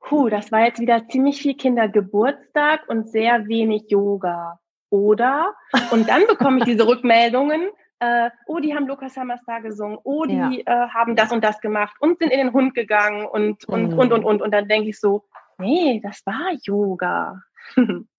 puh, 0.00 0.30
das 0.30 0.50
war 0.50 0.64
jetzt 0.64 0.80
wieder 0.80 1.06
ziemlich 1.06 1.42
viel 1.42 1.54
Kindergeburtstag 1.54 2.88
und 2.88 3.10
sehr 3.10 3.46
wenig 3.46 3.90
Yoga. 3.90 4.58
Oder? 4.88 5.52
Und 5.90 6.08
dann 6.08 6.26
bekomme 6.26 6.60
ich 6.60 6.64
diese 6.64 6.86
Rückmeldungen, 6.88 7.68
äh, 8.00 8.30
oh, 8.46 8.58
die 8.58 8.74
haben 8.74 8.86
Lukas 8.86 9.18
Hammerstar 9.18 9.60
gesungen, 9.60 9.98
oh, 10.02 10.24
die 10.24 10.36
ja. 10.36 10.50
äh, 10.50 10.88
haben 10.88 11.14
das 11.14 11.30
und 11.30 11.44
das 11.44 11.60
gemacht 11.60 11.94
und 12.00 12.18
sind 12.18 12.32
in 12.32 12.38
den 12.38 12.54
Hund 12.54 12.74
gegangen 12.74 13.26
und, 13.26 13.68
und, 13.68 13.92
mhm. 13.92 13.98
und, 13.98 14.12
und, 14.14 14.24
und. 14.24 14.40
Und 14.40 14.50
dann 14.50 14.66
denke 14.66 14.88
ich 14.88 14.98
so, 14.98 15.26
nee, 15.58 16.00
das 16.02 16.24
war 16.24 16.52
Yoga. 16.62 17.42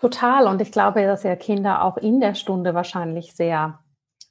Total. 0.00 0.46
Und 0.46 0.60
ich 0.60 0.72
glaube, 0.72 1.02
dass 1.04 1.22
ja 1.22 1.36
Kinder 1.36 1.82
auch 1.82 1.96
in 1.96 2.20
der 2.20 2.34
Stunde 2.34 2.74
wahrscheinlich 2.74 3.34
sehr 3.34 3.78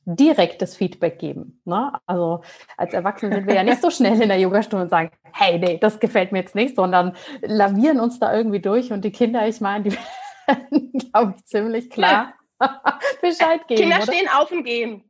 direktes 0.05 0.75
Feedback 0.75 1.17
geben. 1.17 1.61
Ne? 1.65 1.91
Also 2.05 2.41
als 2.77 2.93
Erwachsene 2.93 3.35
sind 3.35 3.47
wir 3.47 3.55
ja 3.55 3.63
nicht 3.63 3.81
so 3.81 3.89
schnell 3.89 4.21
in 4.21 4.29
der 4.29 4.39
Yogastunde 4.39 4.83
und 4.83 4.89
sagen, 4.89 5.09
hey, 5.33 5.57
nee, 5.57 5.77
das 5.79 5.99
gefällt 5.99 6.31
mir 6.31 6.39
jetzt 6.39 6.53
nicht, 6.53 6.75
sondern 6.75 7.15
lavieren 7.41 7.99
uns 7.99 8.19
da 8.19 8.35
irgendwie 8.35 8.59
durch 8.59 8.91
und 8.91 9.03
die 9.03 9.11
Kinder, 9.11 9.47
ich 9.47 9.61
meine, 9.61 9.85
die 9.85 9.91
werden, 10.47 10.91
glaube 11.11 11.33
ich, 11.35 11.45
ziemlich 11.45 11.89
klar 11.89 12.33
Bescheid 13.21 13.67
geben. 13.67 13.81
Kinder 13.81 13.97
oder? 13.97 14.05
stehen 14.05 14.27
auf 14.29 14.51
und 14.51 14.63
gehen. 14.63 15.03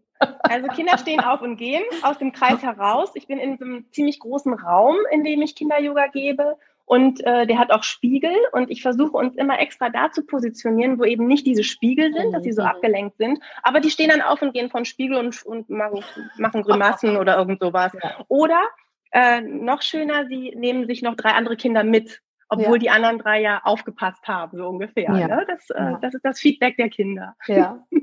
Also 0.44 0.68
Kinder 0.68 0.98
stehen 0.98 1.20
auf 1.20 1.42
und 1.42 1.58
gehen 1.58 1.84
aus 2.02 2.18
dem 2.18 2.32
Kreis 2.32 2.64
heraus. 2.64 3.12
Ich 3.16 3.28
bin 3.28 3.38
in 3.38 3.58
so 3.58 3.66
einem 3.66 3.92
ziemlich 3.92 4.22
großen 4.22 4.54
Raum, 4.54 4.96
in 5.12 5.26
dem 5.26 5.42
ich 5.42 5.56
Kinder-Yoga 5.56 6.08
gebe 6.08 6.56
und 6.86 7.26
äh, 7.26 7.48
der 7.48 7.58
hat 7.58 7.72
auch 7.72 7.84
Spiegel 7.84 8.34
und 8.52 8.70
ich 8.70 8.82
versuche 8.82 9.18
uns 9.18 9.36
immer 9.36 9.60
extra 9.60 9.90
da 9.90 10.12
zu 10.12 10.26
positionieren, 10.26 11.00
wo 11.00 11.04
eben 11.04 11.26
nicht 11.28 11.46
diese 11.46 11.64
Spiegel 11.64 12.14
sind, 12.14 12.32
dass 12.32 12.44
sie 12.44 12.54
so 12.54 12.62
mhm. 12.62 12.68
abgelenkt 12.68 13.18
sind, 13.18 13.40
aber 13.64 13.80
die 13.80 13.90
stehen 13.90 14.10
dann 14.10 14.22
auf 14.22 14.42
und 14.42 14.54
gehen 14.54 14.70
von 14.70 14.86
Spiegel 14.86 15.18
und, 15.18 15.44
und 15.46 15.70
machen, 15.70 16.04
machen 16.38 16.62
Grimassen 16.62 17.18
oder 17.18 17.38
irgend 17.38 17.60
sowas. 17.60 17.92
Oder 18.28 18.62
äh, 19.12 19.42
noch 19.42 19.82
schöner, 19.82 20.28
sie 20.28 20.54
nehmen 20.56 20.86
sich 20.86 21.02
noch 21.02 21.16
drei 21.16 21.32
andere 21.32 21.56
Kinder 21.56 21.84
mit, 21.84 22.22
obwohl 22.50 22.78
ja. 22.78 22.80
die 22.80 22.90
anderen 22.92 23.18
drei 23.18 23.42
ja 23.42 23.62
aufgepasst 23.64 24.28
haben, 24.28 24.58
so 24.58 24.68
ungefähr. 24.68 25.12
Ja. 25.16 25.28
Ne? 25.28 25.46
Das, 25.48 25.70
äh, 25.72 25.94
das 26.02 26.14
ist 26.14 26.24
das 26.24 26.40
Feedback 26.40 26.78
der 26.78 26.90
Kinder. 26.90 27.36
Ja. 27.48 27.84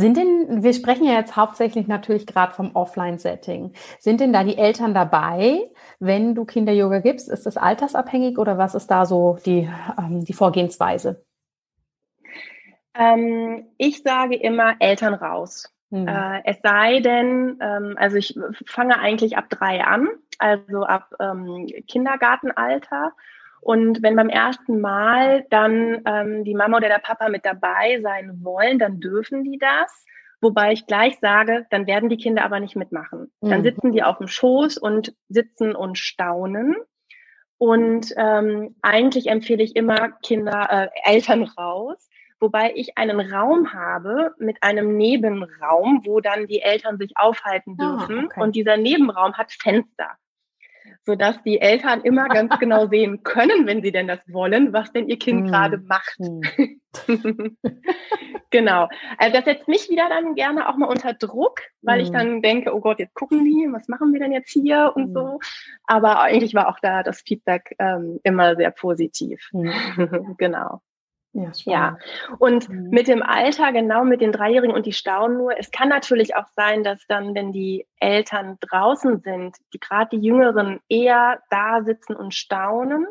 Sind 0.00 0.16
denn, 0.16 0.62
wir 0.62 0.74
sprechen 0.74 1.04
ja 1.06 1.14
jetzt 1.14 1.34
hauptsächlich 1.34 1.88
natürlich 1.88 2.24
gerade 2.24 2.52
vom 2.52 2.76
Offline-Setting. 2.76 3.72
Sind 3.98 4.20
denn 4.20 4.32
da 4.32 4.44
die 4.44 4.56
Eltern 4.56 4.94
dabei, 4.94 5.72
wenn 5.98 6.36
du 6.36 6.44
Kinder-Yoga 6.44 7.00
gibst? 7.00 7.28
Ist 7.28 7.46
das 7.46 7.56
altersabhängig 7.56 8.38
oder 8.38 8.58
was 8.58 8.76
ist 8.76 8.86
da 8.92 9.06
so 9.06 9.38
die, 9.44 9.68
ähm, 9.98 10.24
die 10.24 10.34
Vorgehensweise? 10.34 11.24
Ähm, 12.94 13.66
ich 13.76 14.04
sage 14.04 14.36
immer 14.36 14.76
Eltern 14.78 15.14
raus. 15.14 15.68
Hm. 15.90 16.06
Äh, 16.06 16.42
es 16.44 16.58
sei 16.62 17.00
denn, 17.00 17.58
ähm, 17.60 17.96
also 17.98 18.18
ich 18.18 18.38
fange 18.66 19.00
eigentlich 19.00 19.36
ab 19.36 19.46
drei 19.50 19.82
an, 19.82 20.06
also 20.38 20.84
ab 20.84 21.10
ähm, 21.18 21.66
Kindergartenalter. 21.88 23.14
Und 23.60 24.02
wenn 24.02 24.16
beim 24.16 24.28
ersten 24.28 24.80
Mal 24.80 25.46
dann 25.50 26.02
ähm, 26.06 26.44
die 26.44 26.54
Mama 26.54 26.76
oder 26.78 26.88
der 26.88 27.00
Papa 27.00 27.28
mit 27.28 27.44
dabei 27.44 28.00
sein 28.02 28.40
wollen, 28.42 28.78
dann 28.78 29.00
dürfen 29.00 29.44
die 29.44 29.58
das. 29.58 30.04
Wobei 30.40 30.72
ich 30.72 30.86
gleich 30.86 31.18
sage, 31.20 31.66
dann 31.70 31.86
werden 31.86 32.08
die 32.08 32.16
Kinder 32.16 32.44
aber 32.44 32.60
nicht 32.60 32.76
mitmachen. 32.76 33.32
Dann 33.40 33.60
mhm. 33.60 33.64
sitzen 33.64 33.92
die 33.92 34.04
auf 34.04 34.18
dem 34.18 34.28
Schoß 34.28 34.78
und 34.78 35.14
sitzen 35.28 35.74
und 35.74 35.98
staunen. 35.98 36.76
Und 37.58 38.14
ähm, 38.16 38.76
eigentlich 38.82 39.26
empfehle 39.26 39.64
ich 39.64 39.74
immer 39.74 40.10
Kinder, 40.22 40.68
äh, 40.70 41.12
Eltern 41.12 41.42
raus, 41.42 42.08
wobei 42.38 42.72
ich 42.76 42.96
einen 42.96 43.20
Raum 43.20 43.72
habe 43.72 44.32
mit 44.38 44.62
einem 44.62 44.96
Nebenraum, 44.96 46.02
wo 46.04 46.20
dann 46.20 46.46
die 46.46 46.62
Eltern 46.62 46.98
sich 46.98 47.16
aufhalten 47.16 47.76
ah, 47.80 47.96
dürfen. 47.96 48.20
Ah, 48.20 48.24
okay. 48.26 48.40
Und 48.40 48.54
dieser 48.54 48.76
Nebenraum 48.76 49.34
hat 49.34 49.50
Fenster 49.50 50.16
sodass 51.08 51.42
die 51.42 51.58
Eltern 51.58 52.02
immer 52.02 52.28
ganz 52.28 52.52
genau 52.60 52.86
sehen 52.86 53.22
können, 53.22 53.66
wenn 53.66 53.82
sie 53.82 53.92
denn 53.92 54.06
das 54.06 54.20
wollen, 54.28 54.74
was 54.74 54.92
denn 54.92 55.08
ihr 55.08 55.18
Kind 55.18 55.44
mm. 55.44 55.46
gerade 55.46 55.78
macht. 55.78 56.18
Mm. 56.18 56.42
genau. 58.50 58.88
Also 59.16 59.36
das 59.36 59.46
setzt 59.46 59.68
mich 59.68 59.88
wieder 59.88 60.10
dann 60.10 60.34
gerne 60.34 60.68
auch 60.68 60.76
mal 60.76 60.86
unter 60.86 61.14
Druck, 61.14 61.62
weil 61.80 62.00
mm. 62.00 62.02
ich 62.02 62.10
dann 62.10 62.42
denke, 62.42 62.74
oh 62.74 62.80
Gott, 62.80 62.98
jetzt 62.98 63.14
gucken 63.14 63.42
die, 63.42 63.68
was 63.72 63.88
machen 63.88 64.12
wir 64.12 64.20
denn 64.20 64.32
jetzt 64.32 64.50
hier 64.50 64.92
und 64.94 65.14
so. 65.14 65.22
Mm. 65.22 65.38
Aber 65.84 66.20
eigentlich 66.20 66.54
war 66.54 66.68
auch 66.68 66.78
da 66.82 67.02
das 67.02 67.22
Feedback 67.22 67.74
ähm, 67.78 68.20
immer 68.22 68.54
sehr 68.54 68.70
positiv. 68.70 69.50
Genau. 70.36 70.80
Ja, 71.34 71.52
ja, 71.64 71.98
und 72.38 72.68
mhm. 72.68 72.88
mit 72.88 73.06
dem 73.06 73.22
Alter, 73.22 73.70
genau 73.72 74.02
mit 74.02 74.22
den 74.22 74.32
Dreijährigen 74.32 74.74
und 74.74 74.86
die 74.86 74.92
staunen 74.92 75.36
nur. 75.36 75.58
Es 75.58 75.70
kann 75.70 75.88
natürlich 75.88 76.34
auch 76.34 76.48
sein, 76.56 76.82
dass 76.82 77.06
dann, 77.06 77.34
wenn 77.34 77.52
die 77.52 77.86
Eltern 78.00 78.56
draußen 78.60 79.20
sind, 79.20 79.56
die 79.72 79.78
gerade 79.78 80.16
die 80.16 80.24
Jüngeren 80.24 80.80
eher 80.88 81.42
da 81.50 81.82
sitzen 81.82 82.16
und 82.16 82.34
staunen 82.34 83.06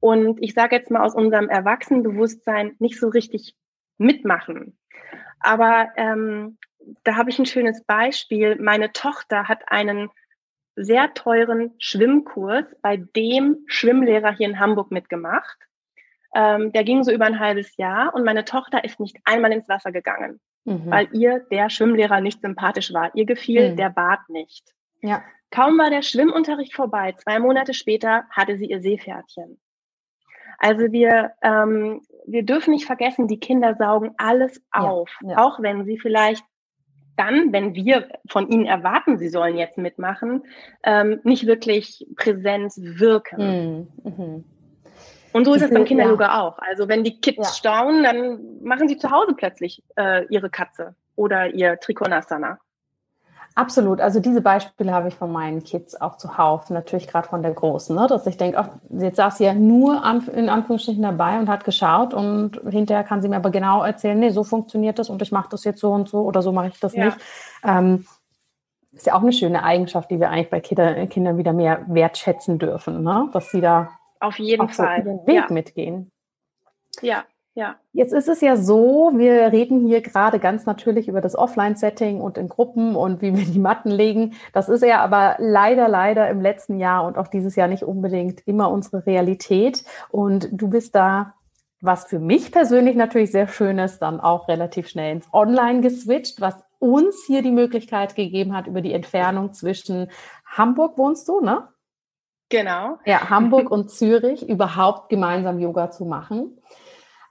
und 0.00 0.42
ich 0.42 0.54
sage 0.54 0.76
jetzt 0.76 0.90
mal 0.90 1.02
aus 1.02 1.14
unserem 1.14 1.48
Erwachsenenbewusstsein 1.48 2.76
nicht 2.78 3.00
so 3.00 3.08
richtig 3.08 3.56
mitmachen. 3.98 4.78
Aber 5.40 5.88
ähm, 5.96 6.58
da 7.02 7.16
habe 7.16 7.30
ich 7.30 7.38
ein 7.38 7.46
schönes 7.46 7.82
Beispiel. 7.84 8.56
Meine 8.60 8.92
Tochter 8.92 9.48
hat 9.48 9.62
einen 9.66 10.10
sehr 10.76 11.14
teuren 11.14 11.74
Schwimmkurs 11.78 12.66
bei 12.82 12.98
dem 12.98 13.64
Schwimmlehrer 13.66 14.32
hier 14.32 14.48
in 14.48 14.60
Hamburg 14.60 14.90
mitgemacht. 14.90 15.58
Ähm, 16.38 16.70
der 16.70 16.84
ging 16.84 17.02
so 17.02 17.10
über 17.10 17.24
ein 17.24 17.40
halbes 17.40 17.78
Jahr 17.78 18.14
und 18.14 18.22
meine 18.22 18.44
Tochter 18.44 18.84
ist 18.84 19.00
nicht 19.00 19.16
einmal 19.24 19.52
ins 19.52 19.70
Wasser 19.70 19.90
gegangen, 19.90 20.38
mhm. 20.64 20.82
weil 20.84 21.08
ihr 21.12 21.40
der 21.50 21.70
Schwimmlehrer 21.70 22.20
nicht 22.20 22.42
sympathisch 22.42 22.92
war. 22.92 23.10
Ihr 23.14 23.24
gefiel 23.24 23.72
mhm. 23.72 23.76
der 23.76 23.88
Bad 23.88 24.28
nicht. 24.28 24.74
Ja. 25.00 25.24
Kaum 25.50 25.78
war 25.78 25.88
der 25.88 26.02
Schwimmunterricht 26.02 26.74
vorbei, 26.74 27.12
zwei 27.12 27.38
Monate 27.38 27.72
später 27.72 28.24
hatte 28.30 28.58
sie 28.58 28.66
ihr 28.66 28.82
Seepferdchen. 28.82 29.58
Also 30.58 30.92
wir, 30.92 31.32
ähm, 31.40 32.02
wir 32.26 32.42
dürfen 32.42 32.72
nicht 32.72 32.84
vergessen, 32.84 33.28
die 33.28 33.40
Kinder 33.40 33.74
saugen 33.74 34.12
alles 34.18 34.60
auf, 34.72 35.10
ja, 35.22 35.30
ja. 35.30 35.38
auch 35.38 35.62
wenn 35.62 35.86
sie 35.86 35.98
vielleicht 35.98 36.44
dann, 37.16 37.50
wenn 37.50 37.74
wir 37.74 38.08
von 38.28 38.50
ihnen 38.50 38.66
erwarten, 38.66 39.16
sie 39.16 39.30
sollen 39.30 39.56
jetzt 39.56 39.78
mitmachen, 39.78 40.42
ähm, 40.82 41.20
nicht 41.24 41.46
wirklich 41.46 42.06
präsent 42.14 42.74
wirken. 42.76 43.88
Mhm. 44.04 44.10
mhm. 44.10 44.44
Und 45.36 45.44
so 45.44 45.52
ist 45.52 45.60
es 45.60 45.70
beim 45.70 45.84
Kinderyoga 45.84 46.28
ja. 46.28 46.40
auch. 46.40 46.58
Also 46.60 46.88
wenn 46.88 47.04
die 47.04 47.20
Kids 47.20 47.36
ja. 47.36 47.44
staunen, 47.44 48.04
dann 48.04 48.38
machen 48.62 48.88
sie 48.88 48.96
zu 48.96 49.10
Hause 49.10 49.34
plötzlich 49.36 49.82
äh, 49.96 50.24
ihre 50.30 50.48
Katze 50.48 50.94
oder 51.14 51.48
ihr 51.48 51.78
Trikonasana. 51.78 52.58
Absolut. 53.54 54.00
Also 54.00 54.18
diese 54.20 54.40
Beispiele 54.40 54.92
habe 54.94 55.08
ich 55.08 55.14
von 55.14 55.30
meinen 55.30 55.62
Kids 55.62 56.00
auch 56.00 56.16
zuhauf, 56.16 56.70
natürlich 56.70 57.06
gerade 57.06 57.28
von 57.28 57.42
der 57.42 57.52
Großen, 57.52 57.94
ne? 57.94 58.06
dass 58.06 58.26
ich 58.26 58.38
denke, 58.38 58.56
ach, 58.58 58.68
jetzt 58.88 59.16
saß 59.16 59.36
sie 59.36 59.44
ja 59.44 59.52
nur 59.52 60.02
an, 60.04 60.26
in 60.28 60.48
Anführungsstrichen 60.48 61.02
dabei 61.02 61.38
und 61.38 61.50
hat 61.50 61.64
geschaut 61.64 62.14
und 62.14 62.58
hinterher 62.70 63.04
kann 63.04 63.20
sie 63.20 63.28
mir 63.28 63.36
aber 63.36 63.50
genau 63.50 63.82
erzählen, 63.82 64.18
nee, 64.18 64.30
so 64.30 64.42
funktioniert 64.42 64.98
das 64.98 65.10
und 65.10 65.20
ich 65.20 65.32
mache 65.32 65.50
das 65.50 65.64
jetzt 65.64 65.80
so 65.80 65.92
und 65.92 66.08
so 66.08 66.22
oder 66.22 66.40
so 66.40 66.50
mache 66.50 66.68
ich 66.68 66.80
das 66.80 66.94
ja. 66.94 67.06
nicht. 67.06 67.18
Ähm, 67.62 68.06
ist 68.92 69.06
ja 69.06 69.14
auch 69.14 69.22
eine 69.22 69.34
schöne 69.34 69.62
Eigenschaft, 69.62 70.10
die 70.10 70.18
wir 70.18 70.30
eigentlich 70.30 70.48
bei 70.48 70.60
Kinder, 70.60 71.06
Kindern 71.06 71.36
wieder 71.36 71.52
mehr 71.52 71.84
wertschätzen 71.88 72.58
dürfen, 72.58 73.02
ne? 73.02 73.28
dass 73.34 73.50
sie 73.50 73.60
da 73.60 73.90
auf 74.20 74.38
jeden 74.38 74.68
Fall 74.68 75.02
so 75.04 75.10
den 75.10 75.26
Weg 75.26 75.34
ja. 75.34 75.46
mitgehen. 75.50 76.10
Ja, 77.02 77.24
ja. 77.56 77.76
Jetzt 77.92 78.12
ist 78.12 78.28
es 78.28 78.42
ja 78.42 78.56
so, 78.56 79.12
wir 79.14 79.50
reden 79.50 79.86
hier 79.86 80.02
gerade 80.02 80.38
ganz 80.38 80.66
natürlich 80.66 81.08
über 81.08 81.22
das 81.22 81.34
Offline-Setting 81.34 82.20
und 82.20 82.36
in 82.36 82.50
Gruppen 82.50 82.94
und 82.94 83.22
wie 83.22 83.34
wir 83.34 83.46
die 83.46 83.58
Matten 83.58 83.90
legen. 83.90 84.34
Das 84.52 84.68
ist 84.68 84.82
ja 84.82 85.00
aber 85.00 85.36
leider, 85.38 85.88
leider 85.88 86.28
im 86.28 86.42
letzten 86.42 86.78
Jahr 86.78 87.06
und 87.06 87.16
auch 87.16 87.28
dieses 87.28 87.56
Jahr 87.56 87.66
nicht 87.66 87.82
unbedingt 87.82 88.46
immer 88.46 88.70
unsere 88.70 89.06
Realität. 89.06 89.84
Und 90.10 90.50
du 90.52 90.68
bist 90.68 90.94
da, 90.94 91.32
was 91.80 92.04
für 92.04 92.18
mich 92.18 92.52
persönlich 92.52 92.94
natürlich 92.94 93.32
sehr 93.32 93.48
schön 93.48 93.78
ist, 93.78 94.00
dann 94.00 94.20
auch 94.20 94.48
relativ 94.48 94.88
schnell 94.88 95.12
ins 95.12 95.32
Online 95.32 95.80
geswitcht, 95.80 96.42
was 96.42 96.62
uns 96.78 97.24
hier 97.26 97.40
die 97.40 97.52
Möglichkeit 97.52 98.14
gegeben 98.16 98.54
hat, 98.54 98.66
über 98.66 98.82
die 98.82 98.92
Entfernung 98.92 99.54
zwischen 99.54 100.10
Hamburg 100.44 100.98
wohnst 100.98 101.26
du, 101.28 101.40
ne? 101.40 101.68
Genau. 102.48 102.98
Ja, 103.04 103.30
Hamburg 103.30 103.70
und 103.70 103.90
Zürich 103.90 104.48
überhaupt 104.48 105.08
gemeinsam 105.08 105.58
Yoga 105.58 105.90
zu 105.90 106.04
machen. 106.04 106.58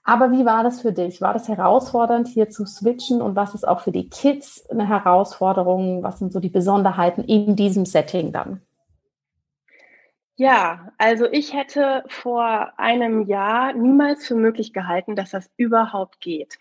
Aber 0.03 0.31
wie 0.31 0.45
war 0.45 0.63
das 0.63 0.81
für 0.81 0.93
dich? 0.93 1.19
War 1.19 1.33
das 1.33 1.47
herausfordernd, 1.47 2.27
hier 2.27 2.49
zu 2.49 2.65
switchen? 2.65 3.23
Und 3.23 3.35
was 3.35 3.55
ist 3.55 3.67
auch 3.67 3.81
für 3.81 3.91
die 3.91 4.07
Kids 4.07 4.69
eine 4.69 4.87
Herausforderung? 4.87 6.03
Was 6.03 6.19
sind 6.19 6.31
so 6.31 6.39
die 6.39 6.49
Besonderheiten 6.49 7.23
in 7.23 7.55
diesem 7.55 7.85
Setting 7.85 8.31
dann? 8.31 8.61
Ja, 10.37 10.91
also 10.99 11.25
ich 11.31 11.53
hätte 11.53 12.03
vor 12.07 12.73
einem 12.77 13.25
Jahr 13.25 13.73
niemals 13.73 14.27
für 14.27 14.35
möglich 14.35 14.73
gehalten, 14.73 15.15
dass 15.15 15.31
das 15.31 15.49
überhaupt 15.57 16.19
geht. 16.19 16.59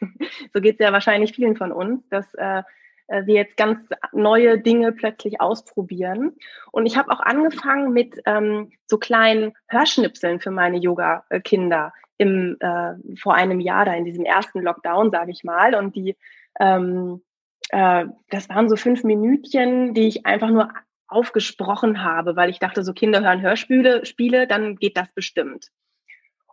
so 0.54 0.60
geht 0.60 0.80
es 0.80 0.84
ja 0.84 0.92
wahrscheinlich 0.92 1.34
vielen 1.34 1.56
von 1.56 1.72
uns, 1.72 2.08
dass 2.08 2.32
äh, 2.34 2.62
äh, 3.08 3.26
wir 3.26 3.34
jetzt 3.34 3.56
ganz 3.56 3.80
neue 4.12 4.58
Dinge 4.58 4.92
plötzlich 4.92 5.40
ausprobieren. 5.40 6.36
Und 6.70 6.86
ich 6.86 6.96
habe 6.96 7.10
auch 7.10 7.20
angefangen 7.20 7.92
mit 7.92 8.20
ähm, 8.26 8.70
so 8.86 8.98
kleinen 8.98 9.52
Hörschnipseln 9.68 10.40
für 10.40 10.50
meine 10.50 10.78
Yoga-Kinder 10.78 11.92
im 12.18 12.56
äh, 12.60 12.94
vor 13.16 13.34
einem 13.34 13.60
Jahr 13.60 13.84
da 13.84 13.94
in 13.94 14.04
diesem 14.04 14.24
ersten 14.24 14.60
Lockdown, 14.60 15.10
sage 15.10 15.30
ich 15.30 15.44
mal. 15.44 15.74
Und 15.74 15.96
die, 15.96 16.16
ähm, 16.60 17.22
äh, 17.70 18.06
das 18.30 18.48
waren 18.48 18.68
so 18.68 18.76
fünf 18.76 19.04
Minütchen, 19.04 19.94
die 19.94 20.08
ich 20.08 20.26
einfach 20.26 20.50
nur 20.50 20.70
aufgesprochen 21.06 22.04
habe, 22.04 22.36
weil 22.36 22.50
ich 22.50 22.58
dachte, 22.58 22.82
so 22.82 22.92
Kinder 22.92 23.22
hören 23.22 23.40
Hörspiele, 23.40 24.04
Spiele, 24.04 24.46
dann 24.46 24.76
geht 24.76 24.96
das 24.96 25.10
bestimmt. 25.14 25.68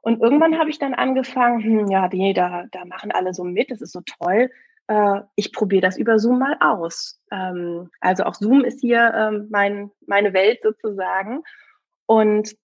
Und 0.01 0.21
irgendwann 0.21 0.59
habe 0.59 0.69
ich 0.69 0.77
dann 0.77 0.93
angefangen, 0.93 1.63
hm, 1.63 1.87
ja, 1.89 2.07
nee, 2.11 2.33
da, 2.33 2.65
da 2.71 2.85
machen 2.85 3.11
alle 3.11 3.33
so 3.33 3.43
mit, 3.43 3.71
das 3.71 3.81
ist 3.81 3.91
so 3.91 4.01
toll. 4.01 4.51
Äh, 4.87 5.21
ich 5.35 5.51
probiere 5.51 5.81
das 5.81 5.97
über 5.97 6.19
Zoom 6.19 6.39
mal 6.39 6.57
aus. 6.59 7.19
Ähm, 7.31 7.89
also 8.01 8.23
auch 8.23 8.35
Zoom 8.35 8.63
ist 8.63 8.81
hier 8.81 9.13
ähm, 9.15 9.47
mein, 9.49 9.91
meine 10.05 10.33
Welt 10.33 10.59
sozusagen. 10.63 11.43
Und 12.05 12.55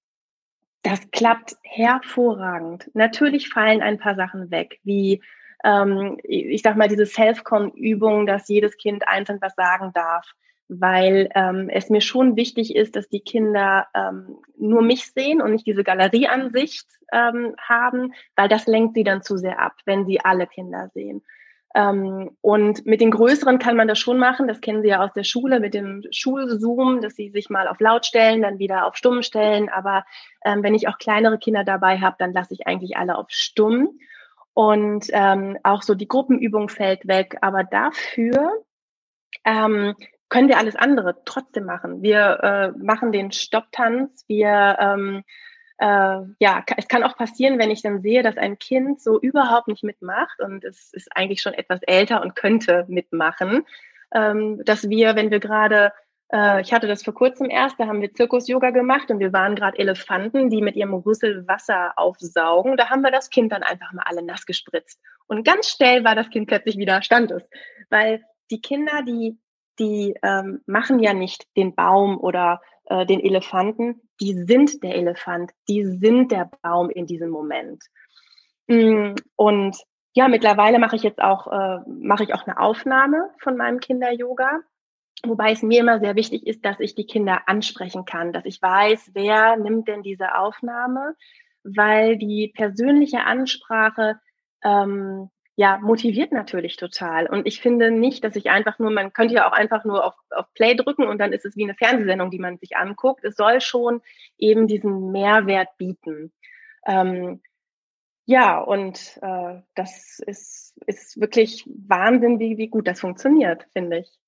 das 0.83 1.11
klappt 1.11 1.55
hervorragend. 1.63 2.89
Natürlich 2.93 3.49
fallen 3.49 3.81
ein 3.81 3.99
paar 3.99 4.15
Sachen 4.15 4.51
weg, 4.51 4.79
wie 4.83 5.21
ähm, 5.63 6.17
ich 6.23 6.61
sag 6.63 6.75
mal 6.75 6.87
diese 6.87 7.05
Self-Con-Übung, 7.05 8.25
dass 8.25 8.47
jedes 8.47 8.77
Kind 8.77 9.07
einzeln 9.07 9.39
was 9.41 9.53
sagen 9.55 9.91
darf, 9.93 10.25
weil 10.69 11.29
ähm, 11.35 11.69
es 11.69 11.89
mir 11.89 12.01
schon 12.01 12.35
wichtig 12.35 12.75
ist, 12.75 12.95
dass 12.95 13.09
die 13.09 13.19
Kinder 13.19 13.87
ähm, 13.93 14.37
nur 14.57 14.81
mich 14.81 15.11
sehen 15.11 15.41
und 15.41 15.51
nicht 15.51 15.67
diese 15.67 15.83
Galerieansicht 15.83 16.87
ähm, 17.11 17.55
haben, 17.59 18.13
weil 18.35 18.47
das 18.47 18.65
lenkt 18.65 18.95
sie 18.95 19.03
dann 19.03 19.21
zu 19.21 19.37
sehr 19.37 19.59
ab, 19.59 19.73
wenn 19.85 20.05
sie 20.05 20.21
alle 20.21 20.47
Kinder 20.47 20.89
sehen. 20.93 21.21
Ähm, 21.73 22.35
und 22.41 22.85
mit 22.85 23.01
den 23.01 23.11
größeren 23.11 23.59
kann 23.59 23.75
man 23.75 23.87
das 23.87 23.99
schon 23.99 24.17
machen. 24.17 24.47
Das 24.47 24.61
kennen 24.61 24.81
Sie 24.81 24.89
ja 24.89 25.03
aus 25.03 25.13
der 25.13 25.23
Schule 25.23 25.59
mit 25.59 25.73
dem 25.73 26.03
Schulzoom, 26.11 27.01
dass 27.01 27.15
Sie 27.15 27.29
sich 27.29 27.49
mal 27.49 27.67
auf 27.67 27.79
laut 27.79 28.05
stellen, 28.05 28.41
dann 28.41 28.59
wieder 28.59 28.85
auf 28.85 28.95
stumm 28.95 29.23
stellen. 29.23 29.69
Aber 29.69 30.03
ähm, 30.43 30.63
wenn 30.63 30.75
ich 30.75 30.87
auch 30.87 30.97
kleinere 30.97 31.37
Kinder 31.37 31.63
dabei 31.63 31.99
habe, 31.99 32.15
dann 32.19 32.33
lasse 32.33 32.53
ich 32.53 32.67
eigentlich 32.67 32.97
alle 32.97 33.17
auf 33.17 33.27
stumm. 33.29 33.99
Und 34.53 35.07
ähm, 35.11 35.57
auch 35.63 35.81
so 35.81 35.95
die 35.95 36.07
Gruppenübung 36.07 36.67
fällt 36.67 37.07
weg. 37.07 37.37
Aber 37.41 37.63
dafür 37.63 38.63
ähm, 39.45 39.95
können 40.27 40.49
wir 40.49 40.57
alles 40.57 40.75
andere 40.75 41.23
trotzdem 41.25 41.65
machen. 41.65 42.01
Wir 42.01 42.39
äh, 42.43 42.77
machen 42.77 43.11
den 43.11 43.31
Stopptanz, 43.31 44.25
wir 44.27 44.77
ähm, 44.79 45.23
äh, 45.81 46.21
ja, 46.39 46.63
es 46.77 46.87
kann 46.87 47.03
auch 47.03 47.17
passieren, 47.17 47.57
wenn 47.57 47.71
ich 47.71 47.81
dann 47.81 48.01
sehe, 48.01 48.21
dass 48.21 48.37
ein 48.37 48.59
Kind 48.59 49.01
so 49.01 49.19
überhaupt 49.19 49.67
nicht 49.67 49.83
mitmacht 49.83 50.39
und 50.39 50.63
es 50.63 50.93
ist 50.93 51.09
eigentlich 51.15 51.41
schon 51.41 51.55
etwas 51.55 51.81
älter 51.81 52.21
und 52.21 52.35
könnte 52.35 52.85
mitmachen, 52.87 53.65
ähm, 54.13 54.61
dass 54.63 54.89
wir, 54.89 55.15
wenn 55.15 55.31
wir 55.31 55.39
gerade 55.39 55.91
äh, 56.31 56.61
ich 56.61 56.71
hatte 56.71 56.87
das 56.87 57.03
vor 57.03 57.15
kurzem 57.15 57.49
erst, 57.49 57.79
da 57.79 57.87
haben 57.87 58.01
wir 58.01 58.13
Zirkus-Yoga 58.13 58.69
gemacht 58.69 59.09
und 59.09 59.19
wir 59.19 59.33
waren 59.33 59.55
gerade 59.55 59.79
Elefanten, 59.79 60.51
die 60.51 60.61
mit 60.61 60.75
ihrem 60.75 60.93
Rüssel 60.93 61.47
Wasser 61.47 61.93
aufsaugen. 61.97 62.77
Da 62.77 62.89
haben 62.89 63.01
wir 63.01 63.11
das 63.11 63.31
Kind 63.31 63.51
dann 63.51 63.63
einfach 63.63 63.91
mal 63.91 64.03
alle 64.05 64.23
nass 64.23 64.45
gespritzt. 64.45 64.99
Und 65.27 65.43
ganz 65.43 65.69
schnell 65.69 66.03
war 66.03 66.13
das 66.13 66.29
Kind 66.29 66.47
plötzlich 66.47 66.77
wieder 66.77 67.01
standes. 67.01 67.43
Weil 67.89 68.21
die 68.51 68.61
Kinder, 68.61 69.01
die, 69.01 69.39
die 69.79 70.13
ähm, 70.21 70.61
machen 70.67 70.99
ja 70.99 71.13
nicht 71.13 71.47
den 71.57 71.73
Baum 71.73 72.19
oder 72.19 72.61
äh, 72.91 73.05
den 73.05 73.21
Elefanten, 73.21 74.01
die 74.19 74.33
sind 74.33 74.83
der 74.83 74.95
Elefant, 74.95 75.51
die 75.69 75.85
sind 75.85 76.31
der 76.31 76.51
Baum 76.61 76.89
in 76.89 77.05
diesem 77.05 77.29
Moment. 77.29 77.81
Mm, 78.67 79.13
und 79.37 79.77
ja, 80.13 80.27
mittlerweile 80.27 80.77
mache 80.77 80.97
ich 80.97 81.03
jetzt 81.03 81.21
auch, 81.21 81.47
äh, 81.47 81.79
mache 81.87 82.23
ich 82.23 82.33
auch 82.33 82.45
eine 82.45 82.59
Aufnahme 82.59 83.29
von 83.39 83.55
meinem 83.55 83.79
Kinder-Yoga. 83.79 84.59
Wobei 85.25 85.53
es 85.53 85.61
mir 85.61 85.79
immer 85.79 85.99
sehr 85.99 86.15
wichtig 86.15 86.45
ist, 86.45 86.65
dass 86.65 86.81
ich 86.81 86.93
die 86.93 87.05
Kinder 87.05 87.43
ansprechen 87.45 88.03
kann, 88.03 88.33
dass 88.33 88.43
ich 88.43 88.61
weiß, 88.61 89.11
wer 89.13 89.55
nimmt 89.55 89.87
denn 89.87 90.03
diese 90.03 90.35
Aufnahme, 90.35 91.15
weil 91.63 92.17
die 92.17 92.51
persönliche 92.53 93.23
Ansprache 93.23 94.19
ähm, 94.65 95.29
ja, 95.61 95.77
motiviert 95.77 96.31
natürlich 96.31 96.75
total. 96.75 97.27
Und 97.27 97.45
ich 97.45 97.61
finde 97.61 97.91
nicht, 97.91 98.23
dass 98.23 98.35
ich 98.35 98.49
einfach 98.49 98.79
nur, 98.79 98.89
man 98.89 99.13
könnte 99.13 99.35
ja 99.35 99.47
auch 99.47 99.51
einfach 99.51 99.85
nur 99.85 100.03
auf, 100.03 100.15
auf 100.31 100.51
Play 100.55 100.73
drücken 100.73 101.03
und 101.03 101.19
dann 101.19 101.33
ist 101.33 101.45
es 101.45 101.55
wie 101.55 101.65
eine 101.65 101.75
Fernsehsendung, 101.75 102.31
die 102.31 102.39
man 102.39 102.57
sich 102.57 102.77
anguckt. 102.77 103.23
Es 103.23 103.35
soll 103.35 103.61
schon 103.61 104.01
eben 104.39 104.65
diesen 104.65 105.11
Mehrwert 105.11 105.69
bieten. 105.77 106.33
Ähm, 106.87 107.43
ja, 108.25 108.59
und 108.59 109.19
äh, 109.21 109.61
das 109.75 110.17
ist, 110.25 110.73
ist 110.87 111.21
wirklich 111.21 111.63
Wahnsinn, 111.67 112.39
wie, 112.39 112.57
wie 112.57 112.69
gut 112.69 112.87
das 112.87 112.99
funktioniert, 112.99 113.67
finde 113.71 113.99
ich. 113.99 114.20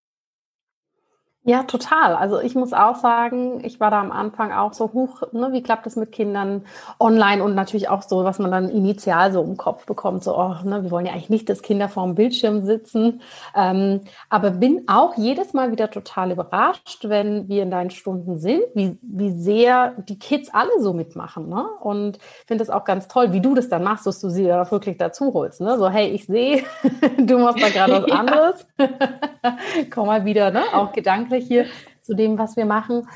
Ja, 1.45 1.63
total. 1.63 2.15
Also 2.15 2.39
ich 2.39 2.55
muss 2.55 2.71
auch 2.71 2.95
sagen, 2.95 3.59
ich 3.65 3.81
war 3.81 3.91
da 3.91 3.99
am 3.99 4.13
Anfang 4.13 4.53
auch 4.53 4.71
so 4.71 4.93
hoch, 4.93 5.23
ne, 5.33 5.49
wie 5.51 5.61
klappt 5.61 5.85
es 5.85 5.97
mit 5.97 6.13
Kindern 6.13 6.63
online 7.01 7.43
und 7.43 7.53
natürlich 7.53 7.89
auch 7.89 8.01
so, 8.01 8.23
was 8.23 8.39
man 8.39 8.49
dann 8.49 8.69
initial 8.69 9.33
so 9.33 9.41
im 9.41 9.57
Kopf 9.57 9.85
bekommt, 9.85 10.23
so, 10.23 10.37
oh, 10.37 10.55
ne, 10.63 10.83
wir 10.83 10.91
wollen 10.91 11.05
ja 11.05 11.11
eigentlich 11.11 11.29
nicht, 11.29 11.49
dass 11.49 11.61
Kinder 11.61 11.89
vorm 11.89 12.15
Bildschirm 12.15 12.61
sitzen. 12.65 13.19
Ähm, 13.57 14.03
aber 14.29 14.51
bin 14.51 14.85
auch 14.87 15.17
jedes 15.17 15.51
Mal 15.51 15.73
wieder 15.73 15.91
total 15.91 16.31
überrascht, 16.31 17.09
wenn 17.09 17.49
wir 17.49 17.63
in 17.63 17.71
deinen 17.71 17.89
Stunden 17.89 18.37
sind, 18.37 18.63
wie, 18.73 18.97
wie 19.01 19.31
sehr 19.31 19.95
die 20.07 20.19
Kids 20.19 20.49
alle 20.53 20.79
so 20.79 20.93
mitmachen. 20.93 21.49
Ne? 21.49 21.65
Und 21.81 22.19
finde 22.47 22.63
das 22.63 22.73
auch 22.73 22.85
ganz 22.85 23.09
toll, 23.09 23.33
wie 23.33 23.41
du 23.41 23.53
das 23.53 23.67
dann 23.67 23.83
machst, 23.83 24.07
dass 24.07 24.21
du 24.21 24.29
sie 24.29 24.45
ja 24.45 24.71
wirklich 24.71 24.97
dazu 24.97 25.33
holst. 25.33 25.59
Ne? 25.59 25.77
So, 25.77 25.89
hey, 25.89 26.07
ich 26.07 26.25
sehe, 26.25 26.63
du 27.17 27.37
machst 27.37 27.61
da 27.61 27.67
gerade 27.67 28.01
was 28.01 28.11
anderes. 28.17 28.65
Komm 29.93 30.07
mal 30.07 30.23
wieder, 30.23 30.49
ne? 30.49 30.63
Auch 30.71 30.93
gedanklich 30.93 31.32
gedanklich 31.33 31.47
hier 31.47 31.65
zu 32.01 32.13
dem, 32.15 32.37
was 32.37 32.55
wir 32.55 32.65
machen. 32.65 33.07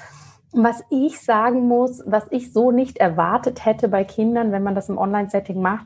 Was 0.52 0.84
ich 0.90 1.20
sagen 1.20 1.68
muss, 1.68 2.02
was 2.06 2.26
ich 2.32 2.54
so 2.54 2.72
nicht 2.72 2.98
erwartet 2.98 3.66
hätte 3.66 3.90
bei 3.90 4.04
Kindern, 4.04 4.52
wenn 4.52 4.64
man 4.64 4.76
das 4.76 4.90
im 4.90 4.98
Online-Setting 4.98 5.62
macht, 5.62 5.86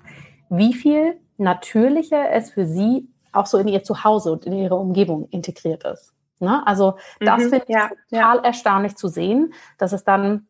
wie 0.49 0.73
viel 0.73 1.19
natürlicher 1.37 2.31
es 2.31 2.51
für 2.51 2.65
sie 2.65 3.07
auch 3.31 3.45
so 3.45 3.57
in 3.57 3.67
ihr 3.67 3.83
Zuhause 3.83 4.31
und 4.31 4.45
in 4.45 4.53
ihre 4.53 4.75
Umgebung 4.75 5.27
integriert 5.29 5.83
ist. 5.85 6.13
Ne? 6.39 6.61
Also 6.65 6.95
das 7.19 7.39
mhm, 7.39 7.49
finde 7.49 7.65
ich 7.67 7.75
ja, 7.75 7.89
total 8.09 8.37
ja. 8.37 8.43
erstaunlich 8.43 8.95
zu 8.95 9.07
sehen, 9.07 9.53
dass 9.77 9.93
es 9.93 10.03
dann 10.03 10.47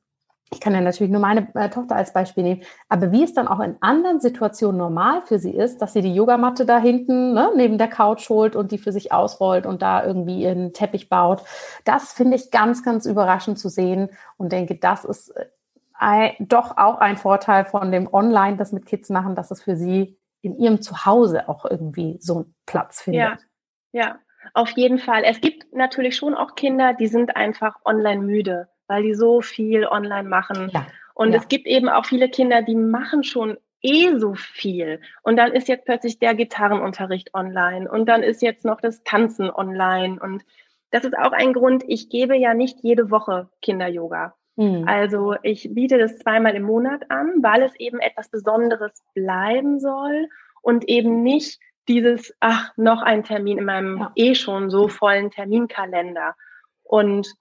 ich 0.53 0.59
kann 0.59 0.73
ja 0.73 0.81
natürlich 0.81 1.11
nur 1.11 1.21
meine 1.21 1.47
äh, 1.55 1.69
Tochter 1.69 1.95
als 1.95 2.11
Beispiel 2.11 2.43
nehmen, 2.43 2.61
aber 2.89 3.11
wie 3.11 3.23
es 3.23 3.33
dann 3.33 3.47
auch 3.47 3.61
in 3.61 3.77
anderen 3.79 4.19
Situationen 4.19 4.77
normal 4.77 5.21
für 5.21 5.39
sie 5.39 5.55
ist, 5.55 5.81
dass 5.81 5.93
sie 5.93 6.01
die 6.01 6.13
Yogamatte 6.13 6.65
da 6.65 6.77
hinten 6.77 7.33
ne, 7.33 7.51
neben 7.55 7.77
der 7.77 7.87
Couch 7.87 8.29
holt 8.29 8.55
und 8.55 8.71
die 8.71 8.77
für 8.77 8.91
sich 8.91 9.13
ausrollt 9.13 9.65
und 9.65 9.81
da 9.81 10.05
irgendwie 10.05 10.41
ihren 10.41 10.73
Teppich 10.73 11.07
baut, 11.07 11.43
das 11.85 12.11
finde 12.11 12.35
ich 12.35 12.51
ganz, 12.51 12.83
ganz 12.83 13.05
überraschend 13.05 13.59
zu 13.59 13.69
sehen 13.69 14.09
und 14.37 14.51
denke, 14.51 14.75
das 14.75 15.05
ist 15.05 15.29
äh, 15.29 15.45
ein, 15.93 16.35
doch 16.39 16.77
auch 16.77 16.97
ein 16.97 17.15
Vorteil 17.15 17.63
von 17.63 17.91
dem 17.91 18.13
Online, 18.13 18.57
das 18.57 18.73
mit 18.73 18.85
Kids 18.85 19.09
machen, 19.09 19.35
dass 19.35 19.51
es 19.51 19.63
für 19.63 19.77
sie 19.77 20.17
in 20.41 20.57
ihrem 20.57 20.81
Zuhause 20.81 21.47
auch 21.47 21.63
irgendwie 21.63 22.17
so 22.19 22.35
einen 22.35 22.55
Platz 22.65 23.01
findet. 23.01 23.21
Ja, 23.21 23.37
ja, 23.93 24.19
auf 24.53 24.71
jeden 24.71 24.97
Fall. 24.97 25.23
Es 25.23 25.39
gibt 25.39 25.73
natürlich 25.73 26.17
schon 26.17 26.33
auch 26.33 26.55
Kinder, 26.55 26.93
die 26.93 27.07
sind 27.07 27.35
einfach 27.37 27.75
online 27.85 28.21
müde 28.21 28.67
weil 28.91 29.03
die 29.03 29.15
so 29.15 29.41
viel 29.41 29.87
online 29.87 30.27
machen. 30.27 30.69
Ja. 30.73 30.85
Und 31.13 31.31
ja. 31.31 31.39
es 31.39 31.47
gibt 31.47 31.65
eben 31.65 31.87
auch 31.87 32.05
viele 32.05 32.29
Kinder, 32.29 32.61
die 32.61 32.75
machen 32.75 33.23
schon 33.23 33.57
eh 33.81 34.17
so 34.17 34.35
viel. 34.35 34.99
Und 35.23 35.37
dann 35.37 35.53
ist 35.53 35.69
jetzt 35.69 35.85
plötzlich 35.85 36.19
der 36.19 36.35
Gitarrenunterricht 36.35 37.33
online 37.33 37.89
und 37.89 38.07
dann 38.07 38.21
ist 38.21 38.41
jetzt 38.41 38.65
noch 38.65 38.81
das 38.81 39.03
Tanzen 39.03 39.49
online. 39.49 40.19
Und 40.21 40.43
das 40.91 41.05
ist 41.05 41.17
auch 41.17 41.31
ein 41.31 41.53
Grund, 41.53 41.83
ich 41.87 42.09
gebe 42.09 42.35
ja 42.35 42.53
nicht 42.53 42.79
jede 42.81 43.09
Woche 43.09 43.49
Kinder-Yoga. 43.61 44.35
Mhm. 44.57 44.85
Also 44.87 45.35
ich 45.41 45.73
biete 45.73 45.97
das 45.97 46.19
zweimal 46.19 46.53
im 46.55 46.63
Monat 46.63 47.09
an, 47.09 47.35
weil 47.41 47.63
es 47.63 47.75
eben 47.79 47.99
etwas 47.99 48.29
Besonderes 48.29 49.01
bleiben 49.15 49.79
soll 49.79 50.27
und 50.61 50.87
eben 50.89 51.23
nicht 51.23 51.59
dieses, 51.87 52.35
ach, 52.41 52.71
noch 52.77 53.01
ein 53.01 53.23
Termin 53.23 53.57
in 53.57 53.65
meinem 53.65 53.97
ja. 53.97 54.11
eh 54.15 54.35
schon 54.35 54.69
so 54.69 54.89
vollen 54.89 55.31
Terminkalender. 55.31 56.35
Und 56.83 57.33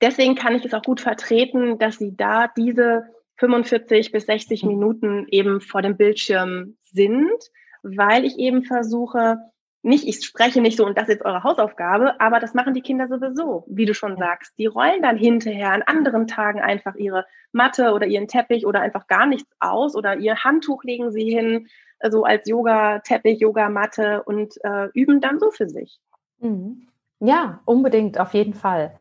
deswegen 0.00 0.34
kann 0.34 0.54
ich 0.54 0.64
es 0.64 0.74
auch 0.74 0.82
gut 0.82 1.00
vertreten, 1.00 1.78
dass 1.78 1.98
sie 1.98 2.16
da 2.16 2.48
diese 2.56 3.04
45 3.38 4.12
bis 4.12 4.26
60 4.26 4.62
mhm. 4.62 4.68
Minuten 4.68 5.26
eben 5.30 5.60
vor 5.60 5.82
dem 5.82 5.96
Bildschirm 5.96 6.76
sind, 6.82 7.50
weil 7.82 8.24
ich 8.24 8.38
eben 8.38 8.64
versuche, 8.64 9.38
nicht, 9.82 10.08
ich 10.08 10.24
spreche 10.26 10.60
nicht 10.60 10.76
so 10.76 10.84
und 10.84 10.98
das 10.98 11.04
ist 11.04 11.14
jetzt 11.14 11.24
eure 11.24 11.44
Hausaufgabe, 11.44 12.20
aber 12.20 12.40
das 12.40 12.54
machen 12.54 12.74
die 12.74 12.80
Kinder 12.80 13.06
sowieso, 13.06 13.64
wie 13.68 13.86
du 13.86 13.94
schon 13.94 14.16
sagst. 14.16 14.58
Die 14.58 14.66
rollen 14.66 15.00
dann 15.00 15.16
hinterher 15.16 15.70
an 15.70 15.82
anderen 15.82 16.26
Tagen 16.26 16.60
einfach 16.60 16.96
ihre 16.96 17.24
Matte 17.52 17.92
oder 17.92 18.06
ihren 18.06 18.26
Teppich 18.26 18.66
oder 18.66 18.80
einfach 18.80 19.06
gar 19.06 19.26
nichts 19.26 19.48
aus 19.60 19.94
oder 19.94 20.16
ihr 20.16 20.42
Handtuch 20.42 20.82
legen 20.82 21.12
sie 21.12 21.30
hin, 21.30 21.68
so 22.10 22.24
als 22.24 22.48
Yoga-Teppich, 22.48 23.38
Yoga-Matte 23.40 24.24
und 24.24 24.54
äh, 24.64 24.88
üben 24.92 25.20
dann 25.20 25.38
so 25.38 25.52
für 25.52 25.68
sich. 25.68 26.00
Mhm. 26.40 26.88
Ja, 27.20 27.60
unbedingt, 27.64 28.18
auf 28.18 28.34
jeden 28.34 28.54
Fall. 28.54 28.98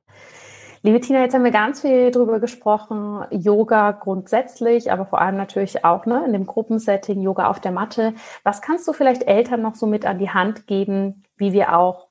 Liebe 0.85 0.99
Tina, 0.99 1.21
jetzt 1.21 1.33
haben 1.33 1.43
wir 1.43 1.49
ganz 1.49 1.81
viel 1.81 2.11
darüber 2.11 2.39
gesprochen, 2.39 3.25
Yoga 3.31 3.89
grundsätzlich, 3.89 4.91
aber 4.91 5.07
vor 5.07 5.19
allem 5.19 5.35
natürlich 5.35 5.83
auch 5.83 6.05
ne, 6.05 6.23
in 6.27 6.31
dem 6.31 6.45
Gruppensetting, 6.45 7.23
Yoga 7.23 7.47
auf 7.47 7.59
der 7.59 7.71
Matte. 7.71 8.13
Was 8.43 8.61
kannst 8.61 8.87
du 8.87 8.93
vielleicht 8.93 9.23
Eltern 9.23 9.63
noch 9.63 9.73
so 9.73 9.87
mit 9.87 10.05
an 10.05 10.19
die 10.19 10.29
Hand 10.29 10.67
geben, 10.67 11.23
wie 11.37 11.53
wir 11.53 11.75
auch 11.75 12.07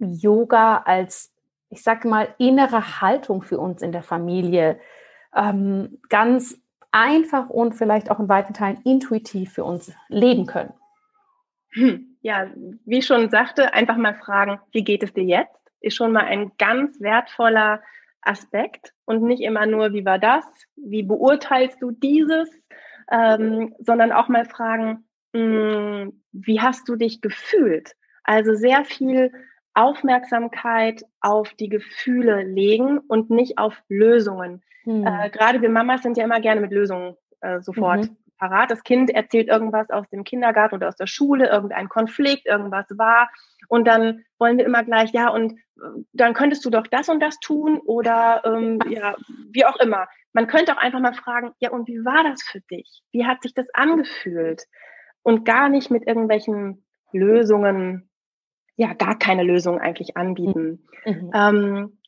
Yoga 0.00 0.78
als, 0.78 1.32
ich 1.70 1.84
sage 1.84 2.08
mal, 2.08 2.26
innere 2.38 3.00
Haltung 3.00 3.42
für 3.42 3.60
uns 3.60 3.80
in 3.80 3.92
der 3.92 4.02
Familie 4.02 4.80
ähm, 5.32 6.00
ganz 6.08 6.60
einfach 6.90 7.48
und 7.48 7.76
vielleicht 7.76 8.10
auch 8.10 8.18
in 8.18 8.28
weiten 8.28 8.54
Teilen 8.54 8.80
intuitiv 8.82 9.52
für 9.52 9.62
uns 9.62 9.92
leben 10.08 10.46
können? 10.46 10.72
Hm, 11.74 12.16
ja, 12.22 12.48
wie 12.86 12.98
ich 12.98 13.06
schon 13.06 13.30
sagte, 13.30 13.72
einfach 13.72 13.96
mal 13.96 14.16
fragen, 14.16 14.58
wie 14.72 14.82
geht 14.82 15.04
es 15.04 15.14
dir 15.14 15.22
jetzt? 15.22 15.54
Ist 15.80 15.94
schon 15.94 16.10
mal 16.10 16.24
ein 16.24 16.50
ganz 16.58 17.00
wertvoller 17.00 17.82
Aspekt 18.26 18.92
und 19.04 19.22
nicht 19.22 19.42
immer 19.42 19.66
nur, 19.66 19.92
wie 19.92 20.04
war 20.04 20.18
das, 20.18 20.44
wie 20.76 21.02
beurteilst 21.02 21.80
du 21.80 21.90
dieses, 21.90 22.50
ähm, 23.10 23.74
sondern 23.78 24.12
auch 24.12 24.28
mal 24.28 24.44
fragen, 24.44 25.04
mh, 25.32 25.40
hm, 25.40 26.22
wie 26.32 26.60
hast 26.60 26.88
du 26.88 26.96
dich 26.96 27.20
gefühlt? 27.20 27.92
Also 28.24 28.54
sehr 28.54 28.84
viel 28.84 29.32
Aufmerksamkeit 29.74 31.04
auf 31.20 31.52
die 31.54 31.68
Gefühle 31.68 32.42
legen 32.42 32.98
und 32.98 33.30
nicht 33.30 33.58
auf 33.58 33.82
Lösungen. 33.88 34.62
Hm. 34.84 35.06
Äh, 35.06 35.30
Gerade 35.30 35.62
wir 35.62 35.68
Mamas 35.68 36.02
sind 36.02 36.16
ja 36.16 36.24
immer 36.24 36.40
gerne 36.40 36.60
mit 36.60 36.72
Lösungen 36.72 37.16
äh, 37.40 37.60
sofort 37.60 38.04
mhm. 38.04 38.16
Parat. 38.36 38.70
Das 38.70 38.82
Kind 38.82 39.10
erzählt 39.10 39.48
irgendwas 39.48 39.90
aus 39.90 40.08
dem 40.10 40.24
Kindergarten 40.24 40.76
oder 40.76 40.88
aus 40.88 40.96
der 40.96 41.06
Schule, 41.06 41.48
irgendein 41.48 41.88
Konflikt, 41.88 42.46
irgendwas 42.46 42.86
war. 42.96 43.30
Und 43.68 43.86
dann 43.86 44.24
wollen 44.38 44.58
wir 44.58 44.66
immer 44.66 44.84
gleich, 44.84 45.12
ja, 45.12 45.28
und 45.28 45.58
dann 46.12 46.34
könntest 46.34 46.64
du 46.64 46.70
doch 46.70 46.86
das 46.86 47.08
und 47.08 47.20
das 47.20 47.38
tun 47.40 47.80
oder 47.84 48.42
ähm, 48.44 48.78
ja, 48.88 49.14
wie 49.50 49.64
auch 49.64 49.76
immer. 49.76 50.06
Man 50.32 50.46
könnte 50.46 50.72
auch 50.72 50.80
einfach 50.80 51.00
mal 51.00 51.14
fragen, 51.14 51.52
ja, 51.58 51.70
und 51.70 51.88
wie 51.88 52.04
war 52.04 52.24
das 52.24 52.42
für 52.42 52.60
dich? 52.60 53.02
Wie 53.12 53.26
hat 53.26 53.42
sich 53.42 53.54
das 53.54 53.66
angefühlt? 53.74 54.64
Und 55.22 55.44
gar 55.44 55.68
nicht 55.68 55.90
mit 55.90 56.06
irgendwelchen 56.06 56.84
Lösungen, 57.12 58.10
ja, 58.76 58.92
gar 58.94 59.18
keine 59.18 59.42
Lösung 59.42 59.80
eigentlich 59.80 60.16
anbieten. 60.16 60.86
Mhm. 61.04 61.30
Ähm, 61.34 61.98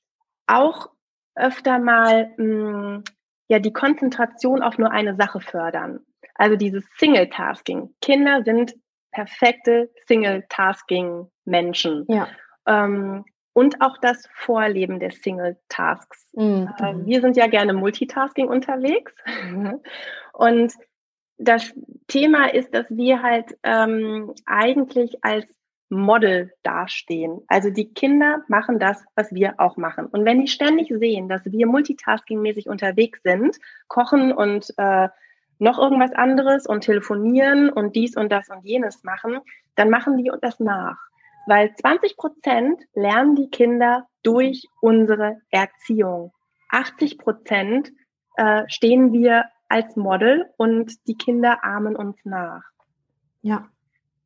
auch 0.47 0.91
öfter 1.35 1.79
mal 1.79 2.33
mh, 2.37 2.45
hm, 2.45 3.05
ja 3.49 3.59
die 3.59 3.72
Konzentration 3.72 4.62
auf 4.62 4.79
nur 4.79 4.91
eine 4.91 5.16
Sache 5.16 5.41
fördern. 5.41 6.01
Also 6.34 6.56
dieses 6.56 6.84
Single-Tasking. 6.98 7.94
Kinder 8.00 8.42
sind 8.44 8.74
perfekte 9.12 9.90
Single-Tasking-Menschen. 10.06 12.06
Ja. 12.08 12.28
Ähm, 12.66 13.24
und 13.52 13.80
auch 13.80 13.98
das 13.98 14.28
Vorleben 14.34 14.98
der 15.00 15.10
Single-Tasks. 15.10 16.28
Mhm. 16.34 16.72
Äh, 16.78 16.94
wir 17.06 17.20
sind 17.20 17.36
ja 17.36 17.48
gerne 17.48 17.72
Multitasking 17.72 18.46
unterwegs. 18.48 19.12
und 20.32 20.72
das 21.38 21.72
Thema 22.06 22.52
ist, 22.52 22.74
dass 22.74 22.86
wir 22.88 23.22
halt 23.22 23.56
ähm, 23.62 24.34
eigentlich 24.46 25.24
als 25.24 25.46
Model 25.90 26.52
dastehen. 26.62 27.40
Also 27.48 27.70
die 27.70 27.92
Kinder 27.94 28.42
machen 28.48 28.78
das, 28.78 29.02
was 29.14 29.32
wir 29.32 29.54
auch 29.58 29.76
machen. 29.76 30.06
Und 30.06 30.24
wenn 30.24 30.40
die 30.40 30.48
ständig 30.48 30.88
sehen, 30.88 31.28
dass 31.28 31.44
wir 31.44 31.66
multitasking-mäßig 31.66 32.68
unterwegs 32.68 33.20
sind, 33.22 33.56
kochen 33.86 34.32
und 34.32 34.72
äh, 34.76 35.08
noch 35.59 35.78
irgendwas 35.78 36.12
anderes 36.12 36.66
und 36.66 36.82
telefonieren 36.82 37.70
und 37.70 37.96
dies 37.96 38.16
und 38.16 38.30
das 38.30 38.48
und 38.48 38.64
jenes 38.64 39.02
machen, 39.04 39.38
dann 39.74 39.90
machen 39.90 40.16
die 40.16 40.30
das 40.40 40.61
nach 40.61 41.09
weil 41.48 41.74
20 41.74 42.18
Prozent 42.18 42.82
lernen 42.94 43.34
die 43.34 43.48
Kinder 43.48 44.06
durch 44.22 44.68
unsere 44.82 45.40
Erziehung. 45.50 46.32
80 46.68 47.16
Prozent 47.16 47.90
äh, 48.36 48.64
stehen 48.68 49.14
wir 49.14 49.46
als 49.68 49.96
Model 49.96 50.44
und 50.59 50.92
die 51.09 51.16
Kinder 51.16 51.64
ahmen 51.64 51.96
uns 51.96 52.18
nach. 52.24 52.64
Ja. 53.40 53.66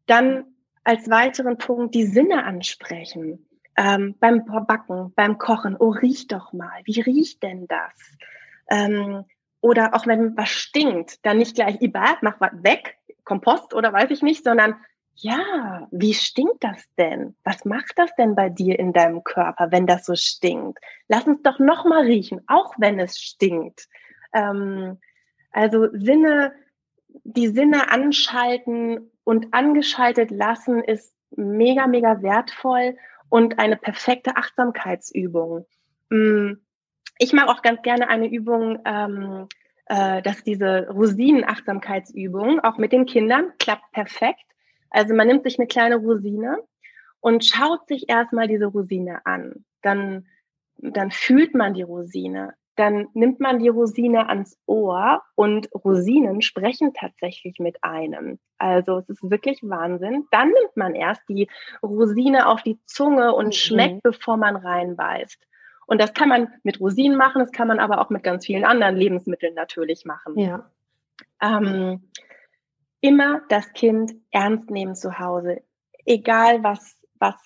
Dann 0.06 0.46
als 0.82 1.08
weiteren 1.08 1.58
Punkt 1.58 1.94
die 1.94 2.06
Sinne 2.06 2.44
ansprechen. 2.44 3.46
Ähm, 3.76 4.16
beim 4.18 4.44
Backen, 4.44 5.12
beim 5.14 5.38
Kochen. 5.38 5.76
Oh, 5.78 5.90
riech 5.90 6.26
doch 6.26 6.52
mal. 6.52 6.82
Wie 6.84 7.00
riecht 7.00 7.42
denn 7.44 7.68
das? 7.68 8.16
Ähm, 8.68 9.24
oder 9.62 9.94
auch 9.94 10.06
wenn 10.06 10.36
was 10.36 10.50
stinkt, 10.50 11.24
dann 11.24 11.38
nicht 11.38 11.54
gleich, 11.54 11.80
Iba, 11.80 12.18
mach 12.20 12.38
was 12.40 12.52
weg, 12.62 12.98
Kompost 13.24 13.72
oder 13.72 13.92
weiß 13.92 14.10
ich 14.10 14.20
nicht, 14.20 14.44
sondern 14.44 14.74
ja, 15.14 15.86
wie 15.90 16.14
stinkt 16.14 16.64
das 16.64 16.82
denn? 16.98 17.36
Was 17.44 17.64
macht 17.64 17.92
das 17.96 18.14
denn 18.16 18.34
bei 18.34 18.48
dir 18.48 18.78
in 18.78 18.92
deinem 18.92 19.22
Körper, 19.24 19.70
wenn 19.70 19.86
das 19.86 20.04
so 20.04 20.16
stinkt? 20.16 20.78
Lass 21.08 21.26
uns 21.26 21.42
doch 21.42 21.58
noch 21.58 21.84
mal 21.84 22.02
riechen, 22.04 22.42
auch 22.48 22.74
wenn 22.78 22.98
es 22.98 23.18
stinkt. 23.18 23.88
Ähm, 24.34 24.98
also 25.52 25.88
Sinne, 25.92 26.52
die 27.08 27.48
Sinne 27.48 27.90
anschalten 27.90 29.12
und 29.22 29.54
angeschaltet 29.54 30.30
lassen 30.30 30.82
ist 30.82 31.14
mega, 31.30 31.86
mega 31.86 32.22
wertvoll. 32.22 32.96
und 33.28 33.58
eine 33.58 33.78
perfekte 33.78 34.36
Achtsamkeitsübung. 34.36 35.64
Mm, 36.10 36.52
ich 37.22 37.32
mache 37.32 37.48
auch 37.48 37.62
ganz 37.62 37.82
gerne 37.82 38.08
eine 38.08 38.28
Übung, 38.28 38.80
ähm, 38.84 39.48
äh, 39.86 40.22
dass 40.22 40.42
diese 40.44 40.88
Rosinen-Achtsamkeitsübung 40.88 42.60
auch 42.60 42.78
mit 42.78 42.92
den 42.92 43.06
Kindern 43.06 43.52
klappt 43.58 43.90
perfekt. 43.92 44.44
Also 44.90 45.14
man 45.14 45.26
nimmt 45.26 45.44
sich 45.44 45.58
eine 45.58 45.68
kleine 45.68 45.96
Rosine 45.96 46.58
und 47.20 47.44
schaut 47.44 47.86
sich 47.88 48.08
erstmal 48.08 48.48
diese 48.48 48.66
Rosine 48.66 49.24
an. 49.24 49.64
Dann, 49.82 50.26
dann 50.76 51.10
fühlt 51.10 51.54
man 51.54 51.74
die 51.74 51.82
Rosine 51.82 52.54
dann 52.76 53.08
nimmt 53.12 53.38
man 53.38 53.58
die 53.58 53.68
Rosine 53.68 54.28
ans 54.28 54.58
Ohr 54.66 55.22
und 55.34 55.68
Rosinen 55.74 56.40
sprechen 56.40 56.94
tatsächlich 56.94 57.58
mit 57.58 57.76
einem. 57.84 58.38
Also 58.58 58.98
es 58.98 59.08
ist 59.10 59.30
wirklich 59.30 59.60
Wahnsinn. 59.62 60.26
Dann 60.30 60.48
nimmt 60.48 60.76
man 60.76 60.94
erst 60.94 61.22
die 61.28 61.48
Rosine 61.82 62.48
auf 62.48 62.62
die 62.62 62.78
Zunge 62.86 63.34
und 63.34 63.48
mhm. 63.48 63.52
schmeckt, 63.52 64.02
bevor 64.02 64.36
man 64.36 64.56
reinbeißt. 64.56 65.46
Und 65.92 66.00
das 66.00 66.14
kann 66.14 66.30
man 66.30 66.48
mit 66.62 66.80
Rosinen 66.80 67.18
machen, 67.18 67.40
das 67.40 67.52
kann 67.52 67.68
man 67.68 67.78
aber 67.78 68.00
auch 68.00 68.08
mit 68.08 68.22
ganz 68.22 68.46
vielen 68.46 68.64
anderen 68.64 68.96
Lebensmitteln 68.96 69.52
natürlich 69.52 70.06
machen. 70.06 70.38
Ja. 70.38 70.70
Ähm, 71.42 72.08
immer 73.02 73.42
das 73.50 73.74
Kind 73.74 74.14
ernst 74.30 74.70
nehmen 74.70 74.94
zu 74.94 75.18
Hause, 75.18 75.60
egal 76.06 76.62
was, 76.62 76.96
was 77.18 77.36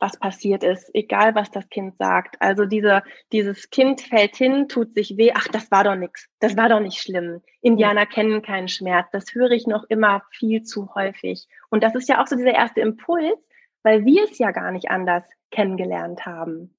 was 0.00 0.16
passiert 0.16 0.64
ist, 0.64 0.90
egal 0.92 1.36
was 1.36 1.52
das 1.52 1.68
Kind 1.68 1.96
sagt. 1.98 2.40
Also 2.40 2.64
diese, 2.64 3.04
dieses 3.30 3.70
Kind 3.70 4.00
fällt 4.00 4.34
hin, 4.34 4.66
tut 4.68 4.94
sich 4.94 5.16
weh, 5.16 5.30
ach, 5.32 5.46
das 5.46 5.70
war 5.70 5.84
doch 5.84 5.94
nichts, 5.94 6.28
das 6.40 6.56
war 6.56 6.68
doch 6.68 6.80
nicht 6.80 7.00
schlimm. 7.00 7.42
Indianer 7.60 8.06
kennen 8.06 8.42
keinen 8.42 8.68
Schmerz. 8.68 9.08
Das 9.12 9.34
höre 9.34 9.52
ich 9.52 9.68
noch 9.68 9.84
immer 9.88 10.22
viel 10.30 10.64
zu 10.64 10.94
häufig. 10.96 11.46
Und 11.70 11.84
das 11.84 11.94
ist 11.94 12.08
ja 12.08 12.20
auch 12.20 12.26
so 12.26 12.34
dieser 12.34 12.54
erste 12.54 12.80
Impuls, 12.80 13.38
weil 13.84 14.04
wir 14.04 14.24
es 14.24 14.38
ja 14.38 14.50
gar 14.50 14.72
nicht 14.72 14.90
anders 14.90 15.24
kennengelernt 15.52 16.26
haben. 16.26 16.74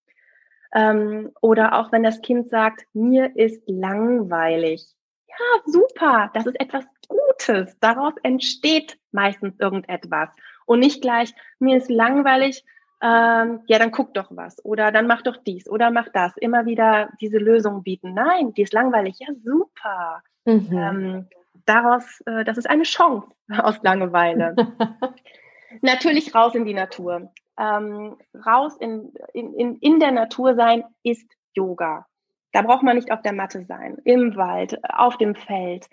Ähm, 0.73 1.31
oder 1.41 1.79
auch 1.79 1.91
wenn 1.91 2.03
das 2.03 2.21
Kind 2.21 2.49
sagt, 2.49 2.85
mir 2.93 3.35
ist 3.35 3.63
langweilig. 3.67 4.85
Ja, 5.27 5.61
super, 5.65 6.31
das 6.33 6.45
ist 6.45 6.59
etwas 6.59 6.85
Gutes. 7.07 7.77
Daraus 7.79 8.13
entsteht 8.23 8.99
meistens 9.11 9.59
irgendetwas. 9.59 10.29
Und 10.65 10.79
nicht 10.79 11.01
gleich, 11.01 11.33
mir 11.59 11.77
ist 11.77 11.89
langweilig, 11.89 12.63
ähm, 13.01 13.61
ja, 13.67 13.79
dann 13.79 13.91
guck 13.91 14.13
doch 14.13 14.27
was 14.31 14.63
oder 14.65 14.91
dann 14.91 15.07
mach 15.07 15.21
doch 15.21 15.37
dies 15.37 15.69
oder 15.69 15.89
mach 15.89 16.09
das. 16.09 16.35
Immer 16.37 16.65
wieder 16.65 17.09
diese 17.21 17.37
Lösung 17.37 17.83
bieten. 17.83 18.13
Nein, 18.13 18.53
die 18.53 18.63
ist 18.63 18.73
langweilig. 18.73 19.17
Ja, 19.19 19.27
super. 19.41 20.21
Mhm. 20.45 20.67
Ähm, 20.71 21.27
daraus, 21.65 22.21
äh, 22.25 22.43
das 22.43 22.57
ist 22.57 22.69
eine 22.69 22.83
Chance 22.83 23.27
aus 23.49 23.81
Langeweile. 23.83 24.55
Natürlich 25.81 26.35
raus 26.35 26.55
in 26.55 26.65
die 26.65 26.73
Natur. 26.73 27.31
Ähm, 27.59 28.15
raus 28.45 28.77
in, 28.79 29.13
in, 29.33 29.53
in, 29.53 29.75
in 29.77 29.99
der 29.99 30.11
Natur 30.11 30.55
sein 30.55 30.83
ist 31.03 31.29
Yoga. 31.53 32.05
Da 32.53 32.61
braucht 32.61 32.83
man 32.83 32.95
nicht 32.95 33.11
auf 33.11 33.21
der 33.21 33.33
Matte 33.33 33.65
sein, 33.65 33.97
im 34.05 34.35
Wald, 34.35 34.79
auf 34.83 35.17
dem 35.17 35.35
Feld, 35.35 35.87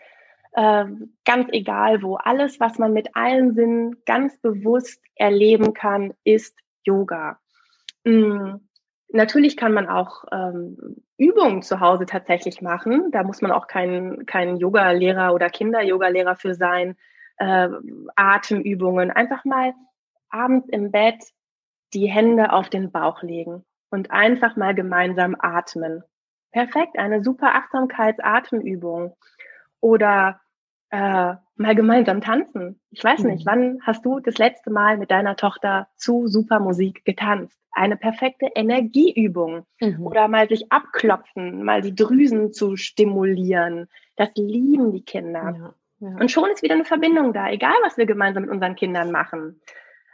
äh, 0.53 0.87
ganz 1.25 1.49
egal 1.53 2.03
wo. 2.03 2.17
Alles, 2.17 2.61
was 2.61 2.79
man 2.79 2.93
mit 2.93 3.15
allen 3.15 3.55
Sinnen 3.55 4.03
ganz 4.07 4.39
bewusst 4.39 5.03
erleben 5.17 5.75
kann, 5.75 6.15
ist 6.25 6.59
Yoga. 6.85 7.39
Mhm. 8.05 8.61
Natürlich 9.09 9.57
kann 9.57 9.73
man 9.73 9.89
auch 9.89 10.25
ähm, 10.33 10.97
Übungen 11.17 11.63
zu 11.63 11.81
Hause 11.81 12.07
tatsächlich 12.07 12.63
machen. 12.63 13.11
Da 13.13 13.23
muss 13.23 13.43
man 13.43 13.53
auch 13.53 13.67
kein, 13.67 14.25
kein 14.27 14.57
Yoga-Lehrer 14.57 15.33
oder 15.33 15.49
Kinder-Yoga-Lehrer 15.49 16.37
für 16.37 16.55
sein. 16.55 16.97
Äh, 17.39 17.69
Atemübungen. 18.17 19.11
Einfach 19.11 19.45
mal 19.45 19.75
abends 20.31 20.69
im 20.71 20.91
Bett 20.91 21.23
die 21.95 22.07
Hände 22.07 22.53
auf 22.53 22.69
den 22.69 22.91
Bauch 22.91 23.23
legen 23.23 23.65
und 23.91 24.11
einfach 24.11 24.57
mal 24.57 24.75
gemeinsam 24.75 25.37
atmen. 25.39 26.03
Perfekt, 26.53 26.99
eine 26.99 27.23
super 27.23 27.55
Achtsamkeitsatemübung. 27.55 29.15
Oder 29.81 30.41
äh, 30.91 31.35
mal 31.57 31.75
gemeinsam 31.75 32.21
tanzen. 32.21 32.81
Ich 32.91 33.03
weiß 33.03 33.25
nicht, 33.25 33.45
mhm. 33.45 33.51
wann 33.51 33.79
hast 33.83 34.05
du 34.05 34.21
das 34.21 34.39
letzte 34.39 34.71
Mal 34.71 34.99
mit 34.99 35.11
deiner 35.11 35.37
Tochter 35.37 35.89
zu 35.97 36.27
super 36.27 36.61
Musik 36.61 37.05
getanzt? 37.05 37.59
Eine 37.73 37.97
perfekte 37.97 38.47
Energieübung 38.55 39.67
mhm. 39.81 40.07
oder 40.07 40.29
mal 40.29 40.49
sich 40.49 40.73
abklopfen, 40.73 41.63
mal 41.63 41.83
die 41.83 41.95
Drüsen 41.95 42.53
zu 42.53 42.77
stimulieren. 42.77 43.89
Das 44.17 44.31
lieben 44.35 44.93
die 44.93 45.05
Kinder. 45.05 45.75
Ja, 46.01 46.09
ja. 46.09 46.17
Und 46.19 46.31
schon 46.31 46.51
ist 46.51 46.63
wieder 46.63 46.75
eine 46.75 46.85
Verbindung 46.85 47.33
da, 47.33 47.51
egal 47.51 47.77
was 47.83 47.99
wir 47.99 48.07
gemeinsam 48.07 48.45
mit 48.45 48.53
unseren 48.53 48.77
Kindern 48.77 49.11
machen. 49.11 49.61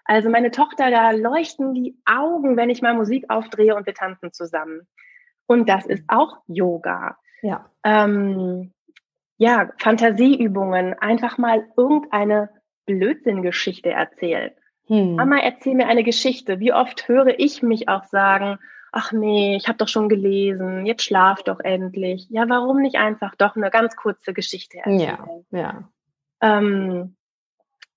Also 0.05 0.31
meine 0.31 0.51
Tochter, 0.51 0.91
da 0.91 1.11
leuchten 1.11 1.75
die 1.75 1.97
Augen, 2.05 2.57
wenn 2.57 2.71
ich 2.71 2.83
mal 2.83 2.95
Musik 2.95 3.27
aufdrehe 3.29 3.75
und 3.75 3.87
wir 3.87 3.95
tanzen 3.95 4.33
zusammen. 4.33 4.87
Und 5.47 5.69
das 5.69 5.87
ist 5.87 6.05
auch 6.09 6.39
Yoga. 6.47 7.17
Ja. 7.43 7.71
Ähm, 7.85 8.73
ja, 9.37 9.71
Fantasieübungen, 9.79 10.95
einfach 10.95 11.39
mal 11.39 11.67
irgendeine 11.77 12.51
Blödsinngeschichte 12.87 13.91
erzählen. 13.91 14.53
Hm. 14.87 15.17
Mama, 15.17 15.39
erzähl 15.39 15.75
mir 15.75 15.87
eine 15.87 16.05
Geschichte. 16.05 16.61
Wie 16.61 16.73
oft 16.73 17.09
höre 17.09 17.39
ich 17.39 17.63
mich 17.63 17.89
auch 17.89 18.05
sagen, 18.05 18.59
ach 18.93 19.13
nee, 19.13 19.57
ich 19.57 19.69
habe 19.69 19.79
doch 19.79 19.89
schon 19.89 20.09
gelesen, 20.09 20.87
jetzt 20.87 21.05
schlaf 21.05 21.43
doch 21.43 21.61
endlich. 21.61 22.29
Ja, 22.31 22.49
warum 22.49 22.83
nicht 22.83 22.97
einfach 22.97 23.35
doch 23.37 23.57
eine 23.57 23.71
ganz 23.71 23.97
kurze 23.97 24.33
Geschichte 24.33 24.79
erzählen? 24.79 25.43
Ja, 25.51 25.59
ja. 25.59 25.89
Ähm, 26.41 27.17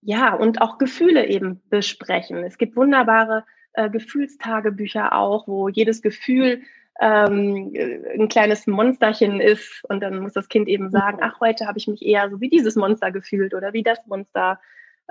ja, 0.06 0.36
und 0.36 0.62
auch 0.62 0.78
Gefühle 0.78 1.28
eben 1.28 1.62
besprechen. 1.70 2.44
Es 2.44 2.60
gibt 2.60 2.76
wunderbare 2.76 3.44
äh, 3.74 3.90
Gefühlstagebücher 3.90 5.14
auch, 5.14 5.48
wo 5.48 5.68
jedes 5.68 6.04
Gefühl 6.04 6.62
ähm, 7.02 7.74
ein 8.18 8.30
kleines 8.30 8.68
Monsterchen 8.68 9.42
ist 9.42 9.84
und 9.90 10.02
dann 10.02 10.20
muss 10.20 10.34
das 10.34 10.48
Kind 10.48 10.68
eben 10.68 10.92
sagen, 10.92 11.18
ach, 11.22 11.40
heute 11.42 11.66
habe 11.66 11.80
ich 11.80 11.88
mich 11.88 12.06
eher 12.06 12.30
so 12.30 12.40
wie 12.40 12.50
dieses 12.50 12.76
Monster 12.76 13.12
gefühlt 13.12 13.56
oder 13.56 13.74
wie 13.74 13.82
das 13.82 13.98
Monster. 14.06 14.60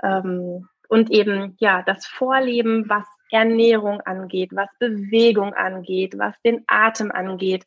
Ähm, 0.01 0.69
und 0.87 1.11
eben, 1.11 1.57
ja, 1.59 1.81
das 1.81 2.05
Vorleben, 2.05 2.87
was 2.87 3.05
Ernährung 3.31 3.99
angeht, 4.01 4.51
was 4.53 4.69
Bewegung 4.79 5.53
angeht, 5.53 6.17
was 6.17 6.39
den 6.43 6.63
Atem 6.67 7.11
angeht. 7.11 7.65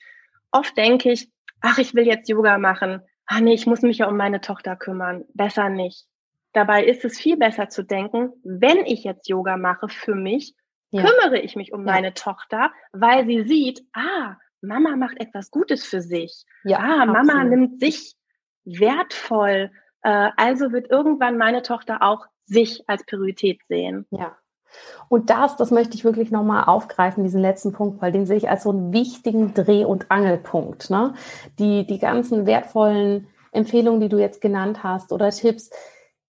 Oft 0.51 0.77
denke 0.79 1.13
ich, 1.13 1.31
ach, 1.61 1.77
ich 1.77 1.95
will 1.95 2.07
jetzt 2.07 2.29
Yoga 2.31 2.57
machen. 2.57 3.03
Ah 3.27 3.41
nee, 3.41 3.53
ich 3.53 3.67
muss 3.67 3.83
mich 3.83 3.99
ja 3.99 4.09
um 4.09 4.17
meine 4.17 4.41
Tochter 4.41 4.77
kümmern. 4.77 5.25
Besser 5.35 5.69
nicht. 5.69 6.07
Dabei 6.53 6.85
ist 6.85 7.05
es 7.05 7.19
viel 7.19 7.37
besser 7.37 7.69
zu 7.69 7.83
denken, 7.83 8.33
wenn 8.43 8.79
ich 8.87 9.05
jetzt 9.05 9.29
Yoga 9.29 9.57
mache 9.57 9.89
für 9.89 10.15
mich, 10.15 10.55
ja. 10.91 11.03
kümmere 11.03 11.41
ich 11.41 11.57
mich 11.57 11.73
um 11.73 11.87
ja. 11.87 11.93
meine 11.93 12.15
Tochter, 12.15 12.71
weil 12.93 13.27
sie 13.27 13.45
sieht, 13.45 13.85
ah, 13.93 14.37
Mama 14.61 14.97
macht 14.97 15.21
etwas 15.21 15.51
Gutes 15.51 15.85
für 15.85 16.01
sich. 16.01 16.45
Ja, 16.65 16.79
ah, 16.79 17.07
Mama 17.07 17.35
absolut. 17.35 17.51
nimmt 17.51 17.81
sich 17.81 18.17
wertvoll. 18.65 19.71
Äh, 20.03 20.31
also 20.37 20.73
wird 20.73 20.91
irgendwann 20.91 21.39
meine 21.39 21.63
Tochter 21.63 22.03
auch 22.03 22.27
sich 22.47 22.89
als 22.89 23.05
Priorität 23.05 23.61
sehen. 23.69 24.07
Ja. 24.11 24.37
Und 25.09 25.31
das, 25.31 25.57
das 25.57 25.71
möchte 25.71 25.95
ich 25.95 26.05
wirklich 26.05 26.31
nochmal 26.31 26.65
aufgreifen, 26.65 27.25
diesen 27.25 27.41
letzten 27.41 27.73
Punkt, 27.73 28.03
weil 28.03 28.13
den 28.13 28.27
sehe 28.27 28.37
ich 28.37 28.51
als 28.51 28.65
so 28.65 28.71
einen 28.71 28.93
wichtigen 28.93 29.55
Dreh- 29.55 29.85
und 29.85 30.11
Angelpunkt. 30.11 30.91
Ne? 30.91 31.15
Die, 31.59 31.87
die 31.87 31.99
ganzen 31.99 32.47
wertvollen 32.47 33.29
Empfehlungen, 33.53 34.01
die 34.01 34.11
du 34.11 34.19
jetzt 34.19 34.41
genannt 34.41 34.83
hast 34.83 35.13
oder 35.13 35.31
Tipps, 35.31 35.71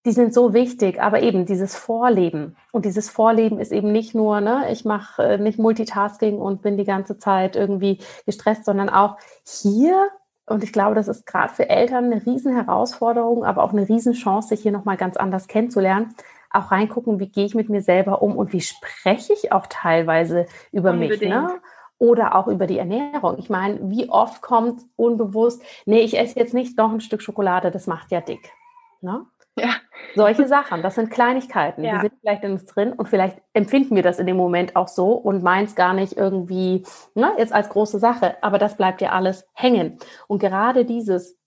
die 0.06 0.12
sind 0.12 0.34
so 0.34 0.54
wichtig, 0.54 1.02
aber 1.02 1.22
eben 1.22 1.46
dieses 1.46 1.76
Vorleben. 1.76 2.56
Und 2.72 2.86
dieses 2.86 3.10
Vorleben 3.10 3.60
ist 3.60 3.72
eben 3.72 3.92
nicht 3.92 4.16
nur, 4.16 4.40
ne, 4.40 4.72
ich 4.72 4.86
mache 4.86 5.24
äh, 5.24 5.38
nicht 5.38 5.60
Multitasking 5.60 6.40
und 6.40 6.62
bin 6.62 6.78
die 6.78 6.86
ganze 6.86 7.18
Zeit 7.18 7.56
irgendwie 7.56 8.00
gestresst, 8.26 8.66
sondern 8.66 8.90
auch 8.90 9.18
hier, 9.46 10.10
und 10.46 10.64
ich 10.64 10.72
glaube, 10.72 10.96
das 10.96 11.08
ist 11.08 11.26
gerade 11.26 11.54
für 11.54 11.70
Eltern 11.70 12.06
eine 12.06 12.26
Riesenherausforderung, 12.26 13.44
aber 13.44 13.64
auch 13.64 13.74
eine 13.74 13.88
Riesenchance, 13.88 14.50
sich 14.50 14.62
hier 14.62 14.72
nochmal 14.72 14.98
ganz 14.98 15.18
anders 15.18 15.48
kennenzulernen, 15.48 16.16
auch 16.50 16.72
reingucken, 16.72 17.20
wie 17.20 17.30
gehe 17.30 17.46
ich 17.46 17.54
mit 17.54 17.70
mir 17.70 17.82
selber 17.82 18.22
um 18.22 18.38
und 18.38 18.54
wie 18.54 18.62
spreche 18.62 19.34
ich 19.34 19.52
auch 19.52 19.68
teilweise 19.68 20.48
über 20.72 20.92
Unbedingt. 20.92 21.22
mich. 21.22 21.30
Ne? 21.30 21.60
oder 22.00 22.36
auch 22.36 22.48
über 22.48 22.66
die 22.66 22.80
Ernährung. 22.80 23.38
Ich 23.38 23.50
meine, 23.50 23.78
wie 23.92 24.10
oft 24.10 24.42
kommt 24.42 24.82
unbewusst, 24.96 25.62
nee, 25.86 26.00
ich 26.00 26.18
esse 26.18 26.40
jetzt 26.40 26.54
nicht 26.54 26.78
noch 26.78 26.92
ein 26.92 27.02
Stück 27.02 27.22
Schokolade, 27.22 27.72
das 27.72 27.88
macht 27.88 28.12
ja 28.12 28.22
dick. 28.22 28.54
Ne? 29.02 29.26
Ja. 29.60 29.70
Solche 30.16 30.48
Sachen, 30.48 30.82
das 30.82 30.96
sind 30.96 31.12
Kleinigkeiten, 31.12 31.84
ja. 31.84 31.96
die 31.96 32.02
sind 32.02 32.14
vielleicht 32.20 32.44
in 32.44 32.54
uns 32.54 32.66
drin 32.66 32.94
und 32.94 33.08
vielleicht 33.08 33.38
empfinden 33.54 33.96
wir 33.96 34.04
das 34.04 34.20
in 34.20 34.28
dem 34.28 34.38
Moment 34.38 34.76
auch 34.76 34.88
so 34.88 35.12
und 35.12 35.44
meinen 35.44 35.66
es 35.66 35.76
gar 35.76 35.94
nicht 35.94 36.14
irgendwie 36.14 36.86
ne, 37.14 37.34
jetzt 37.38 37.54
als 37.54 37.70
große 37.70 38.00
Sache, 38.00 38.36
aber 38.42 38.58
das 38.58 38.76
bleibt 38.76 39.02
ja 39.02 39.12
alles 39.12 39.48
hängen. 39.54 40.00
Und 40.28 40.40
gerade 40.40 40.86
dieses 40.86 41.39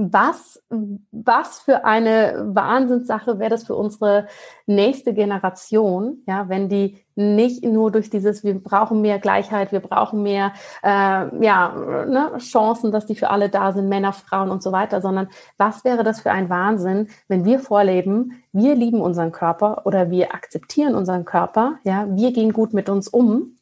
was, 0.00 0.62
was 1.10 1.58
für 1.58 1.84
eine 1.84 2.44
Wahnsinnssache 2.54 3.40
wäre 3.40 3.50
das 3.50 3.64
für 3.64 3.74
unsere 3.74 4.28
nächste 4.64 5.12
Generation, 5.12 6.22
ja, 6.24 6.48
wenn 6.48 6.68
die 6.68 6.98
nicht 7.16 7.64
nur 7.64 7.90
durch 7.90 8.08
dieses, 8.08 8.44
wir 8.44 8.62
brauchen 8.62 9.00
mehr 9.00 9.18
Gleichheit, 9.18 9.72
wir 9.72 9.80
brauchen 9.80 10.22
mehr 10.22 10.52
äh, 10.84 10.88
ja, 11.44 11.74
ne, 12.06 12.30
Chancen, 12.38 12.92
dass 12.92 13.06
die 13.06 13.16
für 13.16 13.30
alle 13.30 13.48
da 13.48 13.72
sind, 13.72 13.88
Männer, 13.88 14.12
Frauen 14.12 14.50
und 14.50 14.62
so 14.62 14.70
weiter, 14.70 15.00
sondern 15.00 15.28
was 15.56 15.84
wäre 15.84 16.04
das 16.04 16.20
für 16.20 16.30
ein 16.30 16.48
Wahnsinn, 16.48 17.08
wenn 17.26 17.44
wir 17.44 17.58
vorleben, 17.58 18.40
wir 18.52 18.76
lieben 18.76 19.00
unseren 19.00 19.32
Körper 19.32 19.84
oder 19.84 20.10
wir 20.10 20.32
akzeptieren 20.32 20.94
unseren 20.94 21.24
Körper, 21.24 21.80
ja, 21.82 22.06
wir 22.08 22.32
gehen 22.32 22.52
gut 22.52 22.72
mit 22.72 22.88
uns 22.88 23.08
um, 23.08 23.56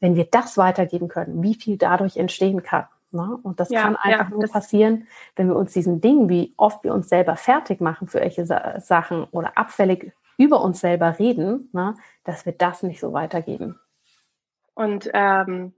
wenn 0.00 0.16
wir 0.16 0.24
das 0.24 0.56
weitergeben 0.56 1.08
können, 1.08 1.42
wie 1.42 1.54
viel 1.54 1.76
dadurch 1.76 2.16
entstehen 2.16 2.62
kann. 2.62 2.86
Ne? 3.10 3.38
Und 3.42 3.60
das 3.60 3.70
ja, 3.70 3.82
kann 3.82 3.96
einfach 3.96 4.30
ja, 4.30 4.36
nur 4.36 4.46
passieren, 4.48 5.06
wenn 5.36 5.48
wir 5.48 5.56
uns 5.56 5.72
diesen 5.72 6.00
Dingen, 6.00 6.28
wie 6.28 6.52
oft 6.56 6.84
wir 6.84 6.92
uns 6.92 7.08
selber 7.08 7.36
fertig 7.36 7.80
machen 7.80 8.08
für 8.08 8.20
welche 8.20 8.46
Sa 8.46 8.80
Sachen 8.80 9.24
oder 9.30 9.56
abfällig 9.56 10.12
über 10.38 10.60
uns 10.60 10.80
selber 10.80 11.18
reden, 11.18 11.70
ne? 11.72 11.94
dass 12.24 12.46
wir 12.46 12.52
das 12.52 12.82
nicht 12.82 13.00
so 13.00 13.12
weitergeben. 13.12 13.78
Und 14.74 15.10
ähm, 15.14 15.72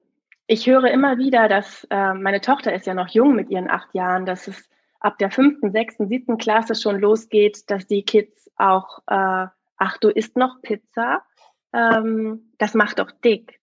ich 0.47 0.67
höre 0.67 0.91
immer 0.91 1.19
wieder, 1.19 1.49
dass 1.49 1.87
äh, 1.91 2.15
meine 2.15 2.41
Tochter 2.41 2.73
ist 2.75 2.87
ja 2.87 2.95
noch 2.95 3.09
jung 3.09 3.37
mit 3.37 3.51
ihren 3.51 3.71
acht 3.71 3.95
Jahren, 3.95 4.27
dass 4.27 4.49
es 4.49 4.69
ab 5.01 5.19
der 5.19 5.31
fünften, 5.31 5.71
sechsten, 5.71 6.09
siebten 6.09 6.39
Klasse 6.39 6.75
schon 6.75 6.99
losgeht, 6.99 7.71
dass 7.71 7.87
die 7.87 8.03
Kids 8.03 8.51
auch, 8.57 8.99
äh, 9.07 9.47
ach, 9.77 9.99
du 10.01 10.09
isst 10.09 10.37
noch 10.37 10.61
Pizza, 10.63 11.23
ähm, 11.73 12.51
das 12.59 12.75
macht 12.75 12.99
doch 12.99 13.11
dick. 13.11 13.58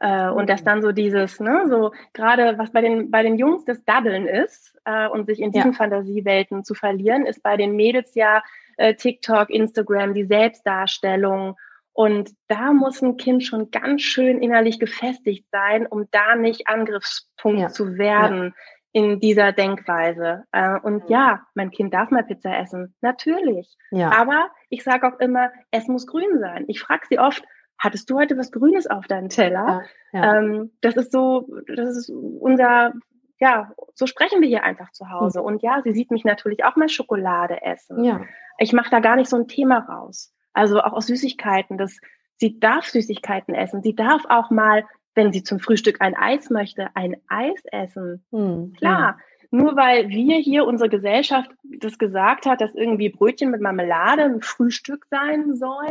Äh, 0.00 0.28
und 0.28 0.48
dass 0.48 0.60
mhm. 0.60 0.66
dann 0.66 0.82
so 0.82 0.92
dieses, 0.92 1.40
ne, 1.40 1.64
so 1.68 1.92
gerade 2.12 2.56
was 2.58 2.70
bei 2.70 2.80
den, 2.80 3.10
bei 3.10 3.22
den 3.22 3.36
Jungs 3.36 3.64
das 3.64 3.84
Dabbeln 3.84 4.26
ist 4.26 4.78
äh, 4.84 5.08
und 5.08 5.26
sich 5.26 5.40
in 5.40 5.50
diesen 5.50 5.72
ja. 5.72 5.76
Fantasiewelten 5.76 6.64
zu 6.64 6.74
verlieren, 6.74 7.26
ist 7.26 7.42
bei 7.42 7.56
den 7.56 7.74
Mädels 7.74 8.14
ja 8.14 8.42
äh, 8.76 8.94
TikTok, 8.94 9.50
Instagram, 9.50 10.14
die 10.14 10.24
Selbstdarstellung. 10.24 11.56
Und 11.92 12.30
da 12.46 12.72
muss 12.72 13.02
ein 13.02 13.16
Kind 13.16 13.42
schon 13.42 13.72
ganz 13.72 14.02
schön 14.02 14.40
innerlich 14.40 14.78
gefestigt 14.78 15.46
sein, 15.50 15.84
um 15.84 16.06
da 16.12 16.36
nicht 16.36 16.68
Angriffspunkt 16.68 17.60
ja. 17.60 17.68
zu 17.68 17.98
werden. 17.98 18.54
Ja 18.56 18.62
in 18.92 19.20
dieser 19.20 19.52
Denkweise. 19.52 20.44
Äh, 20.50 20.78
und 20.80 21.04
mhm. 21.04 21.08
ja, 21.08 21.46
mein 21.54 21.70
Kind 21.70 21.92
darf 21.92 22.10
mal 22.10 22.24
Pizza 22.24 22.58
essen, 22.58 22.94
natürlich. 23.00 23.76
Ja. 23.90 24.10
Aber 24.12 24.50
ich 24.70 24.82
sage 24.82 25.06
auch 25.06 25.20
immer, 25.20 25.50
es 25.70 25.88
muss 25.88 26.06
grün 26.06 26.40
sein. 26.40 26.64
Ich 26.68 26.80
frage 26.80 27.06
sie 27.08 27.18
oft, 27.18 27.44
hattest 27.78 28.10
du 28.10 28.18
heute 28.18 28.36
was 28.36 28.52
Grünes 28.52 28.86
auf 28.86 29.06
deinem 29.06 29.28
Teller? 29.28 29.84
Ja, 30.12 30.20
ja. 30.20 30.38
Ähm, 30.38 30.72
das 30.80 30.96
ist 30.96 31.12
so, 31.12 31.48
das 31.66 31.96
ist 31.96 32.10
unser, 32.10 32.92
ja, 33.38 33.72
so 33.94 34.06
sprechen 34.06 34.40
wir 34.40 34.48
hier 34.48 34.64
einfach 34.64 34.90
zu 34.92 35.10
Hause. 35.10 35.40
Mhm. 35.40 35.46
Und 35.46 35.62
ja, 35.62 35.80
sie 35.82 35.92
sieht 35.92 36.10
mich 36.10 36.24
natürlich 36.24 36.64
auch 36.64 36.76
mal 36.76 36.88
Schokolade 36.88 37.62
essen. 37.62 38.04
Ja. 38.04 38.20
Ich 38.58 38.72
mache 38.72 38.90
da 38.90 39.00
gar 39.00 39.16
nicht 39.16 39.30
so 39.30 39.36
ein 39.36 39.48
Thema 39.48 39.78
raus. 39.78 40.34
Also 40.52 40.80
auch 40.80 40.92
aus 40.92 41.06
Süßigkeiten. 41.06 41.78
Das, 41.78 41.96
sie 42.36 42.58
darf 42.58 42.86
Süßigkeiten 42.86 43.54
essen. 43.54 43.82
Sie 43.82 43.94
darf 43.94 44.24
auch 44.28 44.50
mal, 44.50 44.84
wenn 45.14 45.32
sie 45.32 45.44
zum 45.44 45.60
Frühstück 45.60 46.00
ein 46.00 46.16
Eis 46.16 46.50
möchte, 46.50 46.88
ein 46.94 47.16
Eis 47.28 47.62
essen. 47.70 48.24
Mhm. 48.32 48.72
Klar. 48.76 49.18
Nur 49.50 49.76
weil 49.76 50.08
wir 50.10 50.36
hier, 50.36 50.66
unsere 50.66 50.90
Gesellschaft, 50.90 51.50
das 51.80 51.96
gesagt 51.96 52.44
hat, 52.44 52.60
dass 52.60 52.74
irgendwie 52.74 53.08
Brötchen 53.08 53.50
mit 53.50 53.62
Marmelade 53.62 54.24
ein 54.24 54.42
Frühstück 54.42 55.06
sein 55.10 55.54
soll, 55.54 55.88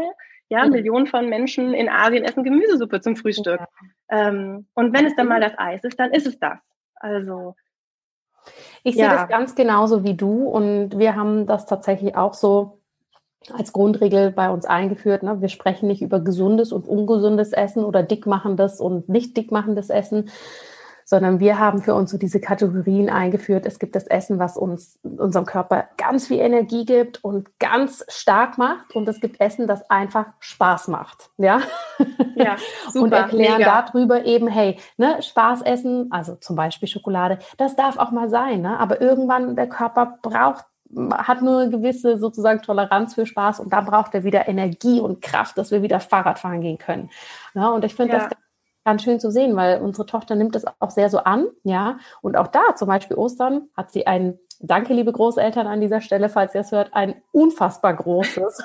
ja, 0.49 0.65
mhm. 0.65 0.71
Millionen 0.71 1.07
von 1.07 1.29
Menschen 1.29 1.73
in 1.73 1.89
Asien 1.89 2.23
essen 2.23 2.43
Gemüsesuppe 2.43 3.01
zum 3.01 3.15
Frühstück. 3.15 3.59
Ja. 3.59 3.67
Ähm, 4.29 4.67
und 4.73 4.93
wenn 4.93 5.05
es 5.05 5.15
dann 5.15 5.27
mal 5.27 5.41
das 5.41 5.53
Eis 5.57 5.83
ist, 5.83 5.99
dann 5.99 6.11
ist 6.11 6.27
es 6.27 6.39
das. 6.39 6.59
Also. 6.95 7.55
Ich 8.83 8.95
ja. 8.95 9.09
sehe 9.09 9.17
das 9.17 9.29
ganz 9.29 9.55
genauso 9.55 10.03
wie 10.03 10.15
du 10.15 10.47
und 10.47 10.97
wir 10.97 11.15
haben 11.15 11.47
das 11.47 11.65
tatsächlich 11.65 12.15
auch 12.15 12.33
so 12.33 12.79
als 13.53 13.73
Grundregel 13.73 14.31
bei 14.31 14.49
uns 14.49 14.65
eingeführt. 14.65 15.23
Ne? 15.23 15.41
Wir 15.41 15.49
sprechen 15.49 15.87
nicht 15.87 16.01
über 16.01 16.19
gesundes 16.19 16.71
und 16.71 16.87
ungesundes 16.87 17.53
Essen 17.53 17.83
oder 17.83 18.03
dickmachendes 18.03 18.79
und 18.79 19.09
nicht 19.09 19.37
dickmachendes 19.37 19.89
Essen, 19.89 20.29
sondern 21.09 21.39
wir 21.39 21.57
haben 21.57 21.81
für 21.81 21.95
uns 21.95 22.11
so 22.11 22.17
diese 22.17 22.41
Kategorien 22.41 23.09
eingeführt. 23.09 23.65
Es 23.65 23.79
gibt 23.79 23.95
das 23.95 24.07
Essen, 24.07 24.39
was 24.39 24.57
uns 24.57 24.99
unserem 25.03 25.45
Körper 25.45 25.85
ganz 25.95 26.27
viel 26.27 26.39
Energie 26.39 26.83
gibt 26.83 27.23
und 27.23 27.57
ganz 27.59 28.03
stark 28.09 28.57
macht 28.57 28.93
und 28.93 29.07
es 29.07 29.21
gibt 29.21 29.39
Essen, 29.39 29.67
das 29.67 29.89
einfach 29.89 30.25
Spaß 30.39 30.89
macht, 30.89 31.29
ja. 31.37 31.61
Ja, 32.35 32.57
super, 32.91 33.05
und 33.05 33.13
erklären 33.13 33.59
mega. 33.59 33.85
darüber 33.85 34.25
eben, 34.25 34.49
hey, 34.49 34.79
ne, 34.97 35.21
Spaß 35.21 35.61
essen, 35.61 36.07
also 36.11 36.35
zum 36.35 36.57
Beispiel 36.57 36.89
Schokolade, 36.89 37.39
das 37.55 37.77
darf 37.77 37.97
auch 37.97 38.11
mal 38.11 38.29
sein, 38.29 38.61
ne? 38.61 38.77
Aber 38.77 38.99
irgendwann 38.99 39.55
der 39.55 39.69
Körper 39.69 40.17
braucht 40.21 40.65
hat 41.13 41.41
nur 41.41 41.59
eine 41.59 41.69
gewisse 41.69 42.17
sozusagen 42.17 42.61
Toleranz 42.61 43.13
für 43.13 43.25
Spaß 43.25 43.59
und 43.59 43.73
dann 43.73 43.85
braucht 43.85 44.13
er 44.13 44.23
wieder 44.23 44.47
Energie 44.47 45.01
und 45.01 45.21
Kraft, 45.21 45.57
dass 45.57 45.69
wir 45.69 45.81
wieder 45.81 45.99
Fahrrad 45.99 46.39
fahren 46.39 46.61
gehen 46.61 46.77
können. 46.77 47.09
Ja, 47.53 47.69
und 47.69 47.83
ich 47.83 47.93
finde 47.93 48.13
ja. 48.13 48.19
das 48.19 48.37
ganz 48.87 49.03
schön 49.03 49.19
zu 49.19 49.29
sehen, 49.31 49.57
weil 49.57 49.81
unsere 49.81 50.05
Tochter 50.05 50.35
nimmt 50.35 50.55
es 50.55 50.63
auch 50.79 50.91
sehr 50.91 51.09
so 51.09 51.17
an, 51.17 51.47
ja. 51.63 51.97
Und 52.21 52.37
auch 52.37 52.47
da, 52.47 52.73
zum 52.77 52.87
Beispiel 52.87 53.17
Ostern, 53.17 53.63
hat 53.75 53.91
sie 53.91 54.07
ein, 54.07 54.39
danke 54.61 54.93
liebe 54.93 55.11
Großeltern 55.11 55.67
an 55.67 55.81
dieser 55.81 55.99
Stelle, 55.99 56.29
falls 56.29 56.55
ihr 56.55 56.61
es 56.61 56.71
hört, 56.71 56.93
ein 56.93 57.21
unfassbar 57.33 57.93
großes 57.93 58.63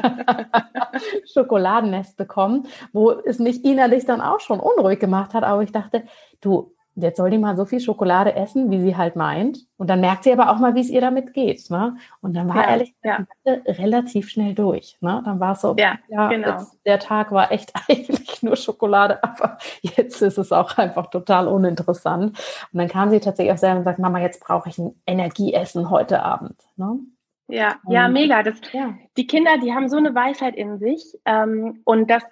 Schokoladennest 1.34 2.16
bekommen, 2.16 2.68
wo 2.92 3.10
es 3.10 3.40
mich 3.40 3.64
innerlich 3.64 4.06
dann 4.06 4.20
auch 4.20 4.38
schon 4.38 4.60
unruhig 4.60 5.00
gemacht 5.00 5.34
hat. 5.34 5.42
Aber 5.42 5.64
ich 5.64 5.72
dachte, 5.72 6.04
du, 6.40 6.75
jetzt 6.96 7.18
soll 7.18 7.30
die 7.30 7.38
mal 7.38 7.56
so 7.56 7.64
viel 7.64 7.80
Schokolade 7.80 8.34
essen, 8.34 8.70
wie 8.70 8.80
sie 8.80 8.96
halt 8.96 9.16
meint. 9.16 9.66
Und 9.76 9.88
dann 9.88 10.00
merkt 10.00 10.24
sie 10.24 10.32
aber 10.32 10.50
auch 10.50 10.58
mal, 10.58 10.74
wie 10.74 10.80
es 10.80 10.88
ihr 10.88 11.00
damit 11.00 11.34
geht. 11.34 11.70
Ne? 11.70 11.96
Und 12.22 12.34
dann 12.34 12.48
war 12.48 12.56
ja, 12.56 12.70
ehrlich 12.70 12.94
ja. 13.04 13.26
relativ 13.44 14.30
schnell 14.30 14.54
durch. 14.54 14.96
Ne? 15.00 15.22
Dann 15.24 15.38
war 15.38 15.52
es 15.52 15.60
so, 15.60 15.74
ja, 15.78 15.98
ja 16.08 16.28
genau. 16.28 16.58
der 16.86 16.98
Tag 16.98 17.32
war 17.32 17.52
echt 17.52 17.72
eigentlich 17.88 18.42
nur 18.42 18.56
Schokolade, 18.56 19.22
aber 19.22 19.58
jetzt 19.82 20.22
ist 20.22 20.38
es 20.38 20.52
auch 20.52 20.78
einfach 20.78 21.08
total 21.08 21.48
uninteressant. 21.48 22.38
Und 22.72 22.78
dann 22.78 22.88
kam 22.88 23.10
sie 23.10 23.20
tatsächlich 23.20 23.52
auch 23.52 23.58
selber 23.58 23.78
und 23.78 23.84
sagt, 23.84 23.98
Mama, 23.98 24.20
jetzt 24.20 24.42
brauche 24.42 24.68
ich 24.68 24.78
ein 24.78 24.94
Energieessen 25.06 25.90
heute 25.90 26.22
Abend. 26.22 26.56
Ne? 26.76 26.98
Ja, 27.48 27.76
ja, 27.88 28.08
mega. 28.08 28.42
Das, 28.42 28.56
ja. 28.72 28.94
Die 29.16 29.26
Kinder, 29.26 29.58
die 29.62 29.72
haben 29.72 29.88
so 29.88 29.98
eine 29.98 30.14
Weisheit 30.14 30.56
in 30.56 30.78
sich 30.78 31.16
ähm, 31.24 31.80
und 31.84 32.10
das 32.10 32.24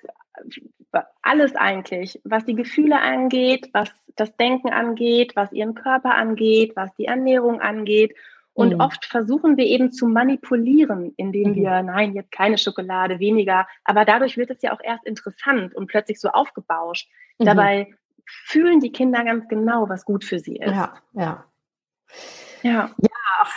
alles 1.23 1.57
eigentlich, 1.57 2.21
was 2.25 2.45
die 2.45 2.55
Gefühle 2.55 3.01
angeht, 3.01 3.71
was 3.73 3.91
das 4.17 4.37
Denken 4.37 4.71
angeht, 4.71 5.35
was 5.37 5.53
ihren 5.53 5.75
Körper 5.75 6.15
angeht, 6.15 6.75
was 6.77 6.95
die 6.95 7.07
Ernährung 7.07 7.61
angeht. 7.61 8.15
Und 8.53 8.75
mhm. 8.75 8.81
oft 8.81 9.05
versuchen 9.05 9.57
wir 9.57 9.67
eben 9.67 9.91
zu 9.91 10.07
manipulieren, 10.07 11.13
indem 11.17 11.51
mhm. 11.51 11.55
wir, 11.57 11.83
nein, 11.83 12.15
jetzt 12.15 12.31
keine 12.31 12.57
Schokolade, 12.57 13.19
weniger. 13.19 13.67
Aber 13.85 14.05
dadurch 14.05 14.37
wird 14.37 14.51
es 14.51 14.63
ja 14.63 14.73
auch 14.73 14.81
erst 14.83 15.05
interessant 15.05 15.75
und 15.75 15.89
plötzlich 15.89 16.21
so 16.21 16.29
aufgebauscht. 16.29 17.11
Mhm. 17.39 17.45
Dabei 17.47 17.95
fühlen 18.25 18.81
die 18.81 18.93
Kinder 18.93 19.25
ganz 19.25 19.49
genau, 19.49 19.89
was 19.89 20.05
gut 20.05 20.25
für 20.25 20.39
sie 20.39 20.57
ist. 20.57 20.71
Ja, 20.71 20.95
ja. 21.13 21.45
Ja, 22.63 22.91
ja 22.99 23.11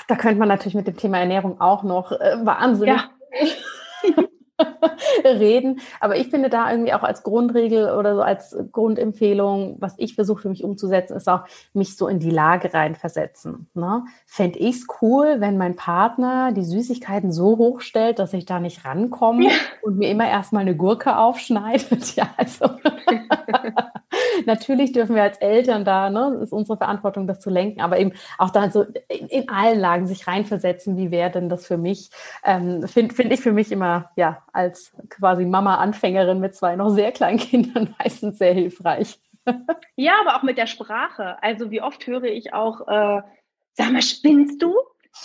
da 0.08 0.16
könnte 0.16 0.40
man 0.40 0.50
natürlich 0.50 0.76
mit 0.76 0.88
dem 0.88 0.98
Thema 0.98 1.20
Ernährung 1.20 1.62
auch 1.62 1.84
noch 1.84 2.12
äh, 2.12 2.38
wahnsinnig 2.44 3.00
ja. 3.00 4.24
reden. 5.24 5.80
Aber 6.00 6.18
ich 6.18 6.30
finde 6.30 6.50
da 6.50 6.72
irgendwie 6.72 6.94
auch 6.94 7.04
als 7.04 7.24
Grundregel 7.24 7.92
oder 7.92 8.16
so 8.16 8.22
als 8.22 8.58
Grundempfehlung, 8.72 9.78
was 9.80 9.96
ich 9.98 10.16
versuche 10.16 10.44
für 10.44 10.50
mich 10.50 10.64
umzusetzen, 10.64 11.16
ist 11.16 11.30
auch 11.30 11.44
mich 11.74 11.96
so 11.96 12.08
in 12.08 12.20
die 12.20 12.30
Lage 12.30 12.74
reinversetzen. 12.74 13.70
Ne? 13.74 14.06
Fände 14.26 14.60
ich 14.60 14.78
es 14.78 14.88
cool, 15.02 15.38
wenn 15.40 15.58
mein 15.58 15.76
Partner 15.76 16.52
die 16.52 16.64
Süßigkeiten 16.64 17.32
so 17.32 17.58
hoch 17.58 17.82
stellt, 17.82 18.20
dass 18.20 18.34
ich 18.34 18.46
da 18.46 18.60
nicht 18.60 18.86
rankomme 18.86 19.46
ja. 19.46 19.52
und 19.82 19.98
mir 19.98 20.10
immer 20.10 20.28
erstmal 20.28 20.62
eine 20.62 20.76
Gurke 20.76 21.18
aufschneidet. 21.18 21.88
Ja, 22.18 22.30
also. 22.38 22.66
Natürlich 24.46 24.92
dürfen 24.92 25.16
wir 25.16 25.24
als 25.24 25.38
Eltern 25.38 25.84
da, 25.86 26.10
ne, 26.10 26.40
ist 26.42 26.54
unsere 26.54 26.78
Verantwortung, 26.78 27.28
das 27.28 27.40
zu 27.40 27.50
lenken, 27.50 27.82
aber 27.82 28.00
eben 28.00 28.14
auch 28.38 28.50
da 28.50 28.72
so 28.72 28.84
in, 29.10 29.28
in 29.28 29.50
allen 29.50 29.80
Lagen 29.80 30.08
sich 30.08 30.28
reinversetzen, 30.28 30.98
wie 30.98 31.12
wäre 31.12 31.32
denn 31.32 31.50
das 31.50 31.66
für 31.66 31.78
mich? 31.78 32.10
Ähm, 32.44 32.88
Finde 32.88 33.14
find 33.14 33.34
ich 33.34 33.42
für 33.42 33.52
mich 33.52 33.72
immer, 33.72 34.10
ja, 34.16 34.44
als 34.58 34.92
quasi 35.10 35.46
Mama-Anfängerin 35.46 36.40
mit 36.40 36.56
zwei 36.56 36.76
noch 36.76 36.90
sehr 36.90 37.12
kleinen 37.12 37.38
Kindern 37.38 37.96
meistens 38.00 38.40
sehr 38.40 38.54
hilfreich. 38.54 39.20
ja, 39.96 40.14
aber 40.20 40.36
auch 40.36 40.44
mit 40.44 40.58
der 40.58 40.68
Sprache. 40.68 41.42
Also 41.42 41.72
wie 41.72 41.82
oft 41.82 42.06
höre 42.06 42.26
ich 42.26 42.54
auch, 42.54 42.82
äh, 42.88 43.22
sag 43.74 43.92
mal, 43.92 44.02
spinnst 44.02 44.62
du? 44.62 44.74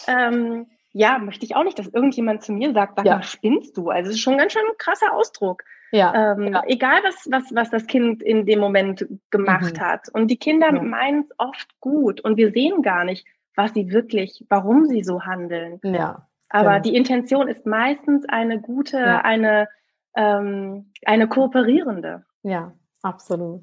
Ähm, 0.06 0.66
ja, 0.92 1.18
möchte 1.18 1.44
ich 1.44 1.56
auch 1.56 1.64
nicht, 1.64 1.78
dass 1.78 1.88
irgendjemand 1.88 2.42
zu 2.42 2.52
mir 2.52 2.72
sagt, 2.72 2.96
sag 2.96 3.06
ja. 3.06 3.16
mal, 3.16 3.22
spinnst 3.22 3.76
du? 3.76 3.88
Also 3.88 4.10
es 4.10 4.16
ist 4.16 4.22
schon 4.22 4.34
ein 4.34 4.38
ganz 4.38 4.52
schön 4.52 4.62
ein 4.62 4.78
krasser 4.78 5.12
Ausdruck. 5.14 5.64
Ja, 5.90 6.32
ähm, 6.32 6.52
ja. 6.52 6.62
Egal, 6.66 7.00
was, 7.02 7.28
was, 7.30 7.54
was 7.54 7.70
das 7.70 7.86
Kind 7.86 8.22
in 8.22 8.46
dem 8.46 8.60
Moment 8.60 9.06
gemacht 9.30 9.76
mhm. 9.76 9.80
hat. 9.80 10.08
Und 10.12 10.28
die 10.28 10.38
Kinder 10.38 10.72
ja. 10.72 10.82
meinen 10.82 11.22
es 11.22 11.30
oft 11.38 11.80
gut 11.80 12.20
und 12.20 12.36
wir 12.36 12.52
sehen 12.52 12.82
gar 12.82 13.04
nicht, 13.04 13.26
was 13.56 13.72
sie 13.74 13.90
wirklich, 13.90 14.44
warum 14.48 14.86
sie 14.86 15.02
so 15.02 15.22
handeln. 15.22 15.80
Ja. 15.82 16.26
Aber 16.52 16.80
die 16.80 16.94
Intention 16.94 17.48
ist 17.48 17.64
meistens 17.64 18.28
eine 18.28 18.60
gute, 18.60 19.24
eine, 19.24 19.68
ähm, 20.14 20.92
eine 21.04 21.26
kooperierende. 21.26 22.24
Ja, 22.42 22.74
absolut. 23.02 23.62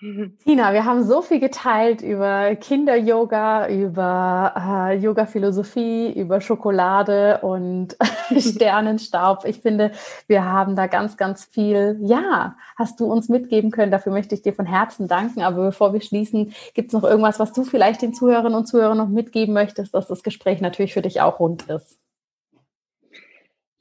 Tina, 0.44 0.72
wir 0.72 0.84
haben 0.86 1.04
so 1.04 1.20
viel 1.20 1.40
geteilt 1.40 2.00
über 2.00 2.54
Kinder-Yoga, 2.56 3.68
über 3.68 4.54
äh, 4.56 4.96
Yoga-Philosophie, 4.96 6.12
über 6.12 6.40
Schokolade 6.40 7.40
und 7.42 7.96
Sternenstaub. 8.38 9.44
Ich 9.44 9.60
finde, 9.60 9.92
wir 10.26 10.44
haben 10.44 10.74
da 10.74 10.86
ganz, 10.86 11.18
ganz 11.18 11.44
viel, 11.44 11.98
ja, 12.02 12.56
hast 12.76 12.98
du 13.00 13.12
uns 13.12 13.28
mitgeben 13.28 13.70
können. 13.70 13.92
Dafür 13.92 14.12
möchte 14.12 14.34
ich 14.34 14.42
dir 14.42 14.54
von 14.54 14.66
Herzen 14.66 15.06
danken. 15.06 15.42
Aber 15.42 15.64
bevor 15.66 15.92
wir 15.92 16.00
schließen, 16.00 16.54
gibt 16.72 16.88
es 16.88 16.92
noch 16.94 17.04
irgendwas, 17.04 17.38
was 17.38 17.52
du 17.52 17.64
vielleicht 17.64 18.00
den 18.00 18.14
Zuhörerinnen 18.14 18.56
und 18.56 18.66
Zuhörern 18.66 18.96
noch 18.96 19.08
mitgeben 19.08 19.52
möchtest, 19.52 19.92
dass 19.94 20.08
das 20.08 20.22
Gespräch 20.22 20.62
natürlich 20.62 20.94
für 20.94 21.02
dich 21.02 21.20
auch 21.20 21.40
rund 21.40 21.68
ist? 21.68 21.98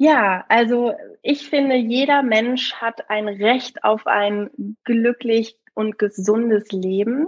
Ja, 0.02 0.46
also 0.48 0.94
ich 1.22 1.50
finde, 1.50 1.76
jeder 1.76 2.24
Mensch 2.24 2.74
hat 2.76 3.10
ein 3.10 3.28
Recht 3.28 3.84
auf 3.84 4.08
ein 4.08 4.50
glücklich 4.86 5.58
und 5.74 5.98
gesundes 5.98 6.72
Leben 6.72 7.28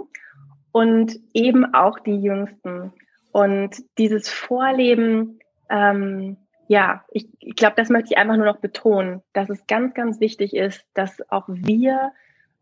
und 0.72 1.18
eben 1.34 1.74
auch 1.74 1.98
die 2.00 2.16
Jüngsten. 2.16 2.92
Und 3.30 3.76
dieses 3.98 4.28
Vorleben, 4.28 5.40
ähm, 5.70 6.36
ja, 6.68 7.04
ich, 7.10 7.28
ich 7.40 7.56
glaube, 7.56 7.74
das 7.76 7.88
möchte 7.88 8.08
ich 8.10 8.18
einfach 8.18 8.36
nur 8.36 8.46
noch 8.46 8.60
betonen, 8.60 9.22
dass 9.32 9.50
es 9.50 9.66
ganz, 9.66 9.94
ganz 9.94 10.20
wichtig 10.20 10.54
ist, 10.54 10.84
dass 10.94 11.18
auch 11.30 11.44
wir 11.48 12.12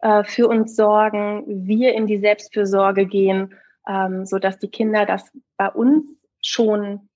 äh, 0.00 0.24
für 0.24 0.48
uns 0.48 0.76
sorgen, 0.76 1.44
wir 1.66 1.94
in 1.94 2.06
die 2.06 2.18
Selbstfürsorge 2.18 3.06
gehen, 3.06 3.54
ähm, 3.86 4.26
so 4.26 4.38
dass 4.38 4.58
die 4.58 4.70
Kinder 4.70 5.06
das 5.06 5.30
bei 5.56 5.68
uns 5.68 6.04
schon 6.42 7.08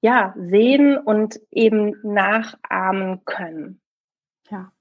ja 0.00 0.34
sehen 0.36 0.98
und 0.98 1.40
eben 1.50 1.94
nachahmen 2.02 3.24
können. 3.24 3.80
Ja, 4.50 4.72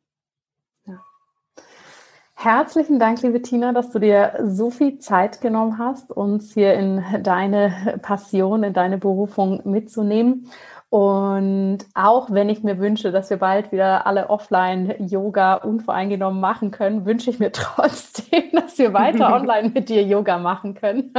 Herzlichen 2.43 2.99
Dank, 2.99 3.21
liebe 3.21 3.41
Tina, 3.41 3.71
dass 3.71 3.91
du 3.91 3.99
dir 3.99 4.33
so 4.43 4.69
viel 4.69 4.99
Zeit 4.99 5.39
genommen 5.39 5.77
hast, 5.77 6.11
uns 6.11 6.53
hier 6.53 6.73
in 6.73 7.01
deine 7.21 7.97
Passion, 8.01 8.63
in 8.63 8.73
deine 8.73 8.97
Berufung 8.97 9.61
mitzunehmen. 9.63 10.51
Und 10.93 11.79
auch 11.95 12.29
wenn 12.29 12.49
ich 12.49 12.61
mir 12.61 12.77
wünsche, 12.77 13.11
dass 13.11 13.31
wir 13.31 13.37
bald 13.37 13.71
wieder 13.71 14.05
alle 14.05 14.29
Offline-Yoga 14.29 15.55
unvoreingenommen 15.55 16.39
machen 16.39 16.69
können, 16.69 17.03
wünsche 17.03 17.31
ich 17.31 17.39
mir 17.39 17.51
trotzdem, 17.51 18.51
dass 18.51 18.77
wir 18.77 18.93
weiter 18.93 19.33
online 19.33 19.71
mit 19.73 19.89
dir 19.89 20.03
Yoga 20.03 20.37
machen 20.37 20.75
können. 20.75 21.11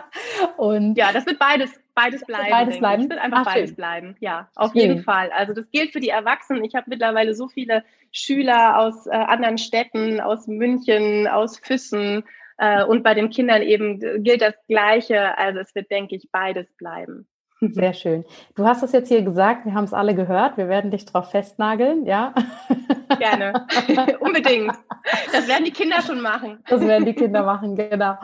Und 0.56 0.96
ja, 0.96 1.12
das 1.12 1.26
wird 1.26 1.38
beides, 1.38 1.78
beides 1.94 2.24
bleiben. 2.24 2.46
Beides 2.48 2.78
bleiben. 2.78 3.02
Es 3.02 3.10
wird 3.10 3.20
einfach 3.20 3.40
Ach, 3.40 3.52
beides 3.52 3.68
schön. 3.68 3.76
bleiben. 3.76 4.16
Ja, 4.20 4.48
auf 4.54 4.72
schön. 4.72 4.80
jeden 4.80 5.02
Fall. 5.02 5.30
Also 5.36 5.52
das 5.52 5.70
gilt 5.72 5.92
für 5.92 6.00
die 6.00 6.08
Erwachsenen. 6.08 6.64
Ich 6.64 6.74
habe 6.74 6.86
mittlerweile 6.88 7.34
so 7.34 7.48
viele 7.48 7.84
Schüler 8.12 8.78
aus 8.78 9.06
äh, 9.08 9.10
anderen 9.10 9.58
Städten, 9.58 10.22
aus 10.22 10.46
München, 10.46 11.26
aus 11.26 11.58
Füssen. 11.58 12.24
Äh, 12.56 12.82
und 12.82 13.02
bei 13.02 13.12
den 13.12 13.28
Kindern 13.28 13.60
eben 13.60 14.00
gilt 14.24 14.40
das 14.40 14.54
Gleiche. 14.68 15.36
Also 15.36 15.60
es 15.60 15.74
wird, 15.74 15.90
denke 15.90 16.16
ich, 16.16 16.30
beides 16.32 16.66
bleiben. 16.78 17.28
Sehr 17.60 17.92
schön. 17.92 18.24
Du 18.54 18.64
hast 18.66 18.82
es 18.82 18.92
jetzt 18.92 19.08
hier 19.08 19.22
gesagt, 19.22 19.64
wir 19.64 19.74
haben 19.74 19.84
es 19.84 19.92
alle 19.92 20.14
gehört. 20.14 20.56
Wir 20.56 20.68
werden 20.68 20.90
dich 20.92 21.06
drauf 21.06 21.30
festnageln, 21.30 22.06
ja? 22.06 22.32
Gerne. 23.18 23.66
Unbedingt. 24.20 24.74
Das 25.32 25.48
werden 25.48 25.64
die 25.64 25.72
Kinder 25.72 26.00
schon 26.02 26.20
machen. 26.20 26.58
Das 26.68 26.80
werden 26.80 27.04
die 27.04 27.14
Kinder 27.14 27.42
machen, 27.42 27.74
genau. 27.74 28.16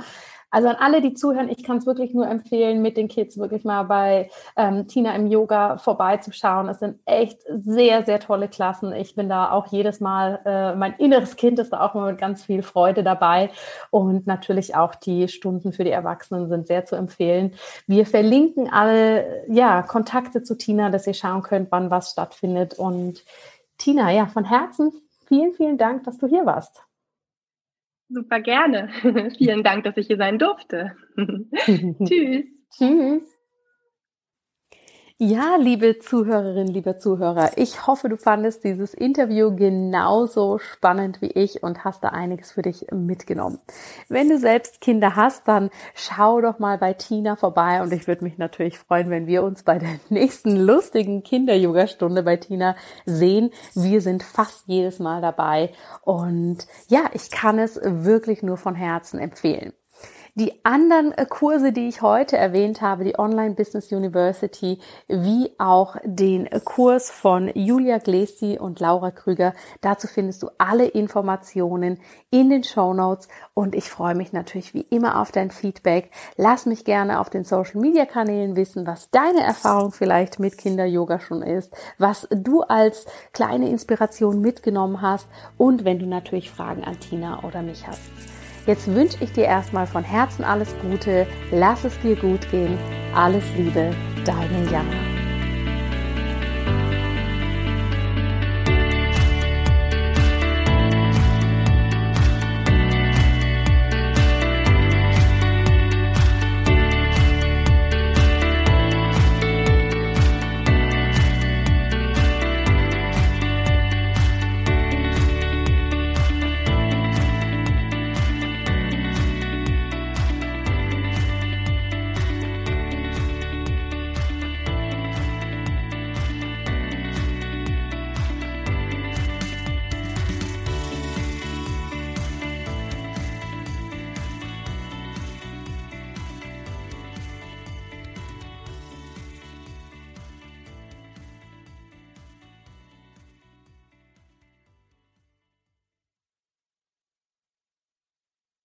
Also 0.54 0.68
an 0.68 0.76
alle, 0.78 1.00
die 1.00 1.14
zuhören, 1.14 1.48
ich 1.48 1.64
kann 1.64 1.78
es 1.78 1.86
wirklich 1.86 2.14
nur 2.14 2.28
empfehlen, 2.28 2.80
mit 2.80 2.96
den 2.96 3.08
Kids 3.08 3.36
wirklich 3.38 3.64
mal 3.64 3.82
bei 3.82 4.30
ähm, 4.56 4.86
Tina 4.86 5.12
im 5.16 5.26
Yoga 5.26 5.78
vorbeizuschauen. 5.78 6.68
Es 6.68 6.78
sind 6.78 7.00
echt 7.06 7.40
sehr, 7.48 8.04
sehr 8.04 8.20
tolle 8.20 8.46
Klassen. 8.46 8.92
Ich 8.92 9.16
bin 9.16 9.28
da 9.28 9.50
auch 9.50 9.66
jedes 9.66 9.98
Mal, 9.98 10.40
äh, 10.44 10.76
mein 10.76 10.94
inneres 10.98 11.34
Kind 11.34 11.58
ist 11.58 11.72
da 11.72 11.80
auch 11.80 11.96
immer 11.96 12.06
mit 12.06 12.18
ganz 12.18 12.44
viel 12.44 12.62
Freude 12.62 13.02
dabei. 13.02 13.50
Und 13.90 14.28
natürlich 14.28 14.76
auch 14.76 14.94
die 14.94 15.26
Stunden 15.26 15.72
für 15.72 15.82
die 15.82 15.90
Erwachsenen 15.90 16.48
sind 16.48 16.68
sehr 16.68 16.84
zu 16.84 16.94
empfehlen. 16.94 17.54
Wir 17.88 18.06
verlinken 18.06 18.72
alle 18.72 19.42
ja, 19.48 19.82
Kontakte 19.82 20.44
zu 20.44 20.56
Tina, 20.56 20.88
dass 20.88 21.08
ihr 21.08 21.14
schauen 21.14 21.42
könnt, 21.42 21.72
wann 21.72 21.90
was 21.90 22.12
stattfindet. 22.12 22.74
Und 22.74 23.24
Tina, 23.76 24.12
ja, 24.12 24.26
von 24.26 24.44
Herzen 24.44 24.92
vielen, 25.26 25.52
vielen 25.52 25.78
Dank, 25.78 26.04
dass 26.04 26.18
du 26.18 26.28
hier 26.28 26.46
warst. 26.46 26.84
Super 28.14 28.40
gerne. 28.40 28.90
Vielen 29.38 29.64
Dank, 29.64 29.84
dass 29.84 29.96
ich 29.96 30.06
hier 30.06 30.16
sein 30.16 30.38
durfte. 30.38 30.96
Tschüss. 32.04 32.44
Tschüss. 32.78 33.33
Ja, 35.20 35.54
liebe 35.60 36.00
Zuhörerinnen, 36.00 36.74
liebe 36.74 36.98
Zuhörer, 36.98 37.52
ich 37.54 37.86
hoffe, 37.86 38.08
du 38.08 38.16
fandest 38.16 38.64
dieses 38.64 38.94
Interview 38.94 39.54
genauso 39.54 40.58
spannend 40.58 41.22
wie 41.22 41.30
ich 41.30 41.62
und 41.62 41.84
hast 41.84 42.02
da 42.02 42.08
einiges 42.08 42.50
für 42.50 42.62
dich 42.62 42.86
mitgenommen. 42.90 43.60
Wenn 44.08 44.28
du 44.28 44.40
selbst 44.40 44.80
Kinder 44.80 45.14
hast, 45.14 45.46
dann 45.46 45.70
schau 45.94 46.40
doch 46.40 46.58
mal 46.58 46.78
bei 46.78 46.94
Tina 46.94 47.36
vorbei 47.36 47.80
und 47.80 47.92
ich 47.92 48.08
würde 48.08 48.24
mich 48.24 48.38
natürlich 48.38 48.76
freuen, 48.76 49.08
wenn 49.08 49.28
wir 49.28 49.44
uns 49.44 49.62
bei 49.62 49.78
der 49.78 50.00
nächsten 50.08 50.56
lustigen 50.56 51.22
Kinder-Yoga-Stunde 51.22 52.24
bei 52.24 52.36
Tina 52.36 52.74
sehen. 53.06 53.52
Wir 53.74 54.00
sind 54.00 54.24
fast 54.24 54.66
jedes 54.66 54.98
Mal 54.98 55.22
dabei 55.22 55.70
und 56.02 56.66
ja, 56.88 57.08
ich 57.12 57.30
kann 57.30 57.60
es 57.60 57.80
wirklich 57.80 58.42
nur 58.42 58.56
von 58.56 58.74
Herzen 58.74 59.20
empfehlen. 59.20 59.74
Die 60.36 60.64
anderen 60.64 61.12
äh, 61.12 61.26
Kurse, 61.26 61.70
die 61.70 61.86
ich 61.86 62.02
heute 62.02 62.36
erwähnt 62.36 62.82
habe, 62.82 63.04
die 63.04 63.16
Online 63.16 63.54
Business 63.54 63.92
University, 63.92 64.80
wie 65.06 65.52
auch 65.58 65.94
den 66.02 66.46
äh, 66.46 66.58
Kurs 66.58 67.08
von 67.08 67.52
Julia 67.54 67.98
Glesi 67.98 68.58
und 68.58 68.80
Laura 68.80 69.12
Krüger, 69.12 69.54
dazu 69.80 70.08
findest 70.08 70.42
du 70.42 70.48
alle 70.58 70.86
Informationen 70.86 72.00
in 72.30 72.50
den 72.50 72.64
Show 72.64 72.94
Notes 72.94 73.28
und 73.54 73.76
ich 73.76 73.88
freue 73.88 74.16
mich 74.16 74.32
natürlich 74.32 74.74
wie 74.74 74.80
immer 74.80 75.20
auf 75.20 75.30
dein 75.30 75.52
Feedback. 75.52 76.10
Lass 76.36 76.66
mich 76.66 76.84
gerne 76.84 77.20
auf 77.20 77.30
den 77.30 77.44
Social 77.44 77.80
Media 77.80 78.04
Kanälen 78.04 78.56
wissen, 78.56 78.88
was 78.88 79.10
deine 79.10 79.40
Erfahrung 79.40 79.92
vielleicht 79.92 80.40
mit 80.40 80.58
Kinder 80.58 80.84
Yoga 80.84 81.20
schon 81.20 81.42
ist, 81.42 81.72
was 81.98 82.26
du 82.32 82.62
als 82.62 83.06
kleine 83.32 83.68
Inspiration 83.68 84.40
mitgenommen 84.40 85.00
hast 85.00 85.28
und 85.58 85.84
wenn 85.84 86.00
du 86.00 86.06
natürlich 86.06 86.50
Fragen 86.50 86.82
an 86.82 86.98
Tina 86.98 87.44
oder 87.44 87.62
mich 87.62 87.86
hast. 87.86 88.00
Jetzt 88.66 88.92
wünsche 88.94 89.18
ich 89.20 89.32
dir 89.32 89.44
erstmal 89.44 89.86
von 89.86 90.04
Herzen 90.04 90.44
alles 90.44 90.74
Gute, 90.80 91.26
lass 91.50 91.84
es 91.84 91.98
dir 92.00 92.16
gut 92.16 92.50
gehen, 92.50 92.78
alles 93.14 93.44
Liebe, 93.56 93.90
deine 94.24 94.70
Jana. 94.70 95.13